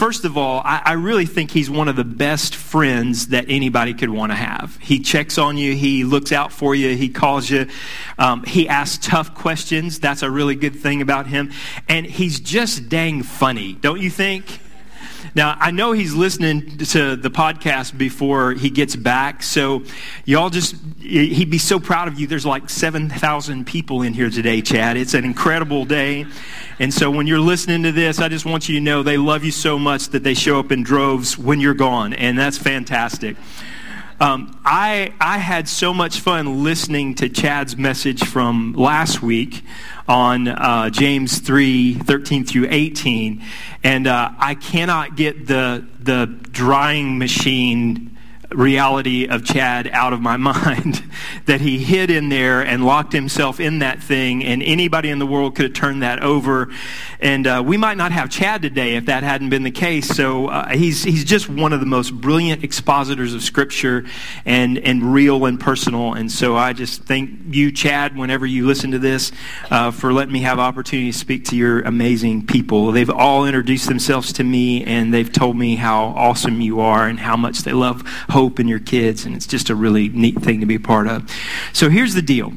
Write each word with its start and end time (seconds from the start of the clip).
first 0.00 0.24
of 0.24 0.38
all, 0.38 0.62
I, 0.64 0.80
I, 0.82 0.92
really 0.92 1.26
think 1.26 1.50
he's 1.50 1.68
one 1.68 1.86
of 1.86 1.94
the 1.94 2.04
best 2.04 2.54
friends 2.54 3.26
that 3.26 3.44
anybody 3.48 3.92
could 3.92 4.08
want 4.08 4.32
to 4.32 4.34
have. 4.34 4.78
He 4.78 4.98
checks 4.98 5.36
on 5.36 5.58
you, 5.58 5.76
he 5.76 6.04
looks 6.04 6.32
out 6.32 6.54
for 6.54 6.74
you, 6.74 6.96
he 6.96 7.10
calls 7.10 7.50
you, 7.50 7.66
um, 8.18 8.42
he 8.44 8.66
asks 8.66 9.06
tough 9.06 9.34
questions. 9.34 10.00
That's 10.00 10.22
a 10.22 10.30
really 10.30 10.54
good 10.54 10.74
thing 10.74 11.02
about 11.02 11.26
him. 11.26 11.52
And 11.86 12.06
he's 12.06 12.40
just 12.40 12.88
dang 12.88 13.22
funny, 13.22 13.74
don't 13.74 14.00
you 14.00 14.08
think? 14.08 14.46
Now, 15.34 15.56
I 15.58 15.70
know 15.70 15.92
he's 15.92 16.14
listening 16.14 16.78
to 16.78 17.16
the 17.16 17.30
podcast 17.30 17.96
before 17.96 18.52
he 18.52 18.70
gets 18.70 18.96
back, 18.96 19.42
so 19.42 19.82
y'all 20.24 20.50
just, 20.50 20.74
he'd 20.98 21.50
be 21.50 21.58
so 21.58 21.78
proud 21.78 22.08
of 22.08 22.18
you. 22.18 22.26
There's 22.26 22.46
like 22.46 22.68
7,000 22.68 23.66
people 23.66 24.02
in 24.02 24.12
here 24.12 24.30
today, 24.30 24.60
Chad. 24.60 24.96
It's 24.96 25.14
an 25.14 25.24
incredible 25.24 25.84
day. 25.84 26.26
And 26.78 26.92
so 26.92 27.10
when 27.10 27.26
you're 27.26 27.40
listening 27.40 27.82
to 27.84 27.92
this, 27.92 28.18
I 28.18 28.28
just 28.28 28.46
want 28.46 28.68
you 28.68 28.76
to 28.76 28.80
know 28.80 29.02
they 29.02 29.18
love 29.18 29.44
you 29.44 29.52
so 29.52 29.78
much 29.78 30.08
that 30.08 30.24
they 30.24 30.34
show 30.34 30.58
up 30.58 30.72
in 30.72 30.82
droves 30.82 31.38
when 31.38 31.60
you're 31.60 31.74
gone, 31.74 32.12
and 32.12 32.38
that's 32.38 32.58
fantastic. 32.58 33.36
Um, 34.22 34.54
I, 34.66 35.14
I 35.18 35.38
had 35.38 35.66
so 35.66 35.94
much 35.94 36.20
fun 36.20 36.62
listening 36.62 37.14
to 37.16 37.30
Chad's 37.30 37.78
message 37.78 38.22
from 38.22 38.74
last 38.74 39.22
week 39.22 39.62
on 40.06 40.46
uh, 40.46 40.90
James 40.90 41.38
3 41.38 41.94
13 41.94 42.44
through 42.44 42.66
18. 42.68 43.42
And 43.82 44.06
uh, 44.06 44.32
I 44.36 44.56
cannot 44.56 45.16
get 45.16 45.46
the, 45.46 45.86
the 46.00 46.26
drying 46.26 47.16
machine 47.16 48.18
reality 48.50 49.26
of 49.26 49.44
Chad 49.44 49.88
out 49.92 50.12
of 50.12 50.20
my 50.20 50.36
mind. 50.38 51.02
that 51.46 51.60
he 51.60 51.78
hid 51.78 52.10
in 52.10 52.28
there 52.28 52.62
and 52.62 52.84
locked 52.84 53.12
himself 53.12 53.60
in 53.60 53.80
that 53.80 54.02
thing, 54.02 54.44
and 54.44 54.62
anybody 54.62 55.08
in 55.10 55.18
the 55.18 55.26
world 55.26 55.54
could 55.54 55.64
have 55.66 55.74
turned 55.74 56.02
that 56.02 56.22
over. 56.22 56.68
And 57.20 57.46
uh, 57.46 57.62
we 57.64 57.76
might 57.76 57.96
not 57.96 58.12
have 58.12 58.30
Chad 58.30 58.62
today 58.62 58.96
if 58.96 59.06
that 59.06 59.22
hadn't 59.22 59.50
been 59.50 59.62
the 59.62 59.70
case. 59.70 60.08
So 60.08 60.48
uh, 60.48 60.68
he's, 60.70 61.02
he's 61.02 61.24
just 61.24 61.48
one 61.48 61.72
of 61.72 61.80
the 61.80 61.86
most 61.86 62.12
brilliant 62.12 62.64
expositors 62.64 63.34
of 63.34 63.42
Scripture 63.42 64.04
and, 64.44 64.78
and 64.78 65.12
real 65.12 65.44
and 65.44 65.58
personal. 65.58 66.14
And 66.14 66.30
so 66.30 66.56
I 66.56 66.72
just 66.72 67.02
thank 67.02 67.30
you, 67.50 67.72
Chad, 67.72 68.16
whenever 68.16 68.46
you 68.46 68.66
listen 68.66 68.90
to 68.92 68.98
this, 68.98 69.32
uh, 69.70 69.90
for 69.90 70.12
letting 70.12 70.32
me 70.32 70.40
have 70.40 70.58
opportunity 70.58 71.12
to 71.12 71.18
speak 71.18 71.44
to 71.46 71.56
your 71.56 71.80
amazing 71.82 72.46
people. 72.46 72.92
They've 72.92 73.10
all 73.10 73.44
introduced 73.44 73.88
themselves 73.88 74.32
to 74.34 74.44
me, 74.44 74.84
and 74.84 75.12
they've 75.12 75.30
told 75.30 75.56
me 75.56 75.76
how 75.76 76.04
awesome 76.04 76.60
you 76.60 76.80
are 76.80 77.06
and 77.06 77.18
how 77.18 77.36
much 77.36 77.60
they 77.60 77.72
love 77.72 78.02
hope 78.30 78.39
in 78.48 78.68
your 78.68 78.78
kids, 78.78 79.24
and 79.24 79.36
it's 79.36 79.46
just 79.46 79.68
a 79.68 79.74
really 79.74 80.08
neat 80.08 80.40
thing 80.40 80.60
to 80.60 80.66
be 80.66 80.76
a 80.76 80.80
part 80.80 81.06
of. 81.06 81.30
So 81.72 81.90
here's 81.90 82.14
the 82.14 82.22
deal. 82.22 82.52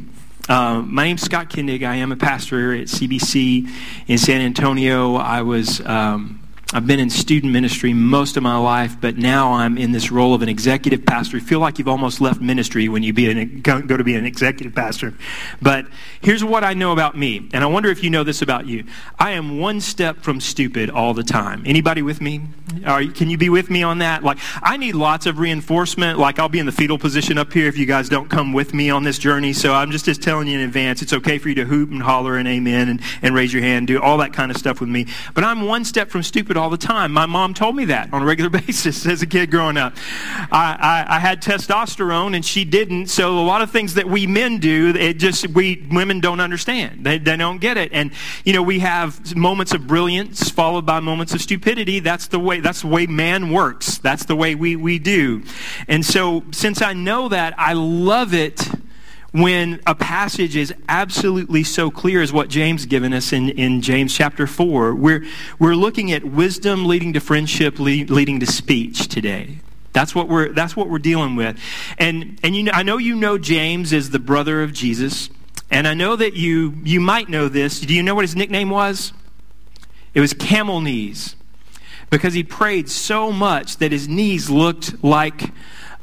Uh, 0.47 0.81
my 0.81 1.05
name's 1.05 1.21
Scott 1.21 1.49
Kindig. 1.49 1.83
I 1.83 1.95
am 1.95 2.11
a 2.11 2.17
pastor 2.17 2.73
at 2.73 2.87
CBC 2.87 3.69
in 4.07 4.17
San 4.17 4.41
Antonio. 4.41 5.15
I 5.15 5.41
was 5.41 5.79
um, 5.81 6.42
I've 6.73 6.87
been 6.87 6.99
in 6.99 7.11
student 7.11 7.53
ministry 7.53 7.93
most 7.93 8.35
of 8.35 8.41
my 8.41 8.57
life, 8.57 8.97
but 8.99 9.15
now 9.15 9.53
I'm 9.53 9.77
in 9.77 9.91
this 9.91 10.11
role 10.11 10.33
of 10.33 10.41
an 10.41 10.49
executive 10.49 11.05
pastor. 11.05 11.37
You 11.37 11.43
feel 11.43 11.59
like 11.59 11.77
you've 11.77 11.87
almost 11.87 12.19
left 12.19 12.41
ministry 12.41 12.89
when 12.89 13.03
you 13.03 13.13
be 13.13 13.29
an, 13.29 13.61
go 13.61 13.79
to 13.79 14.03
be 14.03 14.15
an 14.15 14.25
executive 14.25 14.73
pastor. 14.73 15.13
But 15.61 15.85
here's 16.21 16.43
what 16.43 16.63
I 16.63 16.73
know 16.73 16.91
about 16.91 17.15
me, 17.15 17.47
and 17.53 17.63
I 17.63 17.67
wonder 17.67 17.89
if 17.89 18.03
you 18.03 18.09
know 18.09 18.23
this 18.23 18.41
about 18.41 18.65
you. 18.65 18.85
I 19.19 19.31
am 19.31 19.59
one 19.59 19.81
step 19.81 20.23
from 20.23 20.41
stupid 20.41 20.89
all 20.89 21.13
the 21.13 21.23
time. 21.23 21.61
Anybody 21.63 22.01
with 22.01 22.21
me? 22.21 22.41
Are, 22.85 23.05
can 23.05 23.29
you 23.29 23.37
be 23.37 23.49
with 23.49 23.69
me 23.69 23.83
on 23.83 23.99
that? 23.99 24.23
Like, 24.23 24.39
I 24.63 24.77
need 24.77 24.95
lots 24.95 25.27
of 25.27 25.37
reinforcement. 25.37 26.17
Like, 26.17 26.39
I'll 26.39 26.49
be 26.49 26.57
in 26.57 26.65
the 26.65 26.71
fetal 26.71 26.97
position 26.97 27.37
up 27.37 27.53
here 27.53 27.67
if 27.67 27.77
you 27.77 27.85
guys 27.85 28.09
don't 28.09 28.29
come 28.29 28.51
with 28.51 28.73
me 28.73 28.89
on 28.89 29.03
this 29.03 29.19
journey. 29.19 29.53
So 29.53 29.75
I'm 29.75 29.91
just, 29.91 30.05
just 30.05 30.23
telling 30.23 30.47
you 30.47 30.57
in 30.57 30.65
advance, 30.65 31.03
it's 31.03 31.13
okay 31.13 31.37
for 31.37 31.49
you 31.49 31.55
to 31.55 31.65
hoop 31.65 31.91
and 31.91 32.01
holler 32.01 32.35
and 32.35 32.47
amen 32.47 32.89
and, 32.89 33.01
and 33.21 33.35
raise 33.35 33.53
your 33.53 33.61
hand, 33.61 33.85
do 33.85 34.01
all 34.01 34.17
that 34.17 34.33
kind 34.33 34.49
of 34.49 34.57
stuff 34.57 34.79
with 34.79 34.89
me. 34.89 35.05
But 35.35 35.43
I'm 35.43 35.67
one 35.67 35.85
step 35.85 36.09
from 36.09 36.23
stupid 36.23 36.57
all 36.63 36.69
the 36.69 36.77
time. 36.77 37.11
My 37.11 37.25
mom 37.25 37.53
told 37.53 37.75
me 37.75 37.83
that 37.85 38.13
on 38.13 38.21
a 38.21 38.25
regular 38.25 38.49
basis 38.61 39.05
as 39.05 39.21
a 39.21 39.27
kid 39.27 39.51
growing 39.51 39.75
up. 39.75 39.93
I, 40.49 41.05
I, 41.09 41.15
I, 41.17 41.19
had 41.19 41.41
testosterone 41.41 42.37
and 42.37 42.45
she 42.45 42.63
didn't, 42.63 43.07
so 43.07 43.37
a 43.37 43.43
lot 43.43 43.61
of 43.61 43.69
things 43.69 43.95
that 43.95 44.07
we 44.07 44.25
men 44.27 44.59
do, 44.59 44.93
it 44.95 45.19
just, 45.19 45.49
we 45.49 45.85
women 45.91 46.21
don't 46.21 46.39
understand. 46.39 47.05
They, 47.05 47.17
they 47.17 47.35
don't 47.35 47.59
get 47.59 47.75
it. 47.75 47.91
And, 47.91 48.13
you 48.45 48.53
know, 48.53 48.63
we 48.63 48.79
have 48.79 49.35
moments 49.35 49.73
of 49.73 49.85
brilliance 49.85 50.49
followed 50.49 50.85
by 50.85 51.01
moments 51.01 51.33
of 51.33 51.41
stupidity. 51.41 51.99
That's 51.99 52.27
the 52.27 52.39
way, 52.39 52.61
that's 52.61 52.81
the 52.81 52.87
way 52.87 53.07
man 53.07 53.51
works. 53.51 53.97
That's 53.97 54.23
the 54.23 54.35
way 54.35 54.55
we, 54.55 54.77
we 54.77 54.99
do. 54.99 55.43
And 55.89 56.05
so 56.05 56.45
since 56.51 56.81
I 56.81 56.93
know 56.93 57.27
that, 57.27 57.55
I 57.57 57.73
love 57.73 58.33
it 58.33 58.69
when 59.33 59.81
a 59.87 59.95
passage 59.95 60.55
is 60.55 60.71
absolutely 60.87 61.63
so 61.63 61.89
clear 61.89 62.21
as 62.21 62.31
what 62.31 62.49
James 62.49 62.85
given 62.85 63.13
us 63.13 63.33
in, 63.33 63.49
in 63.49 63.81
James 63.81 64.13
chapter 64.13 64.45
4. 64.45 64.93
We're, 64.93 65.25
we're 65.57 65.75
looking 65.75 66.11
at 66.11 66.23
wisdom 66.23 66.85
leading 66.85 67.13
to 67.13 67.19
friendship, 67.19 67.79
lead, 67.79 68.11
leading 68.11 68.39
to 68.41 68.45
speech 68.45 69.07
today. 69.07 69.57
That's 69.91 70.13
what 70.13 70.29
we're, 70.29 70.49
that's 70.49 70.75
what 70.75 70.87
we're 70.87 70.99
dealing 70.99 71.35
with. 71.35 71.59
And, 71.97 72.39
and 72.43 72.55
you 72.55 72.63
know, 72.63 72.71
I 72.73 72.83
know 72.83 72.97
you 72.97 73.15
know 73.15 73.39
James 73.39 73.91
is 73.91 74.11
the 74.11 74.19
brother 74.19 74.61
of 74.61 74.71
Jesus. 74.71 75.31
And 75.71 75.87
I 75.87 75.95
know 75.95 76.15
that 76.15 76.35
you, 76.35 76.77
you 76.83 77.01
might 77.01 77.27
know 77.27 77.49
this. 77.49 77.79
Do 77.79 77.95
you 77.95 78.03
know 78.03 78.13
what 78.13 78.25
his 78.25 78.35
nickname 78.35 78.69
was? 78.69 79.13
It 80.13 80.19
was 80.21 80.33
camel 80.33 80.79
knees. 80.79 81.35
Because 82.11 82.35
he 82.35 82.43
prayed 82.43 82.87
so 82.87 83.31
much 83.31 83.77
that 83.77 83.91
his 83.91 84.07
knees 84.07 84.51
looked 84.51 85.03
like 85.03 85.51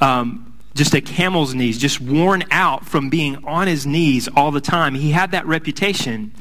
um, 0.00 0.50
just 0.75 0.94
a 0.94 1.00
camel's 1.00 1.54
knees, 1.54 1.78
just 1.78 2.00
worn 2.00 2.44
out 2.50 2.86
from 2.86 3.10
being 3.10 3.44
on 3.44 3.66
his 3.66 3.86
knees 3.86 4.28
all 4.28 4.50
the 4.50 4.60
time. 4.60 4.94
He 4.94 5.10
had 5.10 5.32
that 5.32 5.47
reputation. 5.47 6.32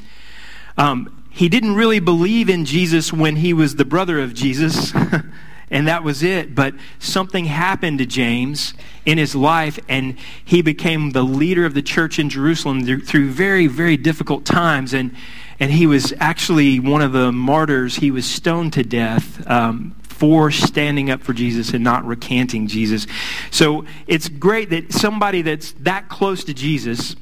Um, 0.78 1.24
he 1.30 1.48
didn't 1.48 1.74
really 1.74 2.00
believe 2.00 2.48
in 2.48 2.64
Jesus 2.64 3.12
when 3.12 3.36
he 3.36 3.52
was 3.52 3.76
the 3.76 3.84
brother 3.84 4.18
of 4.20 4.34
Jesus, 4.34 4.92
and 5.70 5.86
that 5.86 6.02
was 6.02 6.22
it. 6.22 6.54
But 6.54 6.74
something 6.98 7.44
happened 7.46 7.98
to 7.98 8.06
James 8.06 8.74
in 9.04 9.18
his 9.18 9.34
life, 9.34 9.78
and 9.88 10.16
he 10.44 10.62
became 10.62 11.10
the 11.10 11.22
leader 11.22 11.64
of 11.64 11.74
the 11.74 11.82
church 11.82 12.18
in 12.18 12.30
Jerusalem 12.30 12.84
through 13.00 13.30
very, 13.30 13.66
very 13.66 13.96
difficult 13.96 14.44
times. 14.44 14.92
And, 14.92 15.14
and 15.58 15.70
he 15.70 15.86
was 15.86 16.12
actually 16.18 16.80
one 16.80 17.02
of 17.02 17.12
the 17.12 17.30
martyrs. 17.30 17.96
He 17.96 18.10
was 18.10 18.26
stoned 18.26 18.72
to 18.74 18.82
death. 18.82 19.48
Um, 19.48 19.94
for 20.20 20.50
standing 20.50 21.10
up 21.10 21.22
for 21.22 21.32
Jesus 21.32 21.72
and 21.72 21.82
not 21.82 22.04
recanting 22.04 22.66
Jesus. 22.66 23.06
So 23.50 23.86
it's 24.06 24.28
great 24.28 24.68
that 24.68 24.92
somebody 24.92 25.40
that's 25.40 25.72
that 25.80 26.10
close 26.10 26.44
to 26.44 26.52
Jesus 26.52 27.16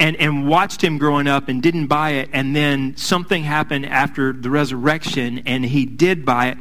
and, 0.00 0.16
and 0.16 0.48
watched 0.48 0.82
him 0.82 0.96
growing 0.96 1.26
up 1.26 1.48
and 1.48 1.62
didn't 1.62 1.86
buy 1.86 2.12
it. 2.12 2.30
And 2.32 2.56
then 2.56 2.96
something 2.96 3.44
happened 3.44 3.84
after 3.84 4.32
the 4.32 4.48
resurrection 4.48 5.42
and 5.44 5.64
he 5.64 5.84
did 5.84 6.24
buy 6.24 6.48
it. 6.48 6.58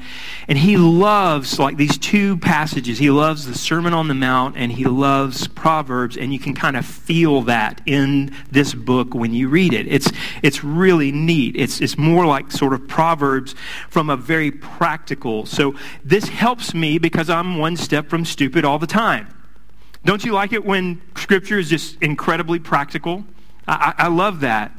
And 0.50 0.58
he 0.58 0.76
loves 0.76 1.58
like 1.58 1.78
these 1.78 1.98
two 1.98 2.38
passages. 2.38 3.00
He 3.00 3.10
loves 3.10 3.46
the 3.46 3.56
Sermon 3.56 3.94
on 3.94 4.10
the 4.10 4.14
Mount 4.14 4.58
and 4.58 4.74
he 4.74 4.84
loves 4.84 5.48
Proverbs. 5.48 6.18
And 6.18 6.34
you 6.34 6.40
can 6.40 6.54
kind 6.54 6.76
of 6.76 6.86
feel 6.86 7.42
that 7.44 7.82
in 7.86 8.36
this 8.52 8.74
book 8.74 9.14
when 9.14 9.34
you 9.34 9.48
read 9.48 9.74
it. 9.74 9.88
It's, 9.88 10.12
it's 10.44 10.62
really 10.62 11.14
neat. 11.14 11.56
It's, 11.56 11.80
it's 11.80 11.98
more 11.98 12.26
like 12.26 12.52
sort 12.52 12.74
of 12.74 12.90
Proverbs 12.90 13.56
from 13.90 14.10
a 14.10 14.18
very 14.18 14.52
practical. 14.52 15.46
So 15.46 15.76
this 16.04 16.28
helps 16.28 16.74
me 16.74 16.98
because 16.98 17.30
I'm 17.30 17.58
one 17.58 17.78
step 17.78 18.10
from 18.10 18.26
stupid 18.26 18.66
all 18.66 18.80
the 18.80 18.88
time. 18.88 19.34
Don't 20.06 20.24
you 20.24 20.32
like 20.32 20.54
it 20.54 20.66
when 20.66 21.02
Scripture 21.16 21.60
is 21.60 21.70
just 21.70 22.02
incredibly 22.02 22.60
practical? 22.60 23.26
I, 23.68 23.94
I, 23.98 24.08
love 24.08 24.40
that. 24.40 24.72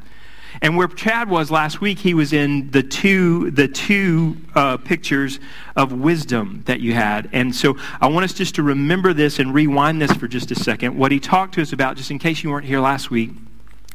And 0.61 0.75
where 0.75 0.87
Chad 0.87 1.29
was 1.29 1.49
last 1.49 1.79
week, 1.79 1.99
he 1.99 2.13
was 2.13 2.33
in 2.33 2.71
the 2.71 2.83
two, 2.83 3.51
the 3.51 3.67
two 3.67 4.37
uh, 4.53 4.77
pictures 4.77 5.39
of 5.75 5.93
wisdom 5.93 6.63
that 6.65 6.81
you 6.81 6.93
had. 6.93 7.29
And 7.31 7.55
so 7.55 7.77
I 8.01 8.07
want 8.07 8.25
us 8.25 8.33
just 8.33 8.55
to 8.55 8.63
remember 8.63 9.13
this 9.13 9.39
and 9.39 9.53
rewind 9.53 10.01
this 10.01 10.11
for 10.11 10.27
just 10.27 10.51
a 10.51 10.55
second. 10.55 10.97
What 10.97 11.11
he 11.11 11.19
talked 11.19 11.53
to 11.53 11.61
us 11.61 11.71
about, 11.71 11.95
just 11.95 12.11
in 12.11 12.19
case 12.19 12.43
you 12.43 12.49
weren't 12.49 12.65
here 12.65 12.81
last 12.81 13.09
week, 13.09 13.31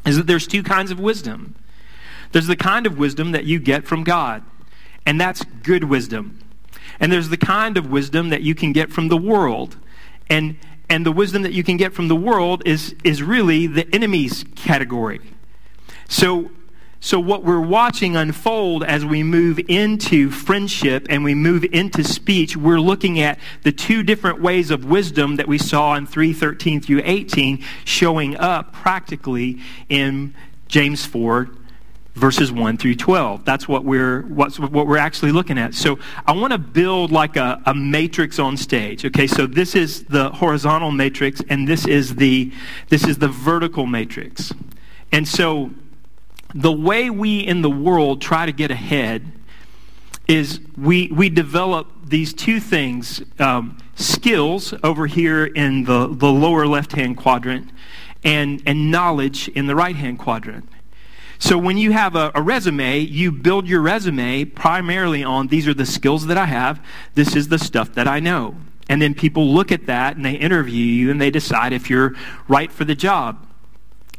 is 0.06 0.16
that 0.16 0.26
there's 0.26 0.46
two 0.46 0.62
kinds 0.62 0.90
of 0.90 0.98
wisdom. 0.98 1.54
There's 2.32 2.46
the 2.46 2.56
kind 2.56 2.86
of 2.86 2.98
wisdom 2.98 3.32
that 3.32 3.44
you 3.44 3.58
get 3.58 3.86
from 3.86 4.04
God, 4.04 4.42
and 5.04 5.20
that's 5.20 5.44
good 5.62 5.84
wisdom. 5.84 6.38
And 6.98 7.12
there's 7.12 7.28
the 7.28 7.36
kind 7.36 7.76
of 7.76 7.90
wisdom 7.90 8.30
that 8.30 8.42
you 8.42 8.54
can 8.54 8.72
get 8.72 8.92
from 8.92 9.08
the 9.08 9.16
world. 9.16 9.76
And, 10.30 10.56
and 10.88 11.04
the 11.04 11.12
wisdom 11.12 11.42
that 11.42 11.52
you 11.52 11.64
can 11.64 11.76
get 11.76 11.92
from 11.92 12.08
the 12.08 12.16
world 12.16 12.62
is, 12.64 12.94
is 13.02 13.22
really 13.22 13.66
the 13.66 13.92
enemy's 13.94 14.44
category. 14.54 15.20
So, 16.08 16.50
so 17.00 17.18
what 17.18 17.42
we're 17.42 17.60
watching 17.60 18.16
unfold 18.16 18.84
as 18.84 19.04
we 19.04 19.22
move 19.22 19.60
into 19.68 20.30
friendship 20.30 21.06
and 21.10 21.24
we 21.24 21.34
move 21.34 21.64
into 21.64 22.04
speech, 22.04 22.56
we're 22.56 22.80
looking 22.80 23.20
at 23.20 23.38
the 23.62 23.72
two 23.72 24.02
different 24.02 24.40
ways 24.40 24.70
of 24.70 24.84
wisdom 24.84 25.36
that 25.36 25.48
we 25.48 25.58
saw 25.58 25.94
in 25.94 26.06
3:13 26.06 26.80
through 26.80 27.02
18 27.04 27.64
showing 27.84 28.36
up 28.36 28.72
practically 28.72 29.60
in 29.88 30.34
James 30.68 31.04
4 31.04 31.48
verses 32.16 32.50
1 32.50 32.78
through 32.78 32.94
12. 32.94 33.44
That's 33.44 33.68
what 33.68 33.84
we're, 33.84 34.22
what's, 34.22 34.58
what 34.58 34.86
we're 34.86 34.96
actually 34.96 35.32
looking 35.32 35.58
at. 35.58 35.74
So 35.74 35.98
I 36.26 36.32
want 36.32 36.52
to 36.52 36.58
build 36.58 37.12
like 37.12 37.36
a, 37.36 37.62
a 37.66 37.74
matrix 37.74 38.38
on 38.38 38.56
stage. 38.56 39.04
Okay, 39.04 39.26
so 39.26 39.46
this 39.46 39.74
is 39.74 40.04
the 40.04 40.30
horizontal 40.30 40.90
matrix, 40.90 41.42
and 41.48 41.68
this 41.68 41.86
is 41.86 42.16
the, 42.16 42.52
this 42.88 43.06
is 43.06 43.18
the 43.18 43.28
vertical 43.28 43.86
matrix. 43.86 44.52
And 45.12 45.28
so 45.28 45.70
the 46.54 46.72
way 46.72 47.10
we 47.10 47.40
in 47.40 47.60
the 47.60 47.70
world 47.70 48.22
try 48.22 48.46
to 48.46 48.52
get 48.52 48.70
ahead 48.70 49.32
is 50.26 50.60
we, 50.76 51.08
we 51.08 51.28
develop 51.28 51.86
these 52.04 52.32
two 52.32 52.60
things 52.60 53.22
um, 53.38 53.78
skills 53.94 54.74
over 54.82 55.06
here 55.06 55.44
in 55.44 55.84
the, 55.84 56.08
the 56.08 56.26
lower 56.26 56.66
left 56.66 56.92
hand 56.92 57.16
quadrant 57.16 57.70
and, 58.24 58.62
and 58.66 58.90
knowledge 58.90 59.48
in 59.48 59.66
the 59.66 59.76
right 59.76 59.96
hand 59.96 60.18
quadrant. 60.18 60.68
So 61.38 61.58
when 61.58 61.76
you 61.76 61.92
have 61.92 62.16
a, 62.16 62.32
a, 62.34 62.42
resume, 62.42 62.98
you 62.98 63.30
build 63.30 63.68
your 63.68 63.80
resume 63.80 64.44
primarily 64.44 65.22
on 65.22 65.48
these 65.48 65.68
are 65.68 65.74
the 65.74 65.86
skills 65.86 66.26
that 66.26 66.38
I 66.38 66.46
have, 66.46 66.82
this 67.14 67.36
is 67.36 67.48
the 67.48 67.58
stuff 67.58 67.92
that 67.94 68.08
I 68.08 68.20
know. 68.20 68.56
And 68.88 69.02
then 69.02 69.14
people 69.14 69.52
look 69.52 69.72
at 69.72 69.86
that 69.86 70.16
and 70.16 70.24
they 70.24 70.34
interview 70.34 70.84
you 70.84 71.10
and 71.10 71.20
they 71.20 71.30
decide 71.30 71.72
if 71.72 71.90
you're 71.90 72.14
right 72.48 72.70
for 72.70 72.84
the 72.84 72.94
job. 72.94 73.46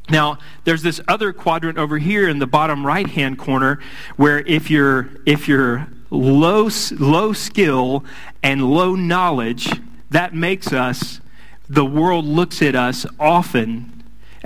Now, 0.09 0.39
there's 0.63 0.83
this 0.83 1.01
other 1.07 1.33
quadrant 1.33 1.77
over 1.77 1.97
here 1.97 2.29
in 2.29 2.39
the 2.39 2.47
bottom 2.47 2.85
right 2.85 3.07
hand 3.07 3.37
corner 3.37 3.79
where 4.15 4.39
if 4.39 4.69
you're, 4.69 5.09
if 5.25 5.47
you're 5.47 5.87
low, 6.09 6.69
low 6.91 7.33
skill 7.33 8.05
and 8.41 8.71
low 8.71 8.95
knowledge, 8.95 9.69
that 10.09 10.33
makes 10.33 10.71
us, 10.71 11.19
the 11.67 11.85
world 11.85 12.25
looks 12.25 12.61
at 12.61 12.75
us 12.75 13.05
often 13.19 13.96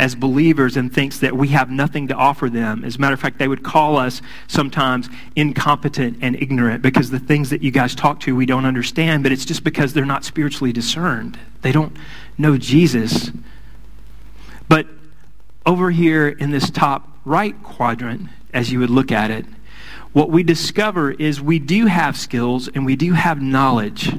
as 0.01 0.15
believers 0.15 0.77
and 0.77 0.91
thinks 0.91 1.19
that 1.19 1.37
we 1.37 1.49
have 1.49 1.69
nothing 1.69 2.07
to 2.07 2.15
offer 2.15 2.49
them. 2.49 2.83
As 2.83 2.95
a 2.95 2.99
matter 2.99 3.13
of 3.13 3.19
fact, 3.19 3.37
they 3.37 3.47
would 3.47 3.61
call 3.61 3.97
us 3.97 4.19
sometimes 4.47 5.07
incompetent 5.35 6.17
and 6.21 6.35
ignorant 6.35 6.81
because 6.81 7.11
the 7.11 7.19
things 7.19 7.51
that 7.51 7.61
you 7.61 7.69
guys 7.69 7.93
talk 7.93 8.19
to 8.21 8.35
we 8.35 8.47
don't 8.47 8.65
understand, 8.65 9.21
but 9.21 9.31
it's 9.31 9.45
just 9.45 9.63
because 9.63 9.93
they're 9.93 10.03
not 10.03 10.25
spiritually 10.25 10.73
discerned. 10.73 11.37
They 11.61 11.71
don't 11.71 11.95
know 12.35 12.57
Jesus. 12.57 13.29
But 14.67 14.87
over 15.67 15.91
here 15.91 16.29
in 16.29 16.49
this 16.49 16.71
top 16.71 17.07
right 17.23 17.61
quadrant, 17.61 18.27
as 18.55 18.71
you 18.71 18.79
would 18.79 18.89
look 18.89 19.11
at 19.11 19.29
it, 19.29 19.45
what 20.13 20.31
we 20.31 20.41
discover 20.41 21.11
is 21.11 21.39
we 21.39 21.59
do 21.59 21.85
have 21.85 22.17
skills 22.17 22.67
and 22.67 22.87
we 22.87 22.95
do 22.95 23.13
have 23.13 23.39
knowledge, 23.39 24.11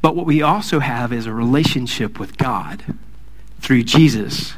but 0.00 0.16
what 0.16 0.24
we 0.24 0.40
also 0.40 0.78
have 0.80 1.12
is 1.12 1.26
a 1.26 1.32
relationship 1.34 2.18
with 2.18 2.38
God 2.38 2.82
through 3.60 3.82
Jesus. 3.82 4.54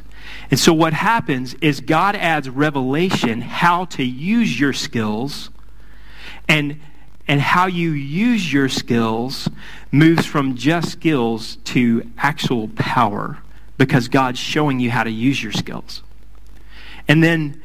And 0.52 0.60
so 0.60 0.74
what 0.74 0.92
happens 0.92 1.54
is 1.54 1.80
God 1.80 2.14
adds 2.14 2.46
revelation 2.46 3.40
how 3.40 3.86
to 3.86 4.04
use 4.04 4.60
your 4.60 4.74
skills 4.74 5.48
and 6.46 6.78
and 7.26 7.40
how 7.40 7.66
you 7.66 7.92
use 7.92 8.52
your 8.52 8.68
skills 8.68 9.48
moves 9.90 10.26
from 10.26 10.54
just 10.54 10.92
skills 10.92 11.56
to 11.64 12.06
actual 12.18 12.68
power 12.68 13.38
because 13.78 14.08
God's 14.08 14.38
showing 14.38 14.78
you 14.78 14.90
how 14.90 15.04
to 15.04 15.10
use 15.10 15.42
your 15.42 15.52
skills. 15.52 16.02
And 17.08 17.24
then 17.24 17.62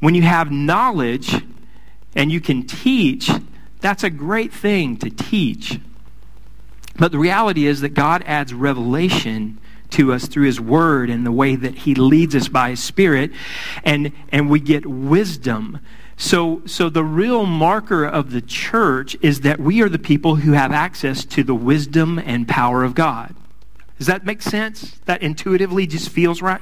when 0.00 0.14
you 0.14 0.22
have 0.22 0.52
knowledge, 0.52 1.42
and 2.14 2.30
you 2.30 2.40
can 2.40 2.64
teach, 2.64 3.30
that's 3.80 4.04
a 4.04 4.10
great 4.10 4.52
thing 4.52 4.96
to 4.98 5.08
teach. 5.08 5.80
But 6.98 7.12
the 7.12 7.18
reality 7.18 7.66
is 7.66 7.80
that 7.80 7.94
God 7.94 8.22
adds 8.26 8.52
revelation 8.52 9.58
to 9.90 10.12
us 10.12 10.26
through 10.26 10.46
his 10.46 10.60
word 10.60 11.10
and 11.10 11.24
the 11.24 11.32
way 11.32 11.56
that 11.56 11.78
he 11.78 11.94
leads 11.94 12.34
us 12.34 12.48
by 12.48 12.70
his 12.70 12.82
spirit 12.82 13.30
and 13.84 14.12
and 14.30 14.50
we 14.50 14.60
get 14.60 14.86
wisdom. 14.86 15.80
So 16.16 16.62
so 16.66 16.88
the 16.88 17.04
real 17.04 17.46
marker 17.46 18.04
of 18.04 18.30
the 18.30 18.40
church 18.40 19.16
is 19.20 19.42
that 19.42 19.60
we 19.60 19.82
are 19.82 19.88
the 19.88 19.98
people 19.98 20.36
who 20.36 20.52
have 20.52 20.72
access 20.72 21.24
to 21.26 21.42
the 21.42 21.54
wisdom 21.54 22.18
and 22.18 22.48
power 22.48 22.84
of 22.84 22.94
God. 22.94 23.34
Does 23.98 24.06
that 24.06 24.24
make 24.24 24.42
sense? 24.42 24.98
That 25.06 25.22
intuitively 25.22 25.86
just 25.86 26.08
feels 26.10 26.42
right? 26.42 26.60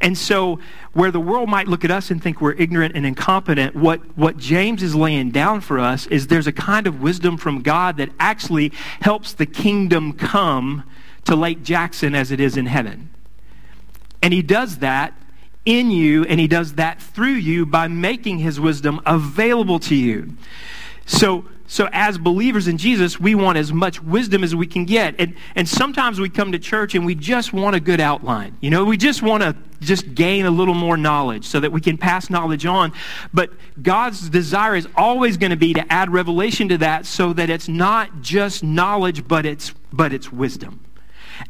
And 0.00 0.16
so, 0.16 0.58
where 0.92 1.10
the 1.10 1.20
world 1.20 1.48
might 1.48 1.68
look 1.68 1.84
at 1.84 1.90
us 1.90 2.10
and 2.10 2.22
think 2.22 2.40
we're 2.40 2.54
ignorant 2.54 2.96
and 2.96 3.04
incompetent, 3.04 3.74
what, 3.74 4.00
what 4.16 4.36
James 4.36 4.82
is 4.82 4.94
laying 4.94 5.30
down 5.30 5.60
for 5.60 5.78
us 5.78 6.06
is 6.06 6.26
there's 6.26 6.46
a 6.46 6.52
kind 6.52 6.86
of 6.86 7.02
wisdom 7.02 7.36
from 7.36 7.62
God 7.62 7.96
that 7.98 8.10
actually 8.18 8.72
helps 9.00 9.32
the 9.32 9.46
kingdom 9.46 10.12
come 10.12 10.84
to 11.26 11.36
Lake 11.36 11.62
Jackson 11.62 12.14
as 12.14 12.32
it 12.32 12.40
is 12.40 12.56
in 12.56 12.66
heaven. 12.66 13.10
And 14.22 14.32
he 14.32 14.42
does 14.42 14.78
that 14.78 15.14
in 15.64 15.90
you, 15.90 16.24
and 16.24 16.38
he 16.40 16.46
does 16.46 16.74
that 16.74 17.02
through 17.02 17.34
you 17.34 17.66
by 17.66 17.88
making 17.88 18.38
his 18.38 18.58
wisdom 18.58 19.00
available 19.04 19.80
to 19.80 19.94
you. 19.94 20.36
So, 21.06 21.44
so 21.66 21.88
as 21.92 22.18
believers 22.18 22.68
in 22.68 22.78
Jesus, 22.78 23.18
we 23.18 23.34
want 23.34 23.58
as 23.58 23.72
much 23.72 24.00
wisdom 24.00 24.44
as 24.44 24.54
we 24.54 24.68
can 24.68 24.84
get. 24.84 25.16
And, 25.18 25.34
and 25.56 25.68
sometimes 25.68 26.20
we 26.20 26.28
come 26.28 26.52
to 26.52 26.58
church 26.60 26.94
and 26.94 27.04
we 27.04 27.16
just 27.16 27.52
want 27.52 27.74
a 27.74 27.80
good 27.80 28.00
outline. 28.00 28.56
You 28.60 28.70
know, 28.70 28.84
we 28.84 28.96
just 28.96 29.22
want 29.22 29.42
to 29.42 29.56
just 29.80 30.14
gain 30.14 30.46
a 30.46 30.50
little 30.50 30.74
more 30.74 30.96
knowledge 30.96 31.44
so 31.44 31.58
that 31.58 31.72
we 31.72 31.80
can 31.80 31.98
pass 31.98 32.30
knowledge 32.30 32.64
on. 32.64 32.92
But 33.34 33.50
God's 33.82 34.28
desire 34.28 34.76
is 34.76 34.86
always 34.96 35.36
going 35.36 35.50
to 35.50 35.56
be 35.56 35.74
to 35.74 35.92
add 35.92 36.12
revelation 36.12 36.68
to 36.68 36.78
that 36.78 37.06
so 37.06 37.32
that 37.32 37.50
it's 37.50 37.68
not 37.68 38.22
just 38.22 38.62
knowledge, 38.62 39.26
but 39.26 39.44
it's, 39.44 39.74
but 39.92 40.12
it's 40.12 40.30
wisdom. 40.32 40.80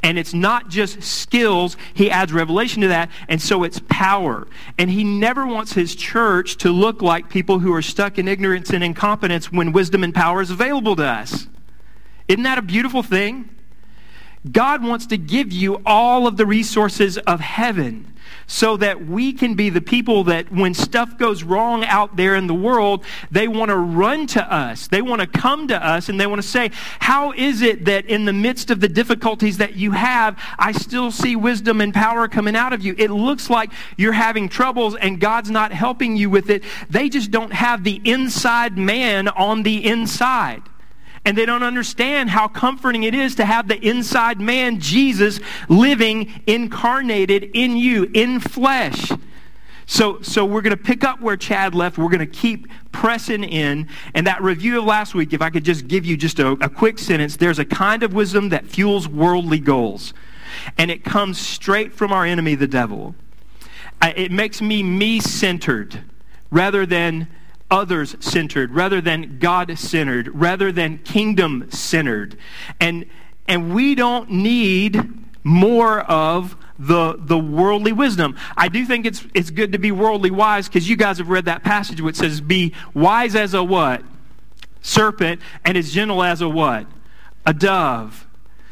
And 0.03 0.19
it's 0.19 0.35
not 0.35 0.69
just 0.69 1.03
skills, 1.03 1.77
he 1.95 2.11
adds 2.11 2.33
revelation 2.33 2.83
to 2.83 2.89
that, 2.89 3.11
and 3.29 3.41
so 3.41 3.63
it's 3.65 3.81
power. 3.89 4.47
And 4.79 4.91
he 4.91 5.05
never 5.05 5.47
wants 5.47 5.73
his 5.73 5.95
church 5.95 6.57
to 6.59 6.71
look 6.71 7.03
like 7.03 7.29
people 7.29 7.61
who 7.61 7.73
are 7.73 7.83
stuck 7.83 8.19
in 8.19 8.29
ignorance 8.29 8.71
and 8.71 8.83
incompetence 8.83 9.53
when 9.53 9.73
wisdom 9.73 10.05
and 10.05 10.15
power 10.15 10.41
is 10.41 10.51
available 10.51 10.97
to 10.97 11.05
us. 11.05 11.49
Isn't 12.29 12.43
that 12.43 12.59
a 12.59 12.63
beautiful 12.63 13.03
thing? 13.03 13.51
God 14.51 14.85
wants 14.85 15.07
to 15.07 15.17
give 15.17 15.53
you 15.53 15.83
all 15.85 16.27
of 16.27 16.37
the 16.37 16.47
resources 16.47 17.19
of 17.19 17.41
heaven 17.41 18.13
so 18.47 18.77
that 18.77 19.07
we 19.07 19.33
can 19.33 19.55
be 19.55 19.71
the 19.71 19.81
people 19.81 20.25
that 20.25 20.51
when 20.53 20.75
stuff 20.75 21.19
goes 21.19 21.43
wrong 21.43 21.85
out 21.85 22.17
there 22.17 22.35
in 22.35 22.47
the 22.47 22.55
world, 22.55 23.05
they 23.31 23.49
want 23.49 23.71
to 23.71 23.77
run 23.77 24.27
to 24.29 24.53
us. 24.53 24.87
They 24.89 25.03
want 25.03 25.21
to 25.21 25.27
come 25.27 25.69
to 25.69 25.87
us 25.87 26.09
and 26.09 26.21
they 26.21 26.27
want 26.27 26.43
to 26.43 26.49
say, 26.49 26.71
How 27.01 27.33
is 27.33 27.63
it 27.63 27.85
that 27.87 28.07
in 28.07 28.25
the 28.25 28.33
midst 28.33 28.71
of 28.71 28.81
the 28.81 28.89
difficulties 28.89 29.59
that 29.59 29.77
you 29.77 29.93
have, 29.93 30.39
I 30.59 30.73
still 30.73 31.11
see 31.11 31.37
wisdom 31.37 31.81
and 31.81 31.93
power 31.93 32.29
coming 32.29 32.57
out 32.57 32.73
of 32.73 32.85
you? 32.85 32.95
It 32.99 33.11
looks 33.11 33.51
like 33.51 33.71
you're 33.97 34.13
having 34.13 34.49
troubles 34.49 34.97
and 34.97 35.21
God's 35.21 35.51
not 35.51 35.73
helping 35.73 36.17
you 36.17 36.31
with 36.31 36.51
it. 36.51 36.63
They 36.89 37.09
just 37.09 37.31
don't 37.31 37.53
have 37.53 37.85
the 37.85 38.01
inside 38.05 38.79
man 38.79 39.29
on 39.29 39.63
the 39.63 39.85
inside 39.85 40.63
and 41.27 41.37
they 41.37 41.45
don't 41.45 41.65
understand 41.65 42.31
how 42.31 42.47
comforting 42.47 43.03
it 43.03 43.15
is 43.15 43.35
to 43.35 43.45
have 43.45 43.67
the 43.67 43.79
inside 43.87 44.41
man, 44.41 44.81
Jesus, 44.81 45.41
living 45.69 46.41
incarnated 46.47 47.51
in 47.53 47.77
you, 47.77 48.09
in 48.15 48.39
flesh. 48.39 49.11
So, 49.87 50.23
so 50.23 50.45
we're 50.45 50.63
going 50.63 50.77
to 50.77 50.83
pick 50.83 51.03
up 51.05 51.21
where 51.21 51.37
Chad 51.37 51.75
left. 51.75 51.99
We're 51.99 52.09
going 52.09 52.21
to 52.21 52.27
keep 52.27 52.69
pressing 52.93 53.43
in. 53.43 53.89
And 54.15 54.27
that 54.29 54.41
review 54.41 54.79
of 54.79 54.85
last 54.85 55.15
week, 55.15 55.33
if 55.33 55.43
I 55.43 55.51
could 55.51 55.65
just 55.65 55.89
give 55.89 56.07
you 56.07 56.17
just 56.17 56.39
a, 56.39 56.53
a 56.53 56.69
quick 56.69 56.99
sentence, 56.99 57.37
there's 57.37 57.59
a 57.59 57.65
kind 57.65 58.05
of 58.05 58.15
wisdom 58.15 58.51
that 58.51 58.67
fuels 58.67 59.09
worldly 59.09 59.59
goals. 59.59 60.15
And 60.79 60.91
it 60.93 61.05
comes 61.05 61.39
straight 61.41 61.93
from 61.93 62.13
our 62.13 62.25
enemy, 62.25 62.55
the 62.55 62.69
devil. 62.69 63.17
It 64.01 64.31
makes 64.31 64.63
me 64.63 64.85
me-centered 64.85 66.03
rather 66.51 66.87
than 66.87 67.27
others 67.71 68.17
centered 68.21 68.71
rather 68.71 69.01
than 69.01 69.39
God 69.39 69.79
centered, 69.79 70.29
rather 70.35 70.71
than 70.73 70.99
kingdom 70.99 71.71
centered. 71.71 72.37
And, 72.81 73.07
and 73.49 73.75
we 73.75 73.95
don't 73.95 74.31
need 74.31 75.01
more 75.43 76.01
of 76.01 76.57
the, 76.79 77.17
the 77.19 77.39
worldly 77.39 77.93
wisdom. 77.93 78.37
I 78.57 78.69
do 78.69 78.85
think 78.85 79.07
it's, 79.07 79.25
it's 79.35 79.51
good 79.51 79.73
to 79.73 79.79
be 79.79 79.93
worldly 79.93 80.31
wise 80.31 80.69
because 80.69 80.89
you 80.89 80.97
guys 80.97 81.19
have 81.19 81.29
read 81.29 81.47
that 81.47 81.63
passage 81.63 82.01
which 82.01 82.17
says, 82.17 82.41
Be 82.41 82.75
wise 82.95 83.35
as 83.35 83.55
a 83.55 83.63
what? 83.63 84.03
Serpent, 84.83 85.41
and 85.65 85.77
as 85.77 85.93
gentle 85.93 86.23
as 86.23 86.41
a 86.41 86.49
what? 86.49 86.87
A 87.45 87.55
dove. 87.55 88.27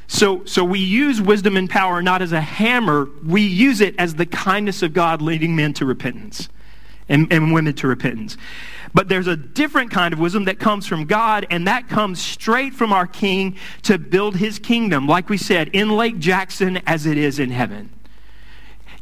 So, 0.06 0.44
so 0.44 0.64
we 0.64 0.80
use 0.80 1.20
wisdom 1.20 1.56
and 1.56 1.68
power 1.68 2.02
not 2.02 2.22
as 2.22 2.32
a 2.32 2.40
hammer, 2.40 3.08
we 3.24 3.42
use 3.42 3.80
it 3.80 3.94
as 3.98 4.16
the 4.16 4.26
kindness 4.26 4.82
of 4.82 4.92
God 4.92 5.22
leading 5.22 5.56
men 5.56 5.72
to 5.74 5.86
repentance 5.86 6.48
and, 7.08 7.32
and 7.32 7.52
women 7.52 7.74
to 7.74 7.86
repentance. 7.86 8.36
But 8.94 9.08
there's 9.08 9.26
a 9.26 9.36
different 9.36 9.90
kind 9.90 10.14
of 10.14 10.20
wisdom 10.20 10.44
that 10.44 10.58
comes 10.58 10.86
from 10.86 11.04
God, 11.04 11.46
and 11.50 11.66
that 11.66 11.88
comes 11.88 12.20
straight 12.20 12.74
from 12.74 12.92
our 12.92 13.06
King 13.06 13.56
to 13.82 13.98
build 13.98 14.36
his 14.36 14.58
kingdom, 14.58 15.08
like 15.08 15.28
we 15.28 15.36
said, 15.36 15.68
in 15.72 15.90
Lake 15.90 16.18
Jackson 16.18 16.80
as 16.86 17.04
it 17.04 17.18
is 17.18 17.38
in 17.38 17.50
heaven. 17.50 17.90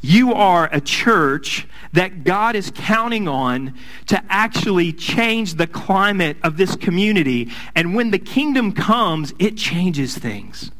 You 0.00 0.35
are 0.35 0.68
a 0.73 0.80
church 0.80 1.68
that 1.92 2.25
God 2.25 2.56
is 2.56 2.73
counting 2.75 3.28
on 3.28 3.75
to 4.06 4.21
actually 4.28 4.92
change 4.92 5.54
the 5.54 5.68
climate 5.68 6.38
of 6.42 6.56
this 6.56 6.75
community. 6.75 7.50
And 7.76 7.94
when 7.94 8.11
the 8.11 8.18
kingdom 8.18 8.73
comes, 8.73 9.32
it 9.38 9.56
changes 9.56 10.18
things. 10.18 10.73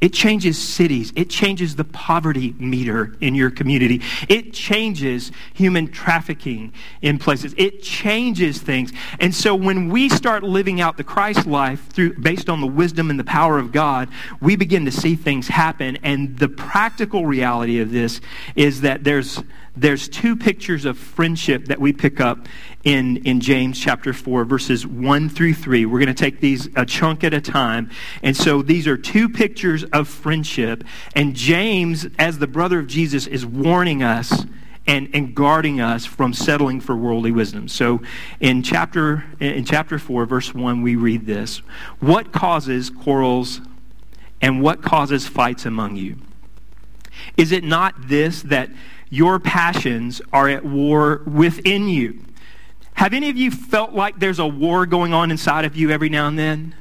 It 0.00 0.12
changes 0.12 0.56
cities. 0.56 1.12
It 1.16 1.28
changes 1.28 1.74
the 1.74 1.84
poverty 1.84 2.54
meter 2.58 3.16
in 3.20 3.34
your 3.34 3.50
community. 3.50 4.00
It 4.28 4.52
changes 4.52 5.32
human 5.54 5.88
trafficking 5.88 6.72
in 7.02 7.18
places. 7.18 7.52
It 7.56 7.82
changes 7.82 8.58
things. 8.58 8.92
And 9.18 9.34
so 9.34 9.56
when 9.56 9.88
we 9.88 10.08
start 10.08 10.44
living 10.44 10.80
out 10.80 10.98
the 10.98 11.04
Christ 11.04 11.46
life 11.46 11.88
through, 11.88 12.14
based 12.14 12.48
on 12.48 12.60
the 12.60 12.66
wisdom 12.66 13.10
and 13.10 13.18
the 13.18 13.24
power 13.24 13.58
of 13.58 13.72
God, 13.72 14.08
we 14.40 14.54
begin 14.54 14.84
to 14.84 14.92
see 14.92 15.16
things 15.16 15.48
happen. 15.48 15.98
And 16.04 16.38
the 16.38 16.48
practical 16.48 17.26
reality 17.26 17.80
of 17.80 17.90
this 17.90 18.20
is 18.54 18.82
that 18.82 19.02
there's, 19.02 19.42
there's 19.80 20.08
two 20.08 20.34
pictures 20.34 20.84
of 20.84 20.98
friendship 20.98 21.66
that 21.66 21.80
we 21.80 21.92
pick 21.92 22.20
up 22.20 22.48
in, 22.82 23.18
in 23.18 23.40
James 23.40 23.78
chapter 23.78 24.12
4, 24.12 24.44
verses 24.44 24.86
1 24.86 25.28
through 25.28 25.54
3. 25.54 25.86
We're 25.86 25.98
going 25.98 26.08
to 26.08 26.14
take 26.14 26.40
these 26.40 26.68
a 26.74 26.84
chunk 26.84 27.22
at 27.22 27.32
a 27.32 27.40
time. 27.40 27.90
And 28.22 28.36
so 28.36 28.62
these 28.62 28.86
are 28.88 28.96
two 28.96 29.28
pictures 29.28 29.84
of 29.84 30.08
friendship. 30.08 30.82
And 31.14 31.34
James, 31.34 32.06
as 32.18 32.38
the 32.38 32.46
brother 32.46 32.80
of 32.80 32.88
Jesus, 32.88 33.26
is 33.26 33.46
warning 33.46 34.02
us 34.02 34.46
and, 34.86 35.10
and 35.12 35.34
guarding 35.34 35.80
us 35.80 36.06
from 36.06 36.32
settling 36.32 36.80
for 36.80 36.96
worldly 36.96 37.30
wisdom. 37.30 37.68
So 37.68 38.00
in 38.40 38.62
chapter, 38.62 39.24
in 39.38 39.64
chapter 39.64 39.98
4, 39.98 40.26
verse 40.26 40.54
1, 40.54 40.82
we 40.82 40.96
read 40.96 41.26
this 41.26 41.58
What 42.00 42.32
causes 42.32 42.90
quarrels 42.90 43.60
and 44.40 44.60
what 44.60 44.82
causes 44.82 45.28
fights 45.28 45.66
among 45.66 45.96
you? 45.96 46.16
Is 47.36 47.52
it 47.52 47.64
not 47.64 48.08
this 48.08 48.42
that 48.42 48.70
your 49.10 49.38
passions 49.38 50.20
are 50.32 50.48
at 50.48 50.64
war 50.64 51.22
within 51.26 51.88
you? 51.88 52.24
Have 52.94 53.14
any 53.14 53.30
of 53.30 53.36
you 53.36 53.50
felt 53.50 53.92
like 53.92 54.18
there's 54.18 54.38
a 54.40 54.46
war 54.46 54.84
going 54.84 55.12
on 55.12 55.30
inside 55.30 55.64
of 55.64 55.76
you 55.76 55.90
every 55.90 56.08
now 56.08 56.26
and 56.26 56.38
then? 56.38 56.74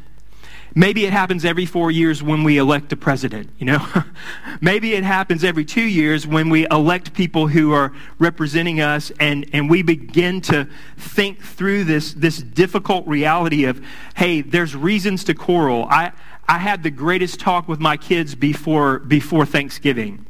Maybe 0.77 1.05
it 1.05 1.11
happens 1.13 1.43
every 1.43 1.65
four 1.65 1.89
years 1.89 2.21
when 2.21 2.43
we 2.43 2.59
elect 2.59 2.93
a 2.93 2.95
president, 2.95 3.49
you 3.57 3.65
know? 3.65 3.85
Maybe 4.61 4.93
it 4.93 5.03
happens 5.03 5.43
every 5.43 5.65
two 5.65 5.81
years 5.81 6.27
when 6.27 6.49
we 6.49 6.67
elect 6.69 7.13
people 7.13 7.47
who 7.47 7.71
are 7.71 7.93
representing 8.19 8.79
us 8.79 9.11
and, 9.19 9.49
and 9.53 9.71
we 9.71 9.81
begin 9.81 10.39
to 10.41 10.67
think 10.97 11.41
through 11.41 11.85
this, 11.85 12.13
this 12.13 12.37
difficult 12.37 13.07
reality 13.07 13.65
of, 13.65 13.83
hey, 14.15 14.41
there's 14.41 14.75
reasons 14.75 15.23
to 15.23 15.33
quarrel. 15.33 15.87
I, 15.89 16.11
I 16.47 16.59
had 16.59 16.83
the 16.83 16.91
greatest 16.91 17.39
talk 17.39 17.67
with 17.67 17.79
my 17.79 17.97
kids 17.97 18.35
before, 18.35 18.99
before 18.99 19.47
Thanksgiving. 19.47 20.27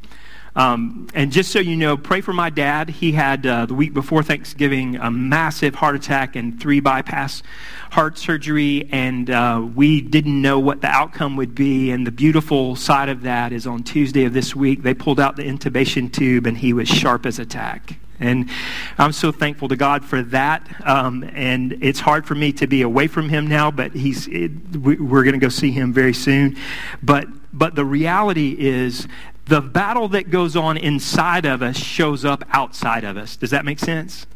Um, 0.58 1.06
and 1.14 1.30
just 1.30 1.52
so 1.52 1.60
you 1.60 1.76
know, 1.76 1.96
pray 1.96 2.20
for 2.20 2.32
my 2.32 2.50
dad. 2.50 2.90
He 2.90 3.12
had, 3.12 3.46
uh, 3.46 3.66
the 3.66 3.74
week 3.74 3.94
before 3.94 4.24
Thanksgiving, 4.24 4.96
a 4.96 5.08
massive 5.08 5.76
heart 5.76 5.94
attack 5.94 6.34
and 6.34 6.60
three 6.60 6.80
bypass 6.80 7.44
heart 7.92 8.18
surgery. 8.18 8.88
And 8.90 9.30
uh, 9.30 9.64
we 9.72 10.00
didn't 10.00 10.42
know 10.42 10.58
what 10.58 10.80
the 10.80 10.88
outcome 10.88 11.36
would 11.36 11.54
be. 11.54 11.92
And 11.92 12.04
the 12.04 12.10
beautiful 12.10 12.74
side 12.74 13.08
of 13.08 13.22
that 13.22 13.52
is 13.52 13.68
on 13.68 13.84
Tuesday 13.84 14.24
of 14.24 14.32
this 14.32 14.56
week, 14.56 14.82
they 14.82 14.94
pulled 14.94 15.20
out 15.20 15.36
the 15.36 15.44
intubation 15.44 16.12
tube 16.12 16.44
and 16.44 16.58
he 16.58 16.72
was 16.72 16.88
sharp 16.88 17.24
as 17.24 17.38
a 17.38 17.46
tack. 17.46 17.96
And 18.18 18.50
I'm 18.98 19.12
so 19.12 19.30
thankful 19.30 19.68
to 19.68 19.76
God 19.76 20.04
for 20.04 20.22
that. 20.22 20.68
Um, 20.84 21.22
and 21.34 21.78
it's 21.80 22.00
hard 22.00 22.26
for 22.26 22.34
me 22.34 22.52
to 22.54 22.66
be 22.66 22.82
away 22.82 23.06
from 23.06 23.28
him 23.28 23.46
now, 23.46 23.70
but 23.70 23.92
he's, 23.92 24.26
it, 24.26 24.50
we're 24.76 25.22
going 25.22 25.34
to 25.34 25.38
go 25.38 25.48
see 25.48 25.70
him 25.70 25.92
very 25.92 26.14
soon. 26.14 26.56
But, 27.00 27.28
but 27.52 27.76
the 27.76 27.84
reality 27.84 28.56
is 28.58 29.06
the 29.48 29.62
battle 29.62 30.08
that 30.08 30.30
goes 30.30 30.56
on 30.56 30.76
inside 30.76 31.46
of 31.46 31.62
us 31.62 31.76
shows 31.76 32.24
up 32.24 32.44
outside 32.50 33.02
of 33.02 33.16
us. 33.16 33.34
Does 33.36 33.50
that 33.50 33.64
make 33.64 33.78
sense? 33.78 34.26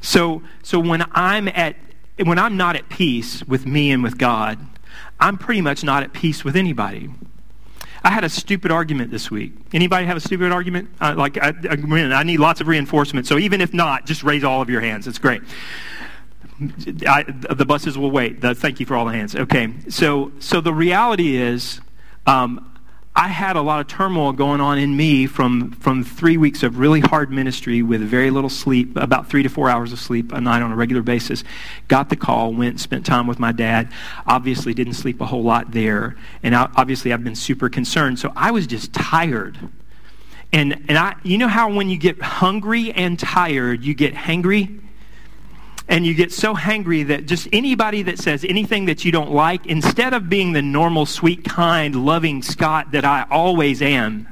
So, 0.00 0.42
so 0.62 0.80
when 0.80 1.04
I'm 1.12 1.48
at, 1.48 1.76
when 2.22 2.38
I'm 2.38 2.56
not 2.56 2.74
at 2.74 2.88
peace 2.88 3.44
with 3.44 3.66
me 3.66 3.90
and 3.92 4.02
with 4.02 4.18
God, 4.18 4.58
I'm 5.20 5.38
pretty 5.38 5.60
much 5.60 5.84
not 5.84 6.02
at 6.02 6.12
peace 6.12 6.44
with 6.44 6.56
anybody. 6.56 7.08
I 8.02 8.10
had 8.10 8.24
a 8.24 8.28
stupid 8.28 8.70
argument 8.70 9.10
this 9.10 9.30
week. 9.30 9.52
Anybody 9.72 10.06
have 10.06 10.16
a 10.16 10.20
stupid 10.20 10.50
argument? 10.50 10.90
Uh, 11.00 11.14
like, 11.16 11.36
I, 11.36 11.52
I, 11.68 12.22
need 12.22 12.38
lots 12.38 12.60
of 12.60 12.68
reinforcement. 12.68 13.26
So 13.26 13.38
even 13.38 13.60
if 13.60 13.74
not, 13.74 14.06
just 14.06 14.22
raise 14.22 14.44
all 14.44 14.62
of 14.62 14.70
your 14.70 14.80
hands. 14.80 15.06
It's 15.06 15.18
great. 15.18 15.42
I, 17.06 17.24
the 17.28 17.64
buses 17.66 17.96
will 17.96 18.10
wait. 18.10 18.40
The, 18.40 18.54
thank 18.54 18.80
you 18.80 18.86
for 18.86 18.96
all 18.96 19.04
the 19.04 19.12
hands. 19.12 19.34
Okay. 19.36 19.72
So, 19.88 20.32
so 20.38 20.60
the 20.60 20.72
reality 20.72 21.36
is, 21.36 21.80
um, 22.26 22.77
I 23.18 23.26
had 23.26 23.56
a 23.56 23.62
lot 23.62 23.80
of 23.80 23.88
turmoil 23.88 24.30
going 24.30 24.60
on 24.60 24.78
in 24.78 24.96
me 24.96 25.26
from, 25.26 25.72
from 25.72 26.04
three 26.04 26.36
weeks 26.36 26.62
of 26.62 26.78
really 26.78 27.00
hard 27.00 27.32
ministry 27.32 27.82
with 27.82 28.00
very 28.00 28.30
little 28.30 28.48
sleep, 28.48 28.96
about 28.96 29.28
three 29.28 29.42
to 29.42 29.48
four 29.48 29.68
hours 29.68 29.92
of 29.92 29.98
sleep 29.98 30.30
a 30.30 30.40
night 30.40 30.62
on 30.62 30.70
a 30.70 30.76
regular 30.76 31.02
basis. 31.02 31.42
Got 31.88 32.10
the 32.10 32.16
call, 32.16 32.52
went, 32.52 32.78
spent 32.78 33.04
time 33.04 33.26
with 33.26 33.40
my 33.40 33.50
dad. 33.50 33.90
Obviously, 34.24 34.72
didn't 34.72 34.94
sleep 34.94 35.20
a 35.20 35.26
whole 35.26 35.42
lot 35.42 35.72
there. 35.72 36.16
And 36.44 36.54
obviously, 36.54 37.12
I've 37.12 37.24
been 37.24 37.34
super 37.34 37.68
concerned. 37.68 38.20
So 38.20 38.32
I 38.36 38.52
was 38.52 38.68
just 38.68 38.92
tired. 38.92 39.58
And, 40.52 40.84
and 40.88 40.96
I, 40.96 41.16
you 41.24 41.38
know 41.38 41.48
how 41.48 41.72
when 41.72 41.90
you 41.90 41.98
get 41.98 42.22
hungry 42.22 42.92
and 42.92 43.18
tired, 43.18 43.82
you 43.82 43.94
get 43.94 44.14
hangry? 44.14 44.80
And 45.88 46.06
you 46.06 46.14
get 46.14 46.32
so 46.32 46.54
hangry 46.54 47.06
that 47.06 47.26
just 47.26 47.48
anybody 47.52 48.02
that 48.02 48.18
says 48.18 48.44
anything 48.44 48.86
that 48.86 49.04
you 49.04 49.12
don't 49.12 49.30
like, 49.30 49.66
instead 49.66 50.12
of 50.12 50.28
being 50.28 50.52
the 50.52 50.62
normal, 50.62 51.06
sweet, 51.06 51.44
kind, 51.44 52.04
loving 52.04 52.42
Scott 52.42 52.92
that 52.92 53.04
I 53.04 53.26
always 53.30 53.80
am, 53.80 54.28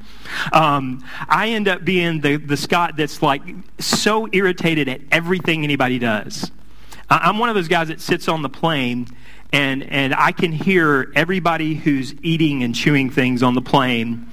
um, 0.53 1.05
I 1.29 1.49
end 1.51 1.69
up 1.69 1.85
being 1.85 2.21
the, 2.21 2.37
the 2.37 2.57
Scott 2.57 2.97
that's 2.97 3.23
like 3.23 3.43
so 3.79 4.29
irritated 4.33 4.89
at 4.89 5.01
everything 5.11 5.65
anybody 5.65 5.99
does. 5.99 6.51
I'm 7.09 7.39
one 7.39 7.49
of 7.49 7.55
those 7.55 7.69
guys 7.69 7.89
that 7.89 8.01
sits 8.01 8.29
on 8.29 8.43
the 8.43 8.49
plane 8.49 9.07
and, 9.53 9.83
and 9.83 10.15
I 10.15 10.33
can 10.33 10.53
hear 10.53 11.13
everybody 11.15 11.75
who's 11.75 12.15
eating 12.23 12.63
and 12.63 12.75
chewing 12.75 13.11
things 13.11 13.43
on 13.43 13.55
the 13.55 13.63
plane 13.63 14.29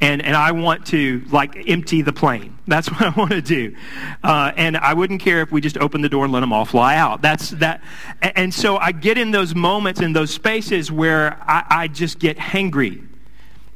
and, 0.00 0.24
and 0.24 0.36
I 0.36 0.52
want 0.52 0.86
to 0.86 1.22
like 1.30 1.68
empty 1.68 2.02
the 2.02 2.12
plane. 2.12 2.58
That's 2.66 2.90
what 2.90 3.02
I 3.02 3.08
want 3.10 3.30
to 3.30 3.42
do. 3.42 3.76
Uh, 4.22 4.52
and 4.56 4.76
I 4.76 4.94
wouldn't 4.94 5.20
care 5.20 5.40
if 5.42 5.52
we 5.52 5.60
just 5.60 5.78
opened 5.78 6.04
the 6.04 6.08
door 6.08 6.24
and 6.24 6.32
let 6.32 6.40
them 6.40 6.52
all 6.52 6.64
fly 6.64 6.96
out. 6.96 7.22
That's 7.22 7.50
that. 7.50 7.82
And 8.20 8.52
so 8.52 8.76
I 8.76 8.92
get 8.92 9.18
in 9.18 9.30
those 9.30 9.54
moments 9.54 10.00
in 10.00 10.12
those 10.12 10.30
spaces 10.30 10.90
where 10.90 11.40
I, 11.42 11.64
I 11.70 11.88
just 11.88 12.18
get 12.18 12.36
hangry. 12.36 13.06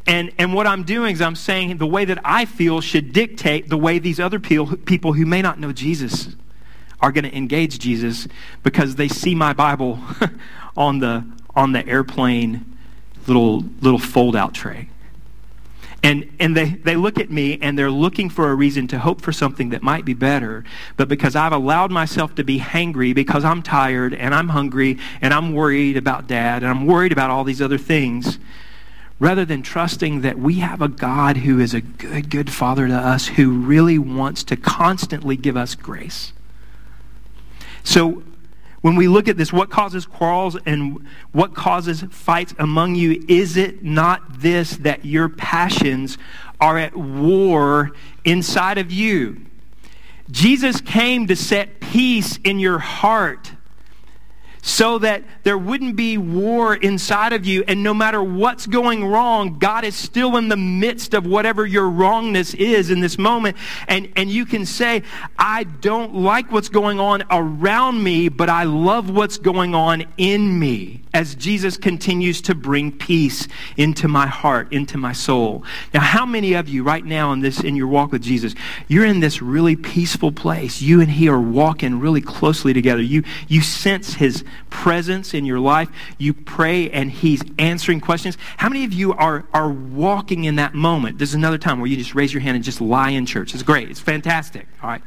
And, 0.06 0.32
and 0.38 0.54
what 0.54 0.66
I'm 0.66 0.82
doing 0.82 1.14
is 1.14 1.22
I'm 1.22 1.36
saying 1.36 1.76
the 1.76 1.86
way 1.86 2.04
that 2.04 2.18
I 2.24 2.44
feel 2.46 2.80
should 2.80 3.12
dictate 3.12 3.68
the 3.68 3.78
way 3.78 3.98
these 3.98 4.18
other 4.18 4.40
people, 4.40 4.76
people 4.76 5.12
who 5.12 5.24
may 5.26 5.42
not 5.42 5.60
know 5.60 5.72
Jesus 5.72 6.34
are 7.00 7.12
going 7.12 7.24
to 7.24 7.34
engage 7.34 7.78
Jesus 7.78 8.26
because 8.62 8.96
they 8.96 9.08
see 9.08 9.34
my 9.34 9.52
Bible 9.52 9.98
on 10.76 10.98
the, 10.98 11.24
on 11.54 11.72
the 11.72 11.86
airplane 11.86 12.76
little, 13.26 13.64
little 13.80 13.98
fold 13.98 14.36
out 14.36 14.54
tray. 14.54 14.88
And, 16.02 16.34
and 16.40 16.56
they, 16.56 16.70
they 16.70 16.96
look 16.96 17.18
at 17.18 17.30
me 17.30 17.58
and 17.60 17.78
they're 17.78 17.90
looking 17.90 18.30
for 18.30 18.50
a 18.50 18.54
reason 18.54 18.88
to 18.88 18.98
hope 18.98 19.20
for 19.20 19.32
something 19.32 19.68
that 19.70 19.82
might 19.82 20.06
be 20.06 20.14
better. 20.14 20.64
But 20.96 21.08
because 21.08 21.36
I've 21.36 21.52
allowed 21.52 21.90
myself 21.90 22.34
to 22.36 22.44
be 22.44 22.58
hangry 22.58 23.14
because 23.14 23.44
I'm 23.44 23.62
tired 23.62 24.14
and 24.14 24.34
I'm 24.34 24.48
hungry 24.48 24.98
and 25.20 25.34
I'm 25.34 25.52
worried 25.52 25.98
about 25.98 26.26
dad 26.26 26.62
and 26.62 26.70
I'm 26.70 26.86
worried 26.86 27.12
about 27.12 27.28
all 27.28 27.44
these 27.44 27.60
other 27.60 27.76
things, 27.76 28.38
rather 29.18 29.44
than 29.44 29.60
trusting 29.62 30.22
that 30.22 30.38
we 30.38 30.54
have 30.60 30.80
a 30.80 30.88
God 30.88 31.36
who 31.36 31.60
is 31.60 31.74
a 31.74 31.82
good, 31.82 32.30
good 32.30 32.50
father 32.50 32.88
to 32.88 32.94
us 32.94 33.28
who 33.28 33.52
really 33.52 33.98
wants 33.98 34.42
to 34.44 34.56
constantly 34.56 35.36
give 35.36 35.56
us 35.58 35.74
grace. 35.74 36.32
So 37.84 38.22
when 38.80 38.96
we 38.96 39.08
look 39.08 39.28
at 39.28 39.36
this, 39.36 39.52
what 39.52 39.70
causes 39.70 40.06
quarrels 40.06 40.56
and 40.64 41.06
what 41.32 41.54
causes 41.54 42.02
fights 42.10 42.54
among 42.58 42.94
you? 42.94 43.22
Is 43.28 43.56
it 43.56 43.82
not 43.82 44.40
this 44.40 44.76
that 44.78 45.04
your 45.04 45.28
passions 45.28 46.16
are 46.60 46.78
at 46.78 46.96
war 46.96 47.92
inside 48.24 48.78
of 48.78 48.90
you? 48.90 49.44
Jesus 50.30 50.80
came 50.80 51.26
to 51.26 51.36
set 51.36 51.80
peace 51.80 52.38
in 52.44 52.58
your 52.58 52.78
heart 52.78 53.52
so 54.62 54.98
that 54.98 55.24
there 55.42 55.58
wouldn't 55.58 55.96
be 55.96 56.18
war 56.18 56.74
inside 56.74 57.32
of 57.32 57.46
you. 57.46 57.64
And 57.66 57.82
no 57.82 57.94
matter 57.94 58.22
what's 58.22 58.66
going 58.66 59.04
wrong, 59.04 59.58
God 59.58 59.84
is 59.84 59.94
still 59.94 60.36
in 60.36 60.48
the 60.48 60.56
midst 60.56 61.14
of 61.14 61.26
whatever 61.26 61.66
your 61.66 61.88
wrongness 61.88 62.54
is 62.54 62.90
in 62.90 63.00
this 63.00 63.18
moment. 63.18 63.56
And, 63.88 64.12
and 64.16 64.30
you 64.30 64.44
can 64.44 64.66
say, 64.66 65.02
I 65.38 65.64
don't 65.64 66.14
like 66.14 66.52
what's 66.52 66.68
going 66.68 67.00
on 67.00 67.22
around 67.30 68.02
me, 68.02 68.28
but 68.28 68.48
I 68.48 68.64
love 68.64 69.10
what's 69.10 69.38
going 69.38 69.74
on 69.74 70.04
in 70.16 70.58
me 70.58 71.02
as 71.12 71.34
Jesus 71.34 71.76
continues 71.76 72.40
to 72.42 72.54
bring 72.54 72.92
peace 72.92 73.48
into 73.76 74.06
my 74.06 74.26
heart, 74.26 74.72
into 74.72 74.96
my 74.96 75.12
soul. 75.12 75.64
Now, 75.92 76.00
how 76.00 76.24
many 76.24 76.52
of 76.52 76.68
you 76.68 76.84
right 76.84 77.04
now 77.04 77.32
in 77.32 77.40
this, 77.40 77.60
in 77.60 77.74
your 77.74 77.88
walk 77.88 78.12
with 78.12 78.22
Jesus, 78.22 78.54
you're 78.86 79.04
in 79.04 79.20
this 79.20 79.42
really 79.42 79.74
peaceful 79.74 80.30
place. 80.30 80.80
You 80.80 81.00
and 81.00 81.10
he 81.10 81.28
are 81.28 81.40
walking 81.40 81.98
really 81.98 82.20
closely 82.20 82.72
together. 82.72 83.02
You, 83.02 83.24
you 83.48 83.60
sense 83.60 84.14
his 84.14 84.44
presence 84.70 85.34
in 85.34 85.44
your 85.44 85.60
life. 85.60 85.88
You 86.18 86.34
pray 86.34 86.90
and 86.90 87.10
he's 87.10 87.42
answering 87.58 88.00
questions. 88.00 88.36
How 88.56 88.68
many 88.68 88.84
of 88.84 88.92
you 88.92 89.12
are, 89.12 89.44
are 89.52 89.70
walking 89.70 90.44
in 90.44 90.56
that 90.56 90.74
moment? 90.74 91.18
This 91.18 91.30
is 91.30 91.34
another 91.34 91.58
time 91.58 91.80
where 91.80 91.88
you 91.88 91.96
just 91.96 92.14
raise 92.14 92.32
your 92.32 92.40
hand 92.40 92.56
and 92.56 92.64
just 92.64 92.80
lie 92.80 93.10
in 93.10 93.26
church. 93.26 93.54
It's 93.54 93.62
great. 93.62 93.90
It's 93.90 94.00
fantastic. 94.00 94.66
All 94.82 94.90
right. 94.90 95.02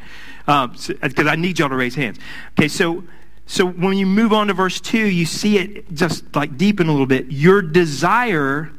Because 0.46 0.90
um, 0.90 1.16
so, 1.16 1.28
I 1.28 1.36
need 1.36 1.60
y'all 1.60 1.70
to 1.70 1.76
raise 1.76 1.96
hands. 1.96 2.20
Okay, 2.58 2.68
so 2.68 3.04
so 3.46 3.66
when 3.66 3.98
you 3.98 4.06
move 4.06 4.32
on 4.32 4.48
to 4.48 4.54
verse 4.54 4.80
2, 4.80 4.98
you 4.98 5.26
see 5.26 5.58
it 5.58 5.94
just 5.94 6.36
like 6.36 6.58
deepen 6.58 6.88
a 6.88 6.92
little 6.92 7.06
bit. 7.06 7.32
Your 7.32 7.62
desire, 7.62 8.72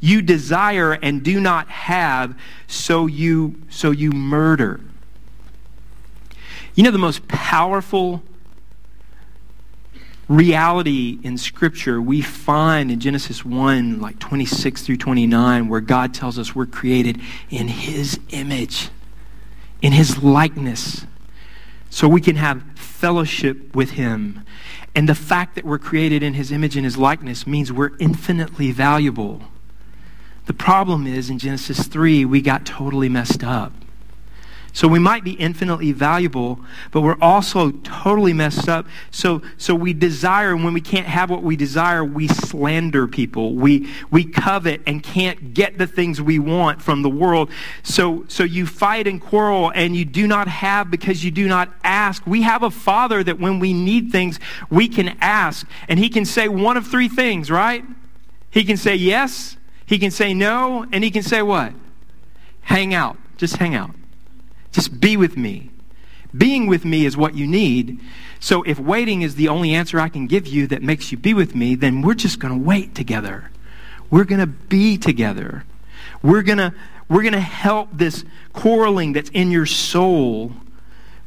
you 0.00 0.22
desire 0.22 0.92
and 0.92 1.22
do 1.22 1.40
not 1.40 1.68
have, 1.68 2.38
so 2.66 3.06
you 3.06 3.62
so 3.68 3.90
you 3.90 4.10
murder. 4.10 4.80
You 6.74 6.84
know 6.84 6.90
the 6.90 6.98
most 6.98 7.26
powerful 7.26 8.22
reality 10.28 11.18
in 11.22 11.38
Scripture 11.38 12.00
we 12.00 12.20
find 12.20 12.90
in 12.90 13.00
Genesis 13.00 13.44
1, 13.44 14.00
like 14.00 14.18
26 14.18 14.82
through 14.82 14.96
29, 14.96 15.68
where 15.68 15.80
God 15.80 16.12
tells 16.14 16.38
us 16.38 16.54
we're 16.54 16.66
created 16.66 17.20
in 17.50 17.68
His 17.68 18.18
image. 18.30 18.90
in 19.82 19.92
his 19.92 20.22
likeness 20.22 21.06
so 21.90 22.08
we 22.08 22.20
can 22.20 22.36
have 22.36 22.62
fellowship 22.74 23.74
with 23.74 23.90
him. 23.92 24.42
And 24.94 25.08
the 25.08 25.14
fact 25.14 25.54
that 25.54 25.64
we're 25.64 25.78
created 25.78 26.22
in 26.22 26.34
his 26.34 26.50
image 26.50 26.76
and 26.76 26.84
his 26.84 26.96
likeness 26.96 27.46
means 27.46 27.72
we're 27.72 27.96
infinitely 27.98 28.72
valuable. 28.72 29.42
The 30.46 30.54
problem 30.54 31.06
is 31.06 31.28
in 31.28 31.38
Genesis 31.38 31.86
3, 31.86 32.24
we 32.24 32.40
got 32.40 32.64
totally 32.64 33.08
messed 33.08 33.44
up. 33.44 33.72
So 34.76 34.86
we 34.88 34.98
might 34.98 35.24
be 35.24 35.32
infinitely 35.32 35.92
valuable, 35.92 36.60
but 36.90 37.00
we're 37.00 37.16
also 37.18 37.70
totally 37.70 38.34
messed 38.34 38.68
up. 38.68 38.86
So, 39.10 39.40
so 39.56 39.74
we 39.74 39.94
desire, 39.94 40.52
and 40.52 40.62
when 40.64 40.74
we 40.74 40.82
can't 40.82 41.06
have 41.06 41.30
what 41.30 41.42
we 41.42 41.56
desire, 41.56 42.04
we 42.04 42.28
slander 42.28 43.08
people. 43.08 43.54
We, 43.54 43.90
we 44.10 44.26
covet 44.26 44.82
and 44.86 45.02
can't 45.02 45.54
get 45.54 45.78
the 45.78 45.86
things 45.86 46.20
we 46.20 46.38
want 46.38 46.82
from 46.82 47.00
the 47.00 47.08
world. 47.08 47.50
So, 47.84 48.26
so 48.28 48.44
you 48.44 48.66
fight 48.66 49.06
and 49.06 49.18
quarrel, 49.18 49.72
and 49.74 49.96
you 49.96 50.04
do 50.04 50.26
not 50.26 50.46
have 50.46 50.90
because 50.90 51.24
you 51.24 51.30
do 51.30 51.48
not 51.48 51.72
ask. 51.82 52.26
We 52.26 52.42
have 52.42 52.62
a 52.62 52.70
Father 52.70 53.24
that 53.24 53.40
when 53.40 53.58
we 53.58 53.72
need 53.72 54.12
things, 54.12 54.38
we 54.68 54.88
can 54.88 55.16
ask. 55.22 55.66
And 55.88 55.98
He 55.98 56.10
can 56.10 56.26
say 56.26 56.48
one 56.48 56.76
of 56.76 56.86
three 56.86 57.08
things, 57.08 57.50
right? 57.50 57.82
He 58.50 58.62
can 58.62 58.76
say 58.76 58.94
yes, 58.94 59.56
He 59.86 59.98
can 59.98 60.10
say 60.10 60.34
no, 60.34 60.84
and 60.92 61.02
He 61.02 61.10
can 61.10 61.22
say 61.22 61.40
what? 61.40 61.72
Hang 62.60 62.92
out. 62.92 63.16
Just 63.38 63.56
hang 63.56 63.74
out. 63.74 63.92
Just 64.76 65.00
be 65.00 65.16
with 65.16 65.38
me. 65.38 65.70
Being 66.36 66.66
with 66.66 66.84
me 66.84 67.06
is 67.06 67.16
what 67.16 67.34
you 67.34 67.46
need. 67.46 67.98
So 68.40 68.62
if 68.64 68.78
waiting 68.78 69.22
is 69.22 69.36
the 69.36 69.48
only 69.48 69.72
answer 69.72 69.98
I 69.98 70.10
can 70.10 70.26
give 70.26 70.46
you 70.46 70.66
that 70.66 70.82
makes 70.82 71.10
you 71.10 71.16
be 71.16 71.32
with 71.32 71.54
me, 71.54 71.76
then 71.76 72.02
we're 72.02 72.12
just 72.12 72.38
going 72.38 72.52
to 72.52 72.62
wait 72.62 72.94
together. 72.94 73.50
We're 74.10 74.24
going 74.24 74.42
to 74.42 74.46
be 74.46 74.98
together. 74.98 75.64
We're 76.22 76.42
going 76.42 76.58
to 76.58 76.74
we're 77.08 77.22
going 77.22 77.32
to 77.32 77.40
help 77.40 77.88
this 77.90 78.26
quarreling 78.52 79.14
that's 79.14 79.30
in 79.30 79.50
your 79.50 79.64
soul 79.64 80.52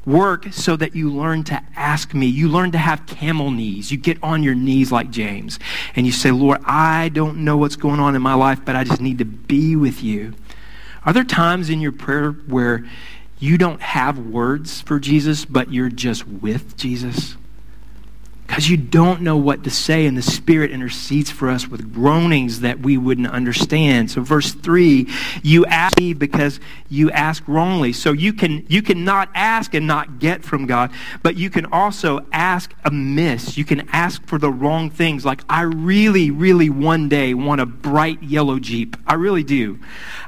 work 0.06 0.54
so 0.54 0.76
that 0.76 0.96
you 0.96 1.12
learn 1.12 1.44
to 1.46 1.60
ask 1.76 2.14
me. 2.14 2.28
You 2.28 2.50
learn 2.50 2.72
to 2.74 2.78
have 2.78 3.08
camel 3.08 3.50
knees. 3.50 3.92
You 3.92 3.98
get 3.98 4.22
on 4.22 4.44
your 4.44 4.54
knees 4.54 4.92
like 4.92 5.10
James 5.10 5.58
and 5.96 6.06
you 6.06 6.12
say, 6.12 6.30
Lord, 6.30 6.62
I 6.66 7.10
don't 7.10 7.44
know 7.44 7.58
what's 7.58 7.78
going 7.78 8.00
on 8.00 8.16
in 8.16 8.22
my 8.22 8.36
life, 8.36 8.60
but 8.64 8.76
I 8.76 8.84
just 8.84 9.02
need 9.02 9.18
to 9.18 9.26
be 9.26 9.76
with 9.76 10.04
you. 10.04 10.36
Are 11.06 11.14
there 11.14 11.24
times 11.24 11.70
in 11.70 11.82
your 11.82 11.92
prayer 11.92 12.32
where 12.32 12.86
you 13.40 13.58
don't 13.58 13.82
have 13.82 14.20
words 14.20 14.82
for 14.82 15.00
Jesus, 15.00 15.46
but 15.46 15.74
you're 15.74 15.90
just 15.90 16.28
with 16.28 16.76
Jesus? 16.78 17.38
Because 18.50 18.68
you 18.68 18.78
don't 18.78 19.22
know 19.22 19.38
what 19.38 19.64
to 19.64 19.70
say, 19.70 20.08
and 20.08 20.18
the 20.18 20.24
Spirit 20.24 20.72
intercedes 20.72 21.30
for 21.30 21.52
us 21.52 21.68
with 21.68 21.94
groanings 21.94 22.62
that 22.62 22.80
we 22.80 22.98
wouldn't 22.98 23.30
understand. 23.30 24.10
So, 24.10 24.22
verse 24.22 24.54
3, 24.54 25.08
you 25.44 25.68
ask 25.68 26.00
me 26.00 26.14
because 26.14 26.60
you 26.90 27.12
ask 27.12 27.48
wrongly. 27.48 27.94
So, 27.94 28.12
you 28.12 28.34
can, 28.34 28.66
you 28.68 28.82
can 28.82 29.06
not 29.06 29.30
ask 29.36 29.76
and 29.76 29.86
not 29.86 30.18
get 30.18 30.44
from 30.44 30.66
God, 30.66 30.90
but 31.22 31.36
you 31.36 31.52
can 31.52 31.68
also 31.68 32.26
ask 32.32 32.74
amiss. 32.84 33.56
You 33.56 33.66
can 33.66 33.88
ask 33.92 34.26
for 34.26 34.40
the 34.40 34.50
wrong 34.50 34.90
things. 34.90 35.24
Like, 35.24 35.44
I 35.48 35.62
really, 35.62 36.32
really 36.32 36.72
one 36.72 37.08
day 37.08 37.36
want 37.36 37.62
a 37.62 37.68
bright 37.68 38.24
yellow 38.24 38.58
Jeep. 38.58 38.98
I 39.06 39.14
really 39.14 39.44
do. 39.44 39.78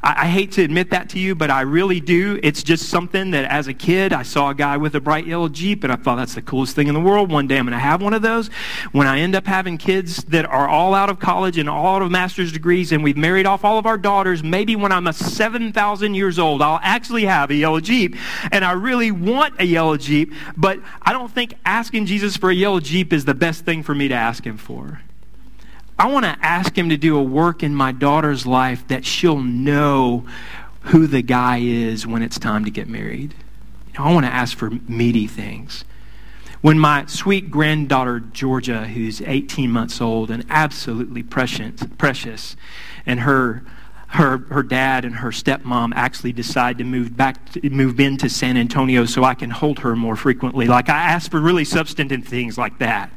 I, 0.04 0.26
I 0.26 0.28
hate 0.28 0.52
to 0.54 0.64
admit 0.64 0.92
that 0.92 1.10
to 1.10 1.20
you, 1.20 1.34
but 1.34 1.50
I 1.50 1.62
really 1.62 2.00
do. 2.00 2.40
It's 2.44 2.62
just 2.62 2.88
something 2.88 3.32
that 3.32 3.46
as 3.46 3.68
a 3.68 3.74
kid, 3.74 4.14
I 4.14 4.22
saw 4.22 4.52
a 4.52 4.56
guy 4.56 4.78
with 4.78 4.94
a 4.94 5.02
bright 5.02 5.26
yellow 5.26 5.50
Jeep, 5.50 5.84
and 5.84 5.92
I 5.92 5.96
thought 5.96 6.18
that's 6.18 6.36
the 6.36 6.44
coolest 6.44 6.76
thing 6.76 6.88
in 6.88 6.94
the 6.94 7.02
world. 7.02 7.32
One 7.32 7.48
day 7.48 7.58
I'm 7.58 7.66
going 7.66 7.72
to 7.72 7.80
have 7.80 8.04
one 8.04 8.11
one 8.12 8.18
of 8.18 8.22
those, 8.22 8.50
when 8.92 9.08
I 9.08 9.20
end 9.20 9.36
up 9.36 9.48
having 9.48 9.78
kids 9.78 10.26
that 10.26 10.44
are 10.46 10.68
all 10.68 10.94
out 10.94 11.10
of 11.10 11.20
college 11.20 11.58
and 11.58 11.70
all 11.70 11.96
out 11.96 12.02
of 12.02 12.12
master's 12.12 12.52
degrees 12.52 12.92
and 12.92 13.06
we've 13.06 13.16
married 13.16 13.46
off 13.46 13.64
all 13.64 13.78
of 13.78 13.86
our 13.86 13.98
daughters, 13.98 14.44
maybe 14.44 14.76
when 14.76 14.92
I'm 14.92 15.08
a 15.08 15.14
7,000 15.14 16.14
years 16.14 16.38
old, 16.38 16.62
I'll 16.62 16.82
actually 16.84 17.24
have 17.24 17.50
a 17.52 17.56
yellow 17.56 17.80
Jeep. 17.80 18.18
And 18.52 18.66
I 18.66 18.74
really 18.74 19.12
want 19.12 19.62
a 19.62 19.64
yellow 19.64 19.96
Jeep, 19.96 20.34
but 20.58 20.80
I 21.02 21.14
don't 21.14 21.32
think 21.32 21.54
asking 21.64 22.06
Jesus 22.06 22.36
for 22.36 22.50
a 22.50 22.54
yellow 22.54 22.82
Jeep 22.82 23.14
is 23.14 23.24
the 23.24 23.34
best 23.34 23.64
thing 23.64 23.82
for 23.82 23.96
me 23.96 24.10
to 24.10 24.16
ask 24.16 24.46
him 24.46 24.58
for. 24.58 25.00
I 25.98 26.12
want 26.12 26.26
to 26.26 26.36
ask 26.42 26.78
him 26.78 26.90
to 26.90 26.98
do 26.98 27.18
a 27.18 27.24
work 27.24 27.64
in 27.64 27.74
my 27.74 27.94
daughter's 27.94 28.46
life 28.46 28.86
that 28.90 29.06
she'll 29.06 29.40
know 29.40 30.26
who 30.82 31.08
the 31.08 31.22
guy 31.22 31.60
is 31.60 32.06
when 32.06 32.24
it's 32.24 32.38
time 32.38 32.66
to 32.66 32.72
get 32.72 32.90
married. 32.90 33.36
You 33.94 34.00
know, 34.00 34.06
I 34.06 34.14
want 34.14 34.26
to 34.26 34.34
ask 34.34 34.58
for 34.58 34.70
meaty 34.70 35.28
things. 35.28 35.86
When 36.62 36.78
my 36.78 37.08
sweet 37.08 37.50
granddaughter 37.50 38.20
Georgia, 38.20 38.86
who's 38.86 39.20
18 39.22 39.72
months 39.72 40.00
old 40.00 40.30
and 40.30 40.46
absolutely 40.50 41.24
precious, 41.24 41.82
precious 41.98 42.56
and 43.06 43.22
her 43.22 43.64
her 44.08 44.40
her 44.50 44.62
dad 44.62 45.06
and 45.06 45.16
her 45.16 45.30
stepmom 45.30 45.94
actually 45.96 46.34
decide 46.34 46.78
to 46.78 46.84
move 46.84 47.16
back 47.16 47.52
to, 47.54 47.70
move 47.70 48.00
into 48.00 48.30
San 48.30 48.58
Antonio 48.58 49.06
so 49.06 49.24
I 49.24 49.34
can 49.34 49.50
hold 49.50 49.80
her 49.80 49.96
more 49.96 50.16
frequently. 50.16 50.68
Like 50.68 50.90
I 50.90 50.98
ask 50.98 51.32
for 51.32 51.40
really 51.40 51.66
substantive 51.66 52.26
things 52.26 52.58
like 52.58 52.78
that. 52.80 53.10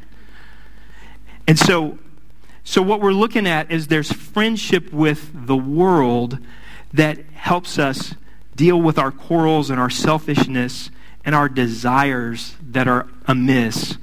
And 1.46 1.58
so 1.58 1.98
so 2.62 2.80
what 2.80 3.00
we're 3.00 3.12
looking 3.12 3.46
at 3.46 3.70
is 3.70 3.88
there's 3.88 4.10
friendship 4.10 4.90
with 4.90 5.30
the 5.34 5.56
world 5.56 6.38
that 6.94 7.18
helps 7.34 7.78
us 7.78 8.14
deal 8.56 8.80
with 8.80 8.98
our 8.98 9.10
quarrels 9.10 9.68
and 9.68 9.78
our 9.78 9.90
selfishness 9.90 10.90
and 11.24 11.34
our 11.34 11.48
desires 11.48 12.54
that 12.74 12.86
are 12.86 13.08
amiss. 13.26 13.96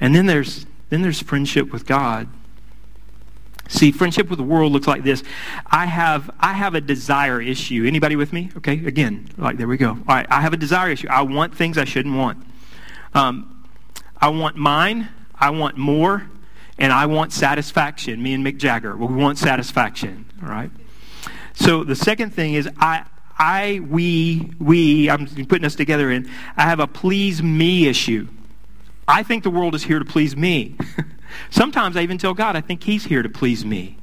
And 0.00 0.14
then 0.14 0.26
there's 0.26 0.66
then 0.90 1.02
there's 1.02 1.20
friendship 1.20 1.72
with 1.72 1.86
God. 1.86 2.28
See, 3.68 3.90
friendship 3.90 4.28
with 4.28 4.38
the 4.38 4.44
world 4.44 4.72
looks 4.72 4.86
like 4.86 5.02
this. 5.02 5.24
I 5.66 5.86
have 5.86 6.30
I 6.38 6.52
have 6.52 6.74
a 6.74 6.80
desire 6.80 7.40
issue. 7.40 7.84
Anybody 7.86 8.16
with 8.16 8.32
me? 8.32 8.50
Okay, 8.56 8.84
again, 8.84 9.28
like 9.36 9.56
there 9.58 9.66
we 9.66 9.76
go. 9.76 9.90
All 9.90 10.04
right, 10.06 10.26
I 10.30 10.40
have 10.40 10.52
a 10.52 10.56
desire 10.56 10.90
issue. 10.90 11.08
I 11.08 11.22
want 11.22 11.56
things 11.56 11.78
I 11.78 11.84
shouldn't 11.84 12.16
want. 12.16 12.44
Um, 13.14 13.64
I 14.20 14.28
want 14.28 14.56
mine. 14.56 15.08
I 15.34 15.50
want 15.50 15.76
more, 15.76 16.30
and 16.78 16.92
I 16.92 17.06
want 17.06 17.32
satisfaction. 17.32 18.22
Me 18.22 18.32
and 18.32 18.46
Mick 18.46 18.56
Jagger, 18.56 18.96
we 18.96 19.06
want 19.06 19.38
satisfaction. 19.38 20.24
All 20.42 20.48
right. 20.48 20.70
So 21.54 21.84
the 21.84 21.96
second 21.96 22.30
thing 22.32 22.54
is 22.54 22.68
I 22.78 23.04
I, 23.38 23.80
we, 23.88 24.50
we, 24.58 25.10
I'm 25.10 25.26
putting 25.26 25.64
us 25.64 25.74
together 25.74 26.10
in, 26.10 26.30
I 26.56 26.62
have 26.62 26.80
a 26.80 26.86
please 26.86 27.42
me 27.42 27.86
issue. 27.86 28.28
I 29.06 29.22
think 29.22 29.44
the 29.44 29.50
world 29.50 29.74
is 29.74 29.84
here 29.84 29.98
to 29.98 30.04
please 30.04 30.36
me. 30.36 30.76
Sometimes 31.50 31.96
I 31.96 32.02
even 32.02 32.18
tell 32.18 32.34
God, 32.34 32.56
I 32.56 32.60
think 32.60 32.82
He's 32.82 33.04
here 33.04 33.22
to 33.22 33.28
please 33.28 33.64
me. 33.64 33.98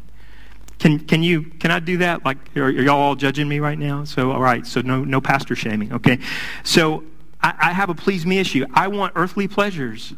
Can, 0.79 0.99
can 0.99 1.23
you, 1.23 1.43
can 1.43 1.71
I 1.71 1.79
do 1.79 1.97
that? 1.97 2.25
Like, 2.25 2.37
are, 2.55 2.65
are 2.65 2.69
y'all 2.69 2.99
all 2.99 3.15
judging 3.15 3.47
me 3.47 3.59
right 3.59 3.77
now? 3.77 4.03
So, 4.03 4.31
all 4.31 4.41
right, 4.41 4.65
so 4.67 4.81
no, 4.81 5.03
no 5.03 5.19
pastor 5.19 5.55
shaming, 5.55 5.93
okay? 5.93 6.19
So, 6.63 7.03
I, 7.41 7.53
I 7.59 7.73
have 7.73 7.89
a 7.89 7.95
please 7.95 8.25
me 8.25 8.39
issue. 8.39 8.65
I 8.73 8.87
want 8.87 9.13
earthly 9.15 9.47
pleasures, 9.47 10.13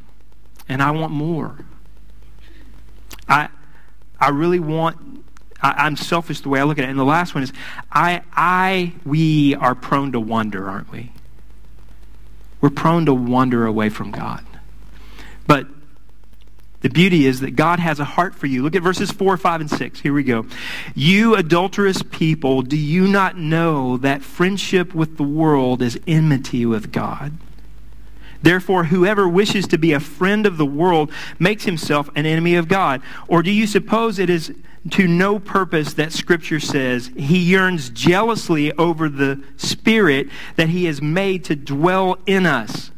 and 0.70 0.82
I 0.82 0.92
want 0.92 1.12
more. 1.12 1.66
I, 3.28 3.50
I 4.20 4.30
really 4.30 4.60
want 4.60 5.25
I, 5.66 5.88
am 5.88 5.96
selfish 5.96 6.42
the 6.42 6.50
way 6.50 6.60
I 6.60 6.64
look 6.64 6.78
at 6.78 6.84
it. 6.84 6.90
And 6.90 7.00
the 7.00 7.04
last 7.04 7.34
one 7.34 7.44
is 7.44 7.52
I, 7.92 8.22
I, 8.34 8.94
we 9.04 9.56
are 9.56 9.74
prone 9.74 10.12
to 10.12 10.20
wander, 10.20 10.70
aren't 10.70 10.92
we? 10.92 11.12
We're 12.62 12.70
prone 12.70 13.06
to 13.08 13.14
wander 13.14 13.66
away 13.66 13.90
from 13.90 14.12
God. 14.12 14.46
But 15.48 15.68
the 16.82 16.90
beauty 16.90 17.26
is 17.26 17.40
that 17.40 17.56
God 17.56 17.80
has 17.80 18.00
a 18.00 18.06
heart 18.06 18.36
for 18.36 18.46
you. 18.46 18.62
Look 18.62 18.76
at 18.76 18.84
verses 18.84 19.12
4, 19.12 19.38
5, 19.38 19.62
and 19.62 19.70
6. 19.70 20.02
Here 20.02 20.14
we 20.14 20.24
go. 20.24 20.46
You 20.94 21.36
adulterous 21.36 22.04
people, 22.04 22.62
do 22.62 22.78
you 22.78 23.08
not 23.08 23.38
know 23.38 23.98
that 23.98 24.22
friendship 24.22 24.94
with 24.94 25.18
the 25.18 25.24
world 25.24 25.82
is 25.82 26.00
enmity 26.06 26.66
with 26.66 26.92
God? 26.92 27.34
Therefore, 28.46 28.84
whoever 28.84 29.28
wishes 29.28 29.66
to 29.70 29.78
be 29.80 29.92
a 29.92 30.00
friend 30.00 30.46
of 30.46 30.58
the 30.58 30.68
world 30.68 31.12
makes 31.40 31.64
himself 31.64 32.12
an 32.16 32.28
enemy 32.28 32.54
of 32.54 32.68
God. 32.68 33.02
Or 33.28 33.42
do 33.42 33.50
you 33.50 33.66
suppose 33.66 34.20
it 34.20 34.30
is 34.30 34.54
to 34.92 35.08
no 35.08 35.40
purpose 35.40 35.96
that 35.96 36.12
Scripture 36.12 36.60
says 36.60 37.10
he 37.18 37.40
yearns 37.40 37.90
jealously 37.90 38.72
over 38.74 39.10
the 39.10 39.44
Spirit 39.58 40.30
that 40.58 40.70
he 40.70 40.86
has 40.86 41.02
made 41.02 41.44
to 41.46 41.56
dwell 41.56 42.20
in 42.28 42.46
us. 42.46 42.92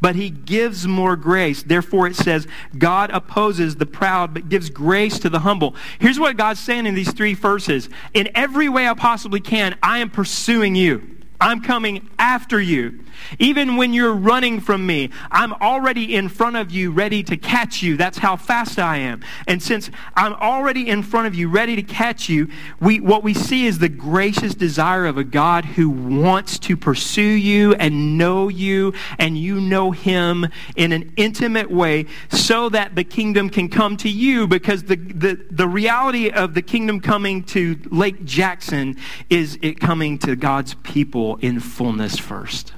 But 0.00 0.14
he 0.14 0.30
gives 0.30 0.86
more 0.86 1.16
grace. 1.16 1.64
Therefore, 1.64 2.06
it 2.06 2.14
says, 2.14 2.46
God 2.78 3.10
opposes 3.10 3.74
the 3.74 3.86
proud, 3.86 4.32
but 4.32 4.48
gives 4.48 4.70
grace 4.70 5.18
to 5.18 5.28
the 5.28 5.40
humble. 5.40 5.74
Here's 5.98 6.20
what 6.20 6.36
God's 6.36 6.60
saying 6.60 6.86
in 6.86 6.94
these 6.94 7.12
three 7.12 7.34
verses 7.34 7.88
In 8.12 8.28
every 8.36 8.68
way 8.68 8.86
I 8.86 8.94
possibly 8.94 9.40
can, 9.40 9.76
I 9.82 9.98
am 9.98 10.10
pursuing 10.10 10.76
you. 10.76 11.14
I'm 11.40 11.62
coming 11.62 12.08
after 12.16 12.60
you. 12.60 13.04
Even 13.38 13.76
when 13.76 13.92
you're 13.92 14.14
running 14.14 14.60
from 14.60 14.86
me, 14.86 15.10
I'm 15.30 15.52
already 15.54 16.14
in 16.14 16.28
front 16.28 16.56
of 16.56 16.70
you, 16.70 16.90
ready 16.90 17.22
to 17.24 17.36
catch 17.36 17.82
you. 17.82 17.96
That's 17.96 18.18
how 18.18 18.36
fast 18.36 18.78
I 18.78 18.98
am. 18.98 19.22
And 19.46 19.62
since 19.62 19.90
I'm 20.14 20.34
already 20.34 20.88
in 20.88 21.02
front 21.02 21.26
of 21.26 21.34
you, 21.34 21.48
ready 21.48 21.76
to 21.76 21.82
catch 21.82 22.28
you, 22.28 22.48
we, 22.80 23.00
what 23.00 23.22
we 23.22 23.34
see 23.34 23.66
is 23.66 23.78
the 23.78 23.88
gracious 23.88 24.54
desire 24.54 25.06
of 25.06 25.18
a 25.18 25.24
God 25.24 25.64
who 25.64 25.88
wants 25.88 26.58
to 26.60 26.76
pursue 26.76 27.22
you 27.22 27.74
and 27.74 28.18
know 28.18 28.48
you, 28.48 28.92
and 29.18 29.38
you 29.38 29.60
know 29.60 29.90
him 29.90 30.46
in 30.76 30.92
an 30.92 31.12
intimate 31.16 31.70
way 31.70 32.06
so 32.30 32.68
that 32.68 32.94
the 32.94 33.04
kingdom 33.04 33.50
can 33.50 33.68
come 33.68 33.96
to 33.98 34.08
you 34.08 34.46
because 34.46 34.84
the, 34.84 34.96
the, 34.96 35.44
the 35.50 35.68
reality 35.68 36.30
of 36.30 36.54
the 36.54 36.62
kingdom 36.62 37.00
coming 37.00 37.42
to 37.44 37.78
Lake 37.90 38.24
Jackson 38.24 38.96
is 39.30 39.58
it 39.62 39.80
coming 39.80 40.18
to 40.18 40.36
God's 40.36 40.74
people 40.74 41.36
in 41.36 41.60
fullness 41.60 42.18
first. 42.18 42.72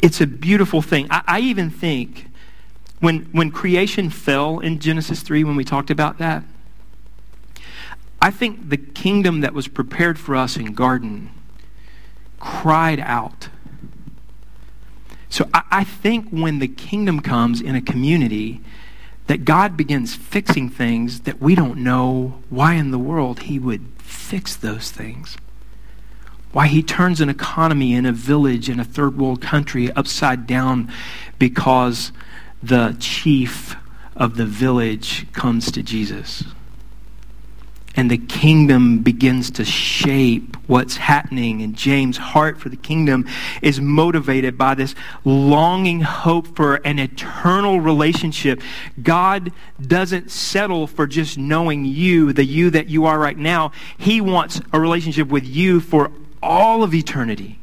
It's 0.00 0.20
a 0.20 0.26
beautiful 0.26 0.82
thing. 0.82 1.06
I, 1.10 1.22
I 1.26 1.40
even 1.40 1.70
think 1.70 2.26
when, 3.00 3.22
when 3.32 3.50
creation 3.50 4.10
fell 4.10 4.58
in 4.58 4.78
Genesis 4.78 5.20
3, 5.20 5.44
when 5.44 5.56
we 5.56 5.64
talked 5.64 5.90
about 5.90 6.18
that, 6.18 6.44
I 8.20 8.30
think 8.30 8.68
the 8.68 8.76
kingdom 8.76 9.40
that 9.40 9.52
was 9.52 9.66
prepared 9.66 10.18
for 10.18 10.36
us 10.36 10.56
in 10.56 10.74
garden 10.74 11.30
cried 12.38 13.00
out. 13.00 13.48
So 15.28 15.48
I, 15.52 15.62
I 15.70 15.84
think 15.84 16.28
when 16.30 16.58
the 16.60 16.68
kingdom 16.68 17.20
comes 17.20 17.60
in 17.60 17.74
a 17.74 17.80
community, 17.80 18.60
that 19.26 19.44
God 19.44 19.76
begins 19.76 20.14
fixing 20.14 20.68
things 20.68 21.20
that 21.20 21.40
we 21.40 21.54
don't 21.54 21.78
know 21.78 22.42
why 22.50 22.74
in 22.74 22.90
the 22.90 22.98
world 22.98 23.40
He 23.40 23.58
would 23.58 23.86
fix 23.98 24.56
those 24.56 24.90
things 24.90 25.36
why 26.52 26.66
he 26.66 26.82
turns 26.82 27.20
an 27.20 27.28
economy 27.28 27.94
in 27.94 28.06
a 28.06 28.12
village 28.12 28.68
in 28.68 28.78
a 28.78 28.84
third 28.84 29.18
world 29.18 29.40
country 29.40 29.90
upside 29.92 30.46
down 30.46 30.92
because 31.38 32.12
the 32.62 32.96
chief 33.00 33.74
of 34.14 34.36
the 34.36 34.46
village 34.46 35.26
comes 35.32 35.72
to 35.72 35.82
Jesus. 35.82 36.44
And 37.94 38.10
the 38.10 38.18
kingdom 38.18 39.00
begins 39.00 39.50
to 39.52 39.66
shape 39.66 40.56
what's 40.66 40.96
happening. 40.96 41.60
And 41.60 41.76
James' 41.76 42.16
heart 42.16 42.58
for 42.58 42.70
the 42.70 42.76
kingdom 42.76 43.28
is 43.60 43.82
motivated 43.82 44.56
by 44.56 44.74
this 44.74 44.94
longing 45.26 46.00
hope 46.00 46.56
for 46.56 46.76
an 46.86 46.98
eternal 46.98 47.80
relationship. 47.80 48.62
God 49.02 49.52
doesn't 49.78 50.30
settle 50.30 50.86
for 50.86 51.06
just 51.06 51.36
knowing 51.36 51.84
you, 51.84 52.32
the 52.32 52.44
you 52.44 52.70
that 52.70 52.88
you 52.88 53.04
are 53.04 53.18
right 53.18 53.36
now. 53.36 53.72
He 53.98 54.22
wants 54.22 54.62
a 54.72 54.80
relationship 54.80 55.28
with 55.28 55.44
you 55.44 55.80
for 55.80 56.10
all 56.42 56.82
of 56.82 56.94
eternity. 56.94 57.58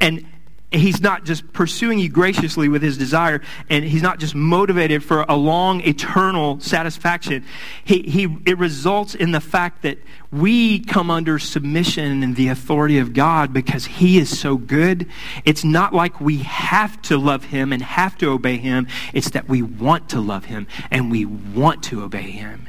And 0.00 0.26
he's 0.72 1.00
not 1.00 1.24
just 1.24 1.52
pursuing 1.52 1.98
you 1.98 2.08
graciously 2.08 2.68
with 2.68 2.82
his 2.82 2.98
desire, 2.98 3.40
and 3.70 3.84
he's 3.84 4.02
not 4.02 4.18
just 4.18 4.34
motivated 4.34 5.02
for 5.02 5.24
a 5.28 5.36
long 5.36 5.80
eternal 5.82 6.60
satisfaction. 6.60 7.44
He, 7.84 8.02
he, 8.02 8.36
it 8.46 8.58
results 8.58 9.14
in 9.14 9.32
the 9.32 9.40
fact 9.40 9.82
that 9.82 9.98
we 10.32 10.80
come 10.80 11.10
under 11.10 11.38
submission 11.38 12.22
and 12.22 12.36
the 12.36 12.48
authority 12.48 12.98
of 12.98 13.14
God 13.14 13.52
because 13.52 13.86
he 13.86 14.18
is 14.18 14.38
so 14.38 14.56
good. 14.56 15.08
It's 15.44 15.64
not 15.64 15.94
like 15.94 16.20
we 16.20 16.38
have 16.38 17.00
to 17.02 17.16
love 17.16 17.44
him 17.44 17.72
and 17.72 17.82
have 17.82 18.18
to 18.18 18.30
obey 18.30 18.56
him. 18.56 18.88
It's 19.14 19.30
that 19.30 19.48
we 19.48 19.62
want 19.62 20.08
to 20.10 20.20
love 20.20 20.46
him 20.46 20.66
and 20.90 21.10
we 21.10 21.24
want 21.24 21.82
to 21.84 22.02
obey 22.02 22.30
him. 22.30 22.68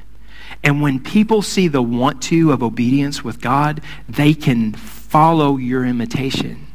And 0.63 0.81
when 0.81 0.99
people 0.99 1.41
see 1.41 1.67
the 1.67 1.81
want 1.81 2.21
to 2.23 2.51
of 2.51 2.63
obedience 2.63 3.23
with 3.23 3.41
God, 3.41 3.81
they 4.09 4.33
can 4.33 4.73
follow 4.73 5.57
your 5.57 5.85
imitation. 5.85 6.67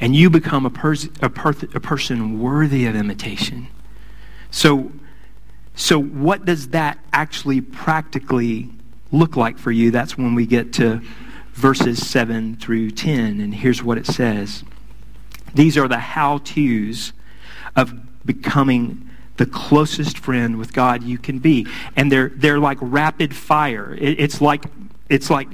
And 0.00 0.16
you 0.16 0.30
become 0.30 0.66
a, 0.66 0.70
pers- 0.70 1.08
a, 1.20 1.30
per- 1.30 1.50
a 1.74 1.80
person 1.80 2.40
worthy 2.40 2.86
of 2.86 2.96
imitation. 2.96 3.68
So, 4.50 4.92
so, 5.74 5.98
what 5.98 6.44
does 6.44 6.68
that 6.68 6.98
actually 7.12 7.60
practically 7.60 8.68
look 9.10 9.36
like 9.36 9.58
for 9.58 9.70
you? 9.70 9.90
That's 9.90 10.18
when 10.18 10.34
we 10.34 10.44
get 10.44 10.72
to 10.74 11.00
verses 11.52 12.06
7 12.06 12.56
through 12.56 12.90
10. 12.90 13.40
And 13.40 13.54
here's 13.54 13.82
what 13.82 13.96
it 13.96 14.06
says 14.06 14.64
These 15.54 15.78
are 15.78 15.88
the 15.88 15.98
how 15.98 16.38
to's 16.38 17.12
of 17.76 18.26
becoming 18.26 19.08
the 19.42 19.50
closest 19.50 20.18
friend 20.18 20.56
with 20.56 20.72
God 20.72 21.02
you 21.02 21.18
can 21.18 21.40
be. 21.40 21.66
And 21.96 22.12
they're, 22.12 22.28
they're 22.28 22.60
like 22.60 22.78
rapid 22.80 23.34
fire. 23.34 23.92
It, 23.92 24.20
it's 24.20 24.40
like, 24.40 24.64
it's 25.08 25.30
like 25.30 25.48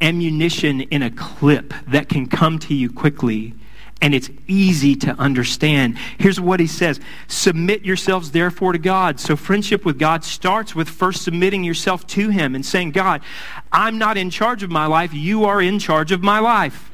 ammunition 0.00 0.80
in 0.80 1.02
a 1.02 1.10
clip 1.10 1.74
that 1.88 2.08
can 2.08 2.26
come 2.26 2.58
to 2.60 2.74
you 2.74 2.90
quickly 2.90 3.52
and 4.00 4.14
it's 4.14 4.30
easy 4.46 4.94
to 4.94 5.10
understand. 5.18 5.98
Here's 6.18 6.40
what 6.40 6.60
he 6.60 6.66
says 6.66 6.98
Submit 7.26 7.84
yourselves, 7.84 8.30
therefore, 8.30 8.72
to 8.72 8.78
God. 8.78 9.20
So, 9.20 9.36
friendship 9.36 9.84
with 9.84 9.98
God 9.98 10.24
starts 10.24 10.74
with 10.74 10.88
first 10.88 11.22
submitting 11.22 11.64
yourself 11.64 12.06
to 12.08 12.28
Him 12.28 12.54
and 12.54 12.64
saying, 12.64 12.92
God, 12.92 13.22
I'm 13.72 13.98
not 13.98 14.16
in 14.16 14.30
charge 14.30 14.62
of 14.62 14.70
my 14.70 14.86
life. 14.86 15.12
You 15.12 15.46
are 15.46 15.60
in 15.60 15.80
charge 15.80 16.12
of 16.12 16.22
my 16.22 16.38
life. 16.38 16.92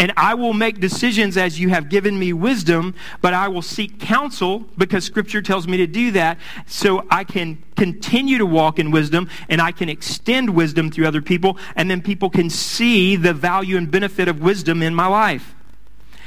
And 0.00 0.14
I 0.16 0.32
will 0.32 0.54
make 0.54 0.80
decisions 0.80 1.36
as 1.36 1.60
you 1.60 1.68
have 1.68 1.90
given 1.90 2.18
me 2.18 2.32
wisdom, 2.32 2.94
but 3.20 3.34
I 3.34 3.48
will 3.48 3.60
seek 3.60 4.00
counsel 4.00 4.60
because 4.78 5.04
Scripture 5.04 5.42
tells 5.42 5.68
me 5.68 5.76
to 5.76 5.86
do 5.86 6.10
that 6.12 6.38
so 6.66 7.06
I 7.10 7.22
can 7.22 7.62
continue 7.76 8.38
to 8.38 8.46
walk 8.46 8.78
in 8.78 8.92
wisdom 8.92 9.28
and 9.50 9.60
I 9.60 9.72
can 9.72 9.90
extend 9.90 10.56
wisdom 10.56 10.90
through 10.90 11.06
other 11.06 11.20
people, 11.20 11.58
and 11.76 11.90
then 11.90 12.00
people 12.00 12.30
can 12.30 12.48
see 12.48 13.14
the 13.14 13.34
value 13.34 13.76
and 13.76 13.90
benefit 13.90 14.26
of 14.26 14.40
wisdom 14.40 14.82
in 14.82 14.94
my 14.94 15.06
life. 15.06 15.54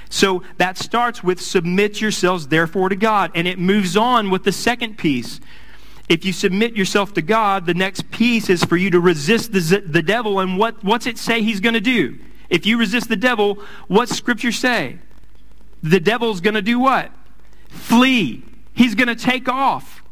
So 0.08 0.44
that 0.58 0.78
starts 0.78 1.24
with 1.24 1.42
submit 1.42 2.00
yourselves 2.00 2.50
therefore 2.50 2.90
to 2.90 2.96
God, 2.96 3.32
and 3.34 3.48
it 3.48 3.58
moves 3.58 3.98
on 3.98 4.30
with 4.30 4.44
the 4.44 4.52
second 4.52 5.00
piece. 5.00 5.40
If 6.08 6.26
you 6.26 6.32
submit 6.32 6.78
yourself 6.78 7.16
to 7.16 7.24
God, 7.24 7.66
the 7.66 7.74
next 7.74 8.12
piece 8.12 8.52
is 8.52 8.64
for 8.64 8.78
you 8.78 8.92
to 8.92 9.00
resist 9.00 9.52
the, 9.52 9.84
the 9.84 10.04
devil, 10.04 10.40
and 10.40 10.60
what, 10.60 10.84
what's 10.84 11.08
it 11.08 11.18
say 11.18 11.42
he's 11.42 11.60
going 11.60 11.74
to 11.74 11.82
do? 11.82 12.20
If 12.54 12.68
you 12.68 12.78
resist 12.78 13.10
the 13.10 13.16
devil, 13.16 13.58
what's 13.88 14.16
Scripture 14.16 14.52
say? 14.52 15.00
The 15.82 16.00
devil's 16.00 16.40
going 16.40 16.54
to 16.54 16.62
do 16.62 16.78
what? 16.78 17.10
Flee. 17.68 18.44
He's 18.76 18.94
going 18.94 19.08
to 19.08 19.16
take 19.16 19.50
off. 19.50 20.03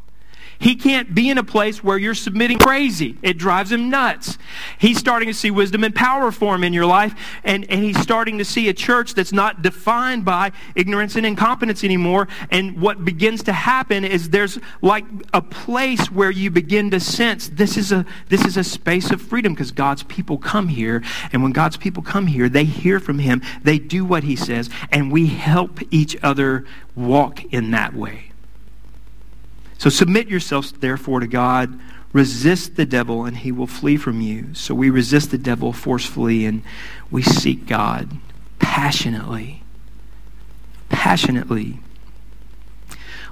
He 0.62 0.76
can't 0.76 1.12
be 1.12 1.28
in 1.28 1.38
a 1.38 1.42
place 1.42 1.82
where 1.82 1.98
you're 1.98 2.14
submitting 2.14 2.56
crazy. 2.56 3.18
It 3.20 3.36
drives 3.36 3.72
him 3.72 3.90
nuts. 3.90 4.38
He's 4.78 4.96
starting 4.96 5.26
to 5.26 5.34
see 5.34 5.50
wisdom 5.50 5.82
and 5.82 5.92
power 5.92 6.30
form 6.30 6.62
in 6.62 6.72
your 6.72 6.86
life, 6.86 7.16
and, 7.42 7.68
and 7.68 7.82
he's 7.82 7.98
starting 7.98 8.38
to 8.38 8.44
see 8.44 8.68
a 8.68 8.72
church 8.72 9.14
that's 9.14 9.32
not 9.32 9.62
defined 9.62 10.24
by 10.24 10.52
ignorance 10.76 11.16
and 11.16 11.26
incompetence 11.26 11.82
anymore. 11.82 12.28
And 12.52 12.80
what 12.80 13.04
begins 13.04 13.42
to 13.42 13.52
happen 13.52 14.04
is 14.04 14.30
there's 14.30 14.60
like 14.82 15.04
a 15.34 15.42
place 15.42 16.12
where 16.12 16.30
you 16.30 16.48
begin 16.48 16.92
to 16.92 17.00
sense 17.00 17.48
this 17.48 17.76
is 17.76 17.90
a 17.90 18.06
this 18.28 18.44
is 18.44 18.56
a 18.56 18.62
space 18.62 19.10
of 19.10 19.20
freedom 19.20 19.54
because 19.54 19.72
God's 19.72 20.04
people 20.04 20.38
come 20.38 20.68
here, 20.68 21.02
and 21.32 21.42
when 21.42 21.50
God's 21.50 21.76
people 21.76 22.04
come 22.04 22.28
here, 22.28 22.48
they 22.48 22.64
hear 22.64 23.00
from 23.00 23.18
him, 23.18 23.42
they 23.64 23.80
do 23.80 24.04
what 24.04 24.22
he 24.22 24.36
says, 24.36 24.70
and 24.92 25.10
we 25.10 25.26
help 25.26 25.80
each 25.90 26.16
other 26.22 26.64
walk 26.94 27.52
in 27.52 27.72
that 27.72 27.94
way. 27.94 28.31
So 29.82 29.90
submit 29.90 30.28
yourselves, 30.28 30.70
therefore, 30.70 31.18
to 31.18 31.26
God. 31.26 31.76
Resist 32.12 32.76
the 32.76 32.86
devil, 32.86 33.24
and 33.24 33.38
he 33.38 33.50
will 33.50 33.66
flee 33.66 33.96
from 33.96 34.20
you. 34.20 34.54
So 34.54 34.76
we 34.76 34.90
resist 34.90 35.32
the 35.32 35.38
devil 35.38 35.72
forcefully, 35.72 36.46
and 36.46 36.62
we 37.10 37.20
seek 37.24 37.66
God 37.66 38.08
passionately. 38.60 39.64
Passionately. 40.88 41.80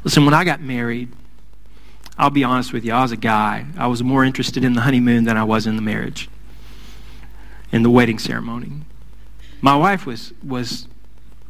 Listen, 0.03 0.25
when 0.25 0.35
I 0.35 0.43
got 0.43 0.61
married, 0.61 1.13
I'll 2.19 2.31
be 2.31 2.43
honest 2.43 2.73
with 2.73 2.85
you, 2.85 2.95
I 2.95 3.03
was 3.03 3.13
a 3.13 3.17
guy. 3.17 3.67
I 3.79 3.87
was 3.87 4.03
more 4.03 4.25
interested 4.25 4.65
in 4.65 4.73
the 4.73 4.81
honeymoon 4.81 5.27
than 5.27 5.37
I 5.37 5.45
was 5.45 5.69
in 5.69 5.77
the 5.77 5.83
marriage, 5.83 6.29
in 7.71 7.85
the 7.85 7.91
wedding 7.91 8.19
ceremony. 8.19 8.73
My 9.61 9.77
wife 9.77 10.05
was, 10.05 10.33
was 10.43 10.89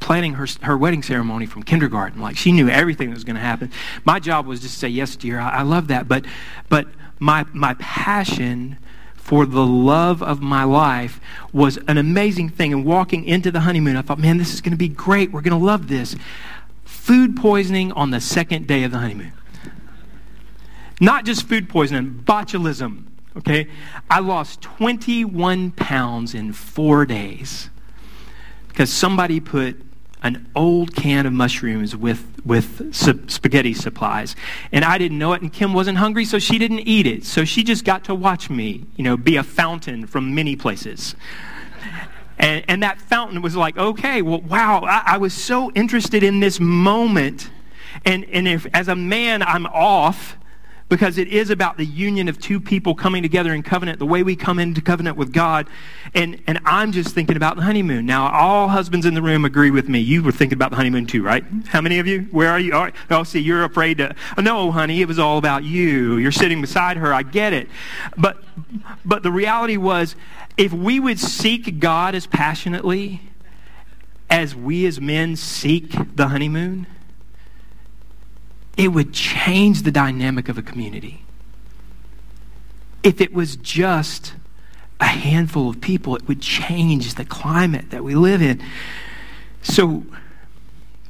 planning 0.01 0.35
her, 0.35 0.47
her 0.63 0.77
wedding 0.77 1.03
ceremony 1.03 1.47
from 1.47 1.63
kindergarten. 1.63 2.21
Like 2.21 2.37
she 2.37 2.53
knew 2.53 2.69
everything 2.69 3.11
that 3.11 3.15
was 3.15 3.25
going 3.25 3.37
to 3.37 3.43
happen. 3.43 3.71
My 4.05 4.19
job 4.19 4.47
was 4.47 4.61
just 4.61 4.75
to 4.75 4.81
say, 4.81 4.89
yes, 4.89 5.15
dear, 5.15 5.39
I, 5.39 5.59
I 5.59 5.63
love 5.63 5.89
that. 5.89 6.09
But, 6.09 6.25
but 6.69 6.89
my, 7.19 7.45
my 7.53 7.75
passion 7.75 8.79
for 9.15 9.47
the 9.47 9.65
love 9.65 10.23
of 10.23 10.41
my 10.41 10.65
life 10.65 11.21
was 11.53 11.77
an 11.87 11.99
amazing 11.99 12.49
thing. 12.49 12.73
And 12.73 12.85
walking 12.85 13.25
into 13.25 13.51
the 13.51 13.61
honeymoon, 13.61 13.97
I 13.97 14.03
thought, 14.03 14.19
man, 14.19 14.39
this 14.39 14.53
is 14.53 14.61
going 14.61 14.73
to 14.73 14.79
be 14.79 14.89
great. 14.89 15.31
We're 15.31 15.43
going 15.43 15.59
to 15.59 15.65
love 15.65 15.87
this. 15.89 16.17
Food 16.85 17.37
poisoning 17.37 17.93
on 17.93 18.11
the 18.11 18.21
second 18.21 18.67
day 18.67 18.83
of 18.83 18.91
the 18.91 18.99
honeymoon. 18.99 19.33
Not 21.01 21.25
just 21.25 21.49
food 21.49 21.69
poisoning, 21.69 22.23
botulism. 22.25 23.05
Okay? 23.37 23.69
I 24.11 24.21
lost 24.21 24.61
21 24.63 25.73
pounds 25.73 26.35
in 26.35 26.53
four 26.53 27.07
days 27.07 27.71
because 28.69 28.93
somebody 28.93 29.41
put 29.41 29.81
an 30.23 30.51
old 30.55 30.95
can 30.95 31.27
of 31.27 31.33
mushrooms 31.33 31.97
with, 31.97 32.41
with 32.45 32.95
spaghetti 32.95 33.75
supplies. 33.75 34.37
And 34.71 34.85
I 34.85 34.99
didn't 34.99 35.19
know 35.19 35.33
it, 35.33 35.43
and 35.43 35.53
Kim 35.53 35.73
wasn't 35.73 35.99
hungry, 35.99 36.25
so 36.25 36.39
she 36.39 36.59
didn't 36.59 36.81
eat 36.81 37.07
it. 37.07 37.25
So 37.25 37.45
she 37.45 37.65
just 37.65 37.85
got 37.85 38.05
to 38.05 38.15
watch 38.15 38.51
me, 38.51 38.85
you 38.97 39.05
know, 39.05 39.17
be 39.17 39.37
a 39.37 39.43
fountain 39.43 40.07
from 40.07 40.35
many 40.35 40.57
places. 40.57 41.15
And, 42.39 42.65
and 42.69 42.83
that 42.83 43.01
fountain 43.01 43.43
was 43.43 43.55
like, 43.57 43.77
okay, 43.77 44.23
well, 44.23 44.41
wow, 44.41 44.81
I, 44.83 45.03
I 45.07 45.17
was 45.19 45.35
so 45.35 45.71
interested 45.73 46.23
in 46.23 46.41
this 46.41 46.59
moment. 46.59 47.51
And, 48.05 48.25
and 48.27 48.49
if, 48.49 48.67
as 48.73 48.89
a 48.89 48.97
man, 48.97 49.43
I'm 49.43 49.67
off 49.67 50.37
because 50.91 51.17
it 51.19 51.29
is 51.29 51.51
about 51.51 51.79
the 51.79 51.87
union 51.87 52.29
of 52.29 52.39
two 52.39 52.61
people 52.61 52.97
coming 52.97 53.23
together 53.23 53.55
in 53.55 53.63
covenant, 53.63 54.01
the 54.01 54.07
way 54.07 54.25
we 54.25 54.35
come 54.35 54.59
into 54.59 54.83
covenant 54.83 55.17
with 55.17 55.33
God. 55.33 55.69
And, 56.15 56.43
and 56.49 56.59
I'm 56.67 56.91
just 56.91 57.15
thinking 57.15 57.37
about 57.37 57.57
the 57.57 57.63
honeymoon. 57.63 58.05
Now, 58.05 58.29
all 58.29 58.69
husbands 58.69 59.07
in 59.07 59.15
the 59.15 59.23
room 59.23 59.45
agree 59.45 59.71
with 59.71 59.89
me. 59.89 60.01
You 60.01 60.23
were 60.23 60.33
thinking 60.33 60.57
about 60.57 60.71
the 60.71 60.77
honeymoon 60.77 61.07
too, 61.07 61.23
right? 61.23 61.45
How 61.69 61.81
many 61.81 62.01
of 62.01 62.09
you? 62.09 62.23
Where 62.33 62.51
are 62.51 62.59
you? 62.59 62.75
All 62.75 62.83
right. 62.83 62.95
Oh, 63.09 63.23
see, 63.23 63.39
you're 63.39 63.65
afraid 63.65 63.99
to. 63.99 64.15
No, 64.37 64.73
honey, 64.73 65.01
it 65.01 65.07
was 65.07 65.21
all 65.21 65.39
about 65.39 65.63
you. 65.63 66.17
You're 66.17 66.33
sitting 66.33 66.61
beside 66.61 66.97
her. 66.97 67.15
I 67.15 67.23
get 67.23 67.53
it. 67.53 67.69
But, 68.19 68.43
but 69.05 69.23
the 69.23 69.31
reality 69.31 69.77
was, 69.77 70.17
if 70.57 70.73
we 70.73 70.99
would 70.99 71.21
seek 71.21 71.79
God 71.79 72.17
as 72.17 72.27
passionately 72.27 73.23
as 74.29 74.57
we 74.57 74.87
as 74.87 75.01
men 75.01 75.37
seek 75.37 75.95
the 76.17 76.29
honeymoon, 76.29 76.89
it 78.81 78.89
would 78.89 79.13
change 79.13 79.83
the 79.83 79.91
dynamic 79.91 80.49
of 80.49 80.57
a 80.57 80.63
community. 80.63 81.23
If 83.03 83.21
it 83.21 83.31
was 83.31 83.57
just 83.57 84.33
a 84.99 85.05
handful 85.05 85.69
of 85.69 85.83
people, 85.83 86.17
it 86.17 86.27
would 86.27 86.41
change 86.41 87.17
the 87.17 87.27
climate 87.27 87.91
that 87.91 88.03
we 88.03 88.15
live 88.15 88.41
in. 88.41 88.63
So 89.61 90.07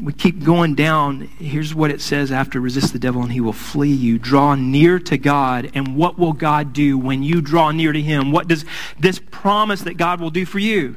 we 0.00 0.12
keep 0.12 0.42
going 0.42 0.74
down. 0.74 1.28
Here's 1.38 1.72
what 1.72 1.92
it 1.92 2.00
says 2.00 2.32
after 2.32 2.60
resist 2.60 2.92
the 2.92 2.98
devil 2.98 3.22
and 3.22 3.30
he 3.30 3.40
will 3.40 3.52
flee 3.52 3.92
you. 3.92 4.18
Draw 4.18 4.56
near 4.56 4.98
to 4.98 5.16
God. 5.16 5.70
And 5.72 5.94
what 5.94 6.18
will 6.18 6.32
God 6.32 6.72
do 6.72 6.98
when 6.98 7.22
you 7.22 7.40
draw 7.40 7.70
near 7.70 7.92
to 7.92 8.02
him? 8.02 8.32
What 8.32 8.48
does 8.48 8.64
this 8.98 9.20
promise 9.30 9.82
that 9.82 9.96
God 9.96 10.20
will 10.20 10.30
do 10.30 10.44
for 10.44 10.58
you? 10.58 10.96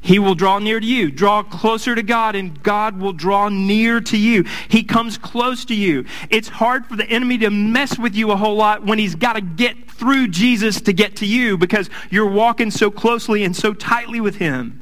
He 0.00 0.18
will 0.18 0.34
draw 0.34 0.58
near 0.58 0.78
to 0.78 0.86
you. 0.86 1.10
Draw 1.10 1.44
closer 1.44 1.94
to 1.94 2.02
God, 2.02 2.36
and 2.36 2.62
God 2.62 3.00
will 3.00 3.12
draw 3.12 3.48
near 3.48 4.00
to 4.02 4.16
you. 4.16 4.44
He 4.68 4.84
comes 4.84 5.18
close 5.18 5.64
to 5.64 5.74
you. 5.74 6.04
It's 6.30 6.48
hard 6.48 6.86
for 6.86 6.94
the 6.94 7.08
enemy 7.10 7.38
to 7.38 7.50
mess 7.50 7.98
with 7.98 8.14
you 8.14 8.30
a 8.30 8.36
whole 8.36 8.54
lot 8.54 8.84
when 8.84 8.98
he's 8.98 9.14
got 9.14 9.32
to 9.32 9.40
get 9.40 9.90
through 9.90 10.28
Jesus 10.28 10.80
to 10.82 10.92
get 10.92 11.16
to 11.16 11.26
you 11.26 11.58
because 11.58 11.90
you're 12.10 12.30
walking 12.30 12.70
so 12.70 12.90
closely 12.90 13.42
and 13.42 13.56
so 13.56 13.72
tightly 13.74 14.20
with 14.20 14.36
him. 14.36 14.80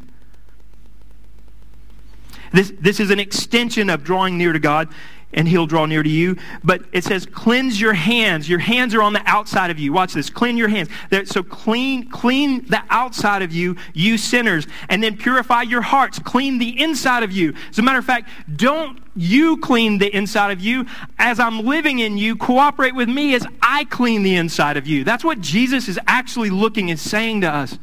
This, 2.52 2.72
this 2.78 3.00
is 3.00 3.10
an 3.10 3.18
extension 3.18 3.90
of 3.90 4.04
drawing 4.04 4.38
near 4.38 4.52
to 4.52 4.60
God 4.60 4.88
and 5.34 5.46
he'll 5.46 5.66
draw 5.66 5.84
near 5.84 6.02
to 6.02 6.08
you. 6.08 6.36
But 6.62 6.82
it 6.92 7.04
says, 7.04 7.26
cleanse 7.26 7.80
your 7.80 7.92
hands. 7.92 8.48
Your 8.48 8.60
hands 8.60 8.94
are 8.94 9.02
on 9.02 9.12
the 9.12 9.22
outside 9.26 9.70
of 9.70 9.78
you. 9.78 9.92
Watch 9.92 10.14
this. 10.14 10.30
Clean 10.30 10.56
your 10.56 10.68
hands. 10.68 10.88
So 11.26 11.42
clean, 11.42 12.08
clean 12.08 12.64
the 12.66 12.82
outside 12.88 13.42
of 13.42 13.52
you, 13.52 13.76
you 13.92 14.16
sinners. 14.16 14.66
And 14.88 15.02
then 15.02 15.16
purify 15.16 15.62
your 15.62 15.82
hearts. 15.82 16.18
Clean 16.18 16.58
the 16.58 16.80
inside 16.80 17.22
of 17.22 17.32
you. 17.32 17.54
As 17.70 17.78
a 17.78 17.82
matter 17.82 17.98
of 17.98 18.04
fact, 18.04 18.30
don't 18.56 19.00
you 19.16 19.58
clean 19.58 19.98
the 19.98 20.14
inside 20.14 20.50
of 20.50 20.60
you. 20.60 20.86
As 21.18 21.38
I'm 21.38 21.64
living 21.64 21.98
in 21.98 22.16
you, 22.16 22.36
cooperate 22.36 22.94
with 22.94 23.08
me 23.08 23.34
as 23.34 23.46
I 23.60 23.84
clean 23.84 24.22
the 24.22 24.36
inside 24.36 24.76
of 24.76 24.86
you. 24.86 25.04
That's 25.04 25.24
what 25.24 25.40
Jesus 25.40 25.88
is 25.88 25.98
actually 26.06 26.50
looking 26.50 26.90
and 26.90 26.98
saying 26.98 27.42
to 27.42 27.48
us. 27.48 27.78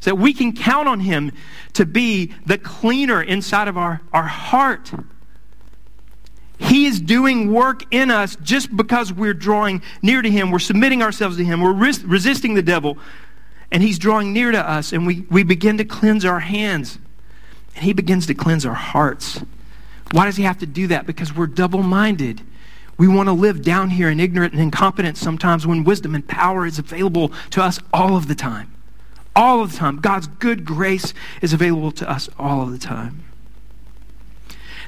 So 0.00 0.10
that 0.10 0.16
we 0.16 0.34
can 0.34 0.52
count 0.52 0.88
on 0.88 1.00
him 1.00 1.30
to 1.74 1.86
be 1.86 2.34
the 2.44 2.58
cleaner 2.58 3.22
inside 3.22 3.68
of 3.68 3.78
our, 3.78 4.00
our 4.12 4.24
heart. 4.24 4.92
He 6.62 6.86
is 6.86 7.00
doing 7.00 7.52
work 7.52 7.82
in 7.92 8.10
us 8.10 8.36
just 8.36 8.74
because 8.74 9.12
we're 9.12 9.34
drawing 9.34 9.82
near 10.00 10.22
to 10.22 10.30
Him. 10.30 10.52
We're 10.52 10.60
submitting 10.60 11.02
ourselves 11.02 11.36
to 11.38 11.44
Him. 11.44 11.60
We're 11.60 11.72
res- 11.72 12.04
resisting 12.04 12.54
the 12.54 12.62
devil. 12.62 12.98
And 13.72 13.82
He's 13.82 13.98
drawing 13.98 14.32
near 14.32 14.52
to 14.52 14.70
us. 14.70 14.92
And 14.92 15.04
we, 15.04 15.26
we 15.28 15.42
begin 15.42 15.76
to 15.78 15.84
cleanse 15.84 16.24
our 16.24 16.38
hands. 16.38 16.98
And 17.74 17.84
He 17.84 17.92
begins 17.92 18.26
to 18.26 18.34
cleanse 18.34 18.64
our 18.64 18.74
hearts. 18.74 19.40
Why 20.12 20.26
does 20.26 20.36
He 20.36 20.44
have 20.44 20.58
to 20.58 20.66
do 20.66 20.86
that? 20.86 21.04
Because 21.04 21.34
we're 21.34 21.48
double 21.48 21.82
minded. 21.82 22.42
We 22.96 23.08
want 23.08 23.28
to 23.28 23.32
live 23.32 23.62
down 23.62 23.90
here 23.90 24.08
in 24.08 24.20
ignorant 24.20 24.52
and 24.52 24.62
incompetence 24.62 25.18
sometimes 25.18 25.66
when 25.66 25.82
wisdom 25.82 26.14
and 26.14 26.26
power 26.26 26.64
is 26.64 26.78
available 26.78 27.32
to 27.50 27.62
us 27.62 27.80
all 27.92 28.16
of 28.16 28.28
the 28.28 28.36
time. 28.36 28.72
All 29.34 29.62
of 29.62 29.72
the 29.72 29.78
time. 29.78 29.96
God's 29.96 30.28
good 30.28 30.64
grace 30.64 31.12
is 31.40 31.52
available 31.52 31.90
to 31.90 32.08
us 32.08 32.28
all 32.38 32.62
of 32.62 32.70
the 32.70 32.78
time. 32.78 33.24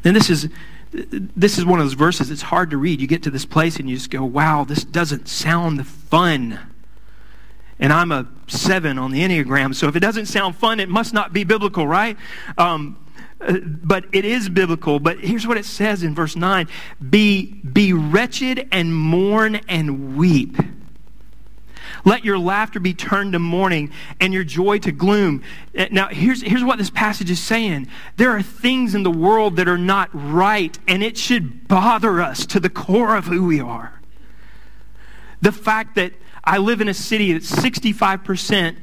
And 0.05 0.15
this 0.15 0.31
is 0.31 0.49
this 0.95 1.59
is 1.59 1.65
one 1.65 1.81
of 1.81 1.87
those 1.87 1.95
verses 1.95 2.31
it's 2.31 2.43
hard 2.43 2.71
to 2.71 2.77
read. 2.77 3.01
You 3.01 3.07
get 3.07 3.25
to 3.25 3.31
this 3.31 3.45
place 3.45 3.77
and 3.79 3.91
you 3.91 3.97
just 3.97 4.11
go, 4.11 4.25
wow, 4.25 4.65
this 4.65 4.85
doesn't 4.85 5.29
sound 5.29 5.87
fun. 5.87 6.61
And 7.81 7.93
I'm 7.93 8.13
a 8.13 8.29
seven 8.47 8.99
on 8.99 9.11
the 9.11 9.21
Enneagram, 9.21 9.75
so 9.75 9.89
if 9.89 9.97
it 9.97 10.01
doesn't 10.01 10.27
sound 10.27 10.55
fun, 10.55 10.79
it 10.79 10.89
must 10.89 11.13
not 11.13 11.33
be 11.33 11.43
biblical, 11.43 11.87
right? 11.87 12.17
Um, 12.57 13.05
uh, 13.41 13.59
but 13.59 14.05
it 14.13 14.25
is 14.25 14.49
biblical. 14.49 15.01
But 15.01 15.19
here's 15.19 15.47
what 15.47 15.57
it 15.57 15.65
says 15.65 16.05
in 16.05 16.15
verse 16.15 16.37
9 16.37 16.69
Be, 17.11 17.47
be 17.53 17.93
wretched 17.93 18.69
and 18.71 18.95
mourn 18.95 19.57
and 19.69 20.17
weep. 20.17 20.57
Let 22.05 22.25
your 22.25 22.39
laughter 22.39 22.81
be 22.81 22.95
turned 22.95 23.33
to 23.33 23.39
mourning 23.39 23.91
and 24.21 24.33
your 24.35 24.45
joy 24.45 24.79
to 24.81 24.93
gloom. 24.93 25.43
Uh, 25.77 25.87
now, 25.91 26.09
here's, 26.09 26.43
here's 26.43 26.63
what 26.63 26.79
this 26.79 26.91
passage 26.91 27.31
is 27.31 27.41
saying 27.41 27.89
there 28.17 28.31
are 28.31 28.43
things 28.43 28.95
in 28.95 29.03
the 29.03 29.11
world 29.11 29.57
that 29.57 29.69
are 29.69 29.79
not 29.79 30.11
right, 30.13 30.79
and 30.87 31.03
it 31.03 31.17
should 31.17 31.67
bother 31.67 32.21
us 32.21 32.47
to 32.47 32.61
the 32.61 32.71
core 32.71 33.17
of 33.17 33.27
who 33.27 33.45
we 33.47 33.61
are. 33.61 34.01
The 35.41 35.53
fact 35.53 35.95
that 35.97 36.13
I 36.43 36.59
live 36.59 36.81
in 36.81 36.89
a 36.89 36.95
city 36.95 37.33
that's 37.33 37.51
65% 37.51 38.77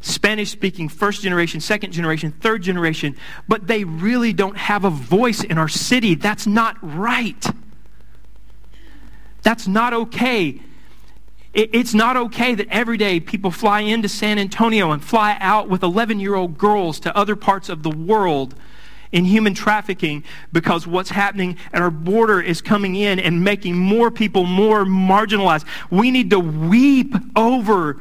Spanish 0.00 0.50
speaking, 0.50 0.88
first 0.88 1.22
generation, 1.22 1.60
second 1.60 1.92
generation, 1.92 2.30
third 2.30 2.62
generation, 2.62 3.16
but 3.48 3.66
they 3.66 3.82
really 3.82 4.32
don't 4.32 4.56
have 4.56 4.84
a 4.84 4.90
voice 4.90 5.42
in 5.42 5.58
our 5.58 5.68
city. 5.68 6.14
That's 6.14 6.46
not 6.46 6.76
right. 6.82 7.44
That's 9.42 9.66
not 9.66 9.92
okay. 9.92 10.60
It's 11.60 11.92
not 11.92 12.16
okay 12.16 12.54
that 12.54 12.68
every 12.70 12.96
day 12.96 13.18
people 13.18 13.50
fly 13.50 13.80
into 13.80 14.08
San 14.08 14.38
Antonio 14.38 14.92
and 14.92 15.02
fly 15.02 15.36
out 15.40 15.68
with 15.68 15.82
11 15.82 16.20
year 16.20 16.36
old 16.36 16.56
girls 16.56 17.00
to 17.00 17.16
other 17.16 17.34
parts 17.34 17.68
of 17.68 17.82
the 17.82 17.90
world 17.90 18.54
in 19.10 19.24
human 19.24 19.54
trafficking 19.54 20.22
because 20.52 20.86
what's 20.86 21.10
happening 21.10 21.56
at 21.72 21.82
our 21.82 21.90
border 21.90 22.40
is 22.40 22.60
coming 22.60 22.94
in 22.94 23.18
and 23.18 23.42
making 23.42 23.76
more 23.76 24.08
people 24.08 24.44
more 24.46 24.84
marginalized. 24.84 25.64
We 25.90 26.12
need 26.12 26.30
to 26.30 26.38
weep 26.38 27.12
over 27.34 28.00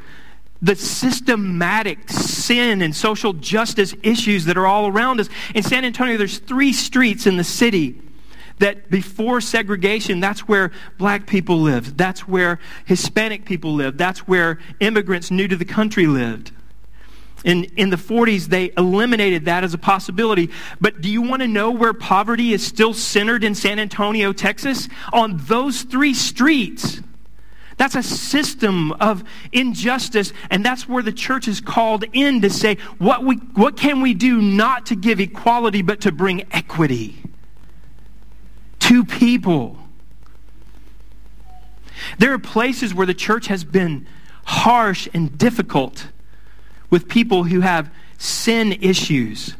the 0.61 0.75
systematic 0.75 2.11
sin 2.11 2.83
and 2.83 2.95
social 2.95 3.33
justice 3.33 3.95
issues 4.03 4.45
that 4.45 4.55
are 4.55 4.67
all 4.67 4.85
around 4.85 5.19
us. 5.19 5.29
In 5.55 5.63
San 5.63 5.83
Antonio, 5.83 6.15
there's 6.15 6.37
three 6.37 6.73
streets 6.73 7.25
in 7.25 7.37
the 7.37 7.43
city 7.43 7.99
that 8.59 8.89
before 8.89 9.41
segregation, 9.41 10.19
that's 10.19 10.47
where 10.47 10.71
black 10.97 11.27
people 11.27 11.59
lived. 11.59 11.97
That's 11.97 12.27
where 12.27 12.59
Hispanic 12.85 13.45
people 13.45 13.73
lived. 13.73 13.97
That's 13.97 14.27
where 14.27 14.59
immigrants 14.79 15.29
new 15.31 15.47
to 15.47 15.55
the 15.55 15.65
country 15.65 16.07
lived. 16.07 16.51
In, 17.45 17.65
in 17.75 17.91
the 17.91 17.97
40s, 17.97 18.47
they 18.47 18.71
eliminated 18.77 19.45
that 19.45 19.63
as 19.63 19.73
a 19.73 19.77
possibility. 19.77 20.49
But 20.81 21.01
do 21.01 21.09
you 21.09 21.21
want 21.21 21.43
to 21.43 21.47
know 21.47 21.69
where 21.69 21.93
poverty 21.93 22.51
is 22.51 22.65
still 22.65 22.93
centered 22.93 23.43
in 23.43 23.53
San 23.53 23.79
Antonio, 23.79 24.33
Texas? 24.33 24.89
On 25.13 25.37
those 25.45 25.83
three 25.83 26.13
streets. 26.13 27.01
That's 27.77 27.93
a 27.93 28.01
system 28.01 28.91
of 28.93 29.23
injustice, 29.51 30.33
and 30.49 30.65
that's 30.65 30.89
where 30.89 31.03
the 31.03 31.11
church 31.11 31.47
is 31.47 31.61
called 31.61 32.05
in 32.11 32.41
to 32.41 32.49
say, 32.49 32.77
what, 32.97 33.23
we, 33.23 33.35
what 33.35 33.77
can 33.77 34.01
we 34.01 34.15
do 34.15 34.41
not 34.41 34.87
to 34.87 34.95
give 34.95 35.19
equality, 35.19 35.83
but 35.83 36.01
to 36.01 36.11
bring 36.11 36.47
equity? 36.51 37.21
To 38.87 39.03
people. 39.03 39.77
There 42.19 42.33
are 42.33 42.39
places 42.39 42.93
where 42.93 43.05
the 43.05 43.13
church 43.13 43.47
has 43.47 43.63
been 43.65 44.07
harsh 44.45 45.09
and 45.13 45.37
difficult 45.37 46.07
with 46.89 47.09
people 47.09 47.43
who 47.43 47.61
have 47.61 47.91
sin 48.17 48.71
issues. 48.71 49.55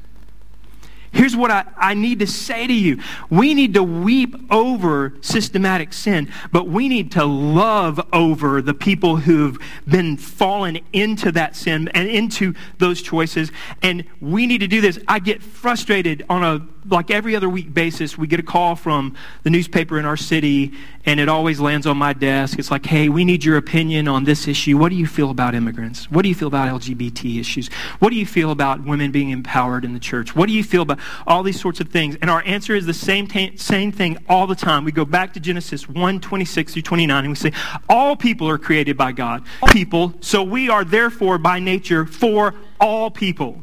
Here's 1.12 1.36
what 1.36 1.52
I, 1.52 1.66
I 1.76 1.94
need 1.94 2.20
to 2.20 2.28
say 2.28 2.68
to 2.68 2.74
you. 2.74 3.02
We 3.30 3.54
need 3.54 3.74
to 3.74 3.84
weep 3.84 4.36
over 4.50 5.14
systematic 5.20 5.92
sin, 5.92 6.32
but 6.54 6.68
we 6.68 6.88
need 6.88 7.12
to 7.14 7.26
love 7.26 8.00
over 8.14 8.62
the 8.62 8.74
people 8.74 9.18
who've 9.18 9.58
been 9.86 10.16
fallen 10.16 10.80
into 10.94 11.34
that 11.34 11.56
sin 11.56 11.90
and 11.90 12.08
into 12.08 12.54
those 12.78 13.02
choices. 13.02 13.52
And 13.82 14.06
we 14.22 14.48
need 14.48 14.60
to 14.60 14.68
do 14.68 14.80
this. 14.80 15.00
I 15.08 15.20
get 15.20 15.42
frustrated 15.42 16.24
on 16.30 16.44
a 16.44 16.66
like 16.90 17.12
every 17.12 17.36
other 17.36 17.50
week 17.50 17.74
basis, 17.74 18.18
we 18.18 18.28
get 18.28 18.40
a 18.40 18.44
call 18.44 18.76
from 18.76 19.16
the 19.44 19.50
newspaper 19.50 20.00
in 20.00 20.06
our 20.06 20.18
city, 20.18 20.74
and 21.06 21.20
it 21.20 21.30
always 21.30 21.60
lands 21.60 21.86
on 21.86 21.98
my 21.98 22.14
desk. 22.14 22.60
It's 22.60 22.72
like, 22.72 22.86
hey, 22.86 23.10
we 23.10 23.26
need 23.26 23.44
your 23.44 23.58
opinion 23.58 24.08
on 24.08 24.24
this 24.24 24.48
issue. 24.48 24.78
What 24.78 24.90
do 24.90 24.96
you 24.96 25.08
feel 25.08 25.30
about 25.30 25.56
immigrants? 25.56 26.10
What 26.10 26.24
do 26.24 26.30
you 26.30 26.36
feel 26.36 26.48
about 26.48 26.70
LGBT 26.82 27.40
issues? 27.40 27.70
What 28.00 28.10
do 28.10 28.16
you 28.16 28.26
feel 28.26 28.52
about 28.52 28.84
women 28.84 29.12
being 29.12 29.30
empowered 29.30 29.86
in 29.86 29.94
the 29.94 30.00
church? 30.00 30.36
What 30.36 30.48
do 30.48 30.54
you 30.54 30.64
feel 30.64 30.84
about 30.84 31.00
all 31.26 31.44
these 31.44 31.60
sorts 31.60 31.80
of 31.80 31.90
things? 31.90 32.18
And 32.22 32.30
our 32.30 32.44
answer 32.46 32.76
is 32.76 32.86
the 32.86 32.94
same, 32.94 33.28
t- 33.28 33.56
same 33.58 33.92
thing 33.92 34.18
all 34.30 34.48
the 34.48 34.56
time. 34.56 34.86
We 34.86 34.92
go 34.92 35.06
back 35.06 35.34
to 35.34 35.40
Genesis 35.40 35.88
1 35.88 36.20
26 36.20 36.74
through 36.74 36.82
29, 36.82 37.24
and 37.24 37.30
we 37.30 37.36
say, 37.36 37.52
all 37.90 38.16
people 38.16 38.50
are 38.50 38.58
created 38.58 38.98
by 38.98 39.12
God. 39.12 39.44
All 39.62 39.70
people, 39.70 40.14
so 40.22 40.44
we 40.44 40.70
are 40.70 40.84
therefore 40.84 41.38
by 41.38 41.60
nature 41.60 42.06
for 42.06 42.54
all 42.80 43.12
people. 43.12 43.62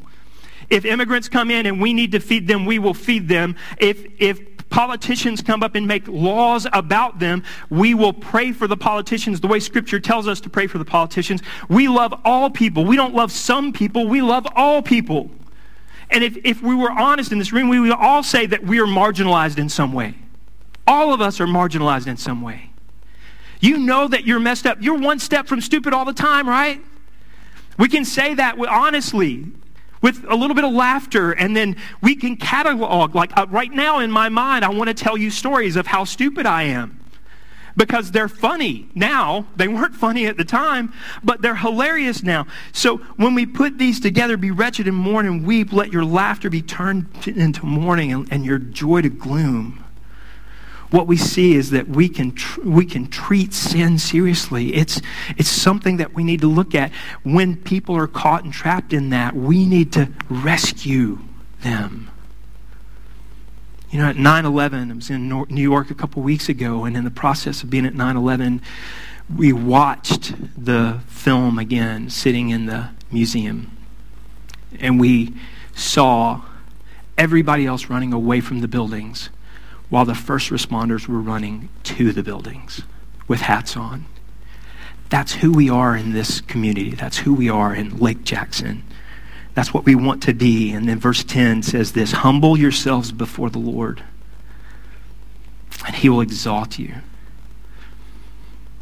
If 0.75 0.85
immigrants 0.85 1.29
come 1.29 1.53
in 1.53 1.67
and 1.67 1.81
we 1.81 1.95
need 1.95 2.11
to 2.13 2.19
feed 2.19 2.49
them, 2.49 2.67
we 2.67 2.81
will 2.81 2.95
feed 2.95 3.29
them. 3.29 3.55
If, 3.79 4.05
if 4.19 4.69
politicians 4.71 5.41
come 5.41 5.63
up 5.63 5.77
and 5.77 5.87
make 5.87 6.09
laws 6.09 6.67
about 6.73 7.21
them, 7.21 7.45
we 7.71 7.95
will 7.95 8.13
pray 8.13 8.51
for 8.51 8.67
the 8.67 8.77
politicians 8.77 9.41
the 9.41 9.47
way 9.47 9.61
Scripture 9.61 10.01
tells 10.01 10.27
us 10.27 10.41
to 10.41 10.51
pray 10.51 10.67
for 10.67 10.79
the 10.79 10.85
politicians. 10.85 11.45
We 11.69 11.87
love 11.87 12.13
all 12.25 12.51
people. 12.51 12.85
We 12.85 12.97
don't 12.97 13.15
love 13.15 13.31
some 13.31 13.73
people, 13.73 14.09
we 14.09 14.21
love 14.21 14.49
all 14.57 14.83
people. 14.83 15.31
And 16.11 16.25
if, 16.25 16.37
if 16.45 16.61
we 16.61 16.75
were 16.75 16.91
honest 16.91 17.31
in 17.31 17.39
this 17.39 17.53
room, 17.53 17.69
we 17.69 17.79
would 17.79 17.93
all 17.93 18.25
say 18.25 18.45
that 18.47 18.65
we 18.65 18.81
are 18.81 18.87
marginalized 18.87 19.59
in 19.59 19.69
some 19.69 19.93
way. 19.93 20.17
All 20.89 21.15
of 21.15 21.21
us 21.21 21.41
are 21.41 21.47
marginalized 21.47 22.09
in 22.09 22.17
some 22.17 22.43
way. 22.43 22.71
You 23.61 23.79
know 23.79 24.09
that 24.09 24.27
you're 24.27 24.41
messed 24.41 24.67
up. 24.67 24.79
You're 24.81 24.99
one 24.99 25.21
step 25.21 25.47
from 25.47 25.61
stupid 25.61 25.93
all 25.93 26.05
the 26.05 26.13
time, 26.13 26.49
right? 26.49 26.83
We 27.79 27.87
can 27.87 28.05
say 28.05 28.35
that 28.35 28.59
honestly 28.59 29.53
with 30.05 30.23
a 30.29 30.37
little 30.37 30.55
bit 30.55 30.65
of 30.65 30.73
laughter, 30.75 31.33
and 31.33 31.57
then 31.57 31.77
we 32.03 32.15
can 32.15 32.37
catalog. 32.37 33.15
Like 33.15 33.35
uh, 33.39 33.47
right 33.49 33.73
now 33.73 34.01
in 34.01 34.11
my 34.11 34.29
mind, 34.29 34.63
I 34.63 34.69
want 34.69 34.89
to 34.89 34.95
tell 34.95 35.17
you 35.17 35.31
stories 35.31 35.77
of 35.77 35.87
how 35.87 36.05
stupid 36.05 36.45
I 36.45 36.65
am 36.65 37.01
because 37.75 38.11
they're 38.11 38.29
funny 38.29 38.87
now. 38.95 39.47
They 39.57 39.67
weren't 39.67 39.95
funny 40.07 40.27
at 40.27 40.37
the 40.37 40.45
time, 40.45 40.93
but 41.23 41.41
they're 41.41 41.57
hilarious 41.57 42.23
now. 42.23 42.47
So 42.73 42.99
when 43.17 43.35
we 43.35 43.47
put 43.47 43.79
these 43.79 43.99
together, 43.99 44.37
be 44.37 44.51
wretched 44.51 44.87
and 44.87 44.95
mourn 44.95 45.25
and 45.25 45.47
weep, 45.47 45.73
let 45.73 45.91
your 45.91 46.05
laughter 46.05 46.51
be 46.51 46.61
turned 46.61 47.07
into 47.27 47.65
mourning 47.65 48.13
and, 48.13 48.31
and 48.31 48.45
your 48.45 48.59
joy 48.59 49.01
to 49.01 49.09
gloom 49.09 49.84
what 50.95 51.09
we 51.09 51.17
see 51.17 51.55
is 51.57 51.71
that 51.71 51.89
we 51.89 52.09
can, 52.09 52.31
tr- 52.31 52.61
we 52.61 52.87
can 52.87 53.09
treat 53.09 53.53
sin 53.53 53.99
seriously. 53.99 54.75
It's, 54.75 55.03
it's 55.37 55.49
something 55.49 55.97
that 55.97 56.15
we 56.15 56.23
need 56.23 56.41
to 56.43 56.47
look 56.47 56.73
at. 56.73 56.93
When 57.25 57.57
people 57.57 57.97
are 57.97 58.07
caught 58.07 58.45
and 58.45 58.53
trapped 58.53 58.93
in 58.93 59.11
that, 59.11 59.35
we 59.35 59.67
need 59.67 59.93
to 59.95 60.09
rescue 60.31 61.19
them. 61.63 62.13
You 63.91 63.99
know, 63.99 64.09
at 64.09 64.17
9 64.17 64.45
11, 64.45 64.93
I 64.93 64.95
was 64.95 65.11
in 65.11 65.29
New 65.29 65.63
York 65.63 65.91
a 65.91 65.95
couple 65.95 66.23
weeks 66.23 66.49
ago, 66.49 66.85
and 66.85 66.97
in 66.97 67.03
the 67.03 67.11
process 67.11 67.65
of 67.65 67.71
being 67.71 67.87
at 67.87 67.95
9 67.95 68.17
11, 68.17 68.63
we 69.35 69.53
watched 69.53 70.33
the 70.57 71.01
film 71.09 71.59
again 71.59 72.09
sitting 72.09 72.51
in 72.51 72.67
the 72.67 72.91
museum. 73.11 73.77
And 74.79 75.01
we 75.01 75.35
saw 75.75 76.43
everybody 77.19 77.67
else 77.67 77.91
running 77.91 78.13
away 78.13 78.41
from 78.41 78.61
the 78.61 78.69
buildings 78.69 79.31
while 79.95 80.05
the 80.05 80.13
first 80.13 80.51
responders 80.51 81.07
were 81.07 81.21
running 81.21 81.69
to 81.85 82.11
the 82.11 82.21
buildings 82.25 82.83
with 83.29 83.43
hats 83.43 83.77
on. 83.77 84.05
That's 85.09 85.35
who 85.35 85.53
we 85.53 85.71
are 85.71 85.97
in 85.97 86.13
this 86.13 86.41
community. 86.41 86.97
That's 86.97 87.19
who 87.19 87.33
we 87.33 87.49
are 87.49 87.73
in 87.73 87.99
Lake 87.99 88.25
Jackson. 88.25 88.83
That's 89.55 89.73
what 89.73 89.85
we 89.85 89.95
want 89.95 90.21
to 90.25 90.35
be. 90.35 90.73
And 90.73 90.89
then 90.89 90.99
verse 90.99 91.23
10 91.23 91.63
says 91.63 91.93
this 91.93 92.11
Humble 92.11 92.59
yourselves 92.59 93.13
before 93.13 93.51
the 93.51 93.61
Lord, 93.61 94.03
and 95.87 95.95
he 95.95 96.09
will 96.09 96.23
exalt 96.23 96.77
you. 96.77 96.97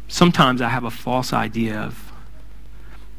Sometimes 0.07 0.63
I 0.63 0.69
have 0.69 0.83
a 0.83 0.89
false 0.89 1.31
idea 1.31 1.79
of 1.79 2.02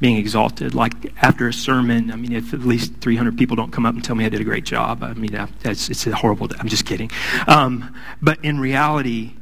being 0.00 0.16
exalted. 0.16 0.74
Like 0.74 1.12
after 1.22 1.48
a 1.48 1.52
sermon, 1.52 2.10
I 2.10 2.16
mean, 2.16 2.32
if 2.32 2.52
at 2.52 2.60
least 2.60 2.94
300 3.00 3.38
people 3.38 3.56
don't 3.56 3.72
come 3.72 3.86
up 3.86 3.94
and 3.94 4.04
tell 4.04 4.16
me 4.16 4.24
I 4.24 4.28
did 4.28 4.40
a 4.40 4.44
great 4.44 4.64
job, 4.64 5.02
I 5.02 5.14
mean, 5.14 5.32
that's, 5.62 5.88
it's 5.88 6.06
a 6.06 6.14
horrible, 6.14 6.48
I'm 6.58 6.68
just 6.68 6.84
kidding. 6.84 7.10
Um, 7.46 7.94
but 8.20 8.44
in 8.44 8.58
reality, 8.58 9.34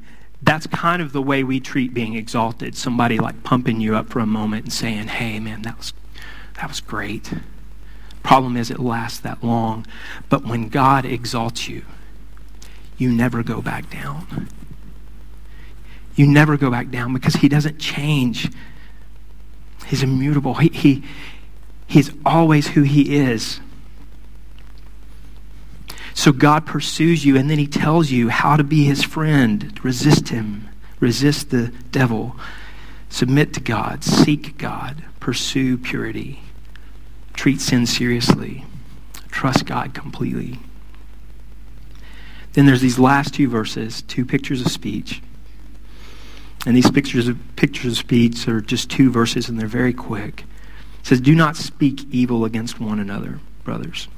that's 0.42 0.66
kind 0.66 1.00
of 1.00 1.12
the 1.12 1.22
way 1.22 1.44
we 1.44 1.60
treat 1.60 1.94
being 1.94 2.14
exalted. 2.14 2.76
Somebody 2.76 3.18
like 3.18 3.42
pumping 3.44 3.80
you 3.80 3.96
up 3.96 4.08
for 4.08 4.18
a 4.18 4.26
moment 4.26 4.64
and 4.64 4.72
saying, 4.72 5.08
hey, 5.08 5.38
man, 5.40 5.62
that 5.62 5.78
was, 5.78 5.92
that 6.54 6.68
was 6.68 6.80
great. 6.80 7.32
Problem 8.22 8.56
is, 8.56 8.70
it 8.70 8.78
lasts 8.78 9.20
that 9.20 9.42
long. 9.42 9.86
But 10.28 10.44
when 10.44 10.68
God 10.68 11.04
exalts 11.04 11.68
you, 11.68 11.84
you 12.98 13.10
never 13.10 13.42
go 13.42 13.60
back 13.60 13.90
down. 13.90 14.48
You 16.14 16.26
never 16.26 16.56
go 16.56 16.70
back 16.70 16.90
down 16.90 17.12
because 17.14 17.36
he 17.36 17.48
doesn't 17.48 17.78
change 17.78 18.50
He's 19.92 20.02
immutable. 20.02 20.54
He, 20.54 20.68
he, 20.68 21.02
he's 21.86 22.10
always 22.24 22.68
who 22.68 22.80
he 22.80 23.14
is. 23.14 23.60
So 26.14 26.32
God 26.32 26.64
pursues 26.64 27.26
you, 27.26 27.36
and 27.36 27.50
then 27.50 27.58
he 27.58 27.66
tells 27.66 28.10
you 28.10 28.30
how 28.30 28.56
to 28.56 28.64
be 28.64 28.84
his 28.84 29.04
friend. 29.04 29.78
Resist 29.84 30.30
him, 30.30 30.70
resist 30.98 31.50
the 31.50 31.74
devil, 31.90 32.36
submit 33.10 33.52
to 33.52 33.60
God, 33.60 34.02
seek 34.02 34.56
God, 34.56 35.04
pursue 35.20 35.76
purity, 35.76 36.40
treat 37.34 37.60
sin 37.60 37.84
seriously, 37.84 38.64
trust 39.28 39.66
God 39.66 39.92
completely. 39.92 40.58
Then 42.54 42.64
there's 42.64 42.80
these 42.80 42.98
last 42.98 43.34
two 43.34 43.46
verses, 43.46 44.00
two 44.00 44.24
pictures 44.24 44.62
of 44.62 44.72
speech. 44.72 45.20
And 46.64 46.76
these 46.76 46.90
pictures 46.90 47.28
of, 47.28 47.38
pictures 47.56 47.92
of 47.92 47.98
speech 47.98 48.46
are 48.48 48.60
just 48.60 48.90
two 48.90 49.10
verses, 49.10 49.48
and 49.48 49.58
they're 49.58 49.66
very 49.66 49.92
quick. 49.92 50.44
It 51.00 51.06
says, 51.06 51.20
Do 51.20 51.34
not 51.34 51.56
speak 51.56 52.06
evil 52.10 52.44
against 52.44 52.80
one 52.80 53.00
another, 53.00 53.40
brothers. 53.64 54.08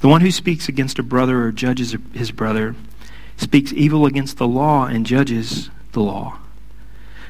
The 0.00 0.08
one 0.08 0.20
who 0.20 0.32
speaks 0.32 0.68
against 0.68 0.98
a 0.98 1.04
brother 1.04 1.44
or 1.44 1.52
judges 1.52 1.96
his 2.12 2.32
brother 2.32 2.74
speaks 3.36 3.72
evil 3.72 4.04
against 4.04 4.36
the 4.36 4.48
law 4.48 4.86
and 4.86 5.06
judges 5.06 5.70
the 5.92 6.00
law. 6.00 6.38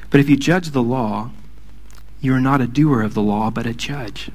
But 0.09 0.19
if 0.19 0.29
you 0.29 0.37
judge 0.37 0.71
the 0.71 0.81
law, 0.81 1.29
you 2.19 2.33
are 2.33 2.41
not 2.41 2.61
a 2.61 2.67
doer 2.67 3.03
of 3.03 3.13
the 3.13 3.21
law, 3.21 3.51
but 3.51 3.67
a 3.67 3.73
judge. 3.73 4.31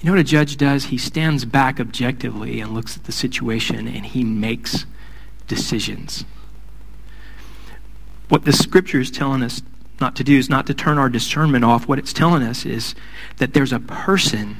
You 0.00 0.06
know 0.06 0.12
what 0.12 0.20
a 0.20 0.24
judge 0.24 0.56
does? 0.56 0.86
He 0.86 0.98
stands 0.98 1.44
back 1.44 1.80
objectively 1.80 2.60
and 2.60 2.74
looks 2.74 2.96
at 2.96 3.04
the 3.04 3.12
situation 3.12 3.88
and 3.88 4.06
he 4.06 4.24
makes 4.24 4.86
decisions. 5.48 6.24
What 8.28 8.44
the 8.44 8.52
scripture 8.52 9.00
is 9.00 9.10
telling 9.10 9.42
us 9.42 9.62
not 10.00 10.16
to 10.16 10.24
do 10.24 10.36
is 10.36 10.50
not 10.50 10.66
to 10.66 10.74
turn 10.74 10.98
our 10.98 11.08
discernment 11.08 11.64
off. 11.64 11.86
What 11.86 11.98
it's 11.98 12.12
telling 12.12 12.42
us 12.42 12.66
is 12.66 12.94
that 13.36 13.54
there's 13.54 13.72
a 13.72 13.78
person 13.78 14.56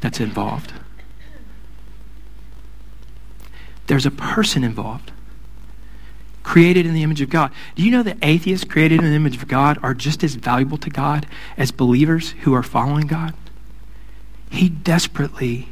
that's 0.00 0.20
involved. 0.20 0.72
There's 3.86 4.06
a 4.06 4.10
person 4.10 4.64
involved. 4.64 5.12
Created 6.42 6.86
in 6.86 6.94
the 6.94 7.02
image 7.02 7.20
of 7.20 7.30
God. 7.30 7.52
Do 7.74 7.82
you 7.82 7.90
know 7.90 8.02
that 8.02 8.18
atheists 8.22 8.64
created 8.64 8.98
in 8.98 9.10
the 9.10 9.16
image 9.16 9.36
of 9.36 9.48
God 9.48 9.78
are 9.82 9.94
just 9.94 10.22
as 10.24 10.34
valuable 10.34 10.78
to 10.78 10.90
God 10.90 11.26
as 11.56 11.70
believers 11.70 12.30
who 12.42 12.52
are 12.52 12.62
following 12.62 13.06
God? 13.06 13.34
He 14.50 14.68
desperately 14.68 15.68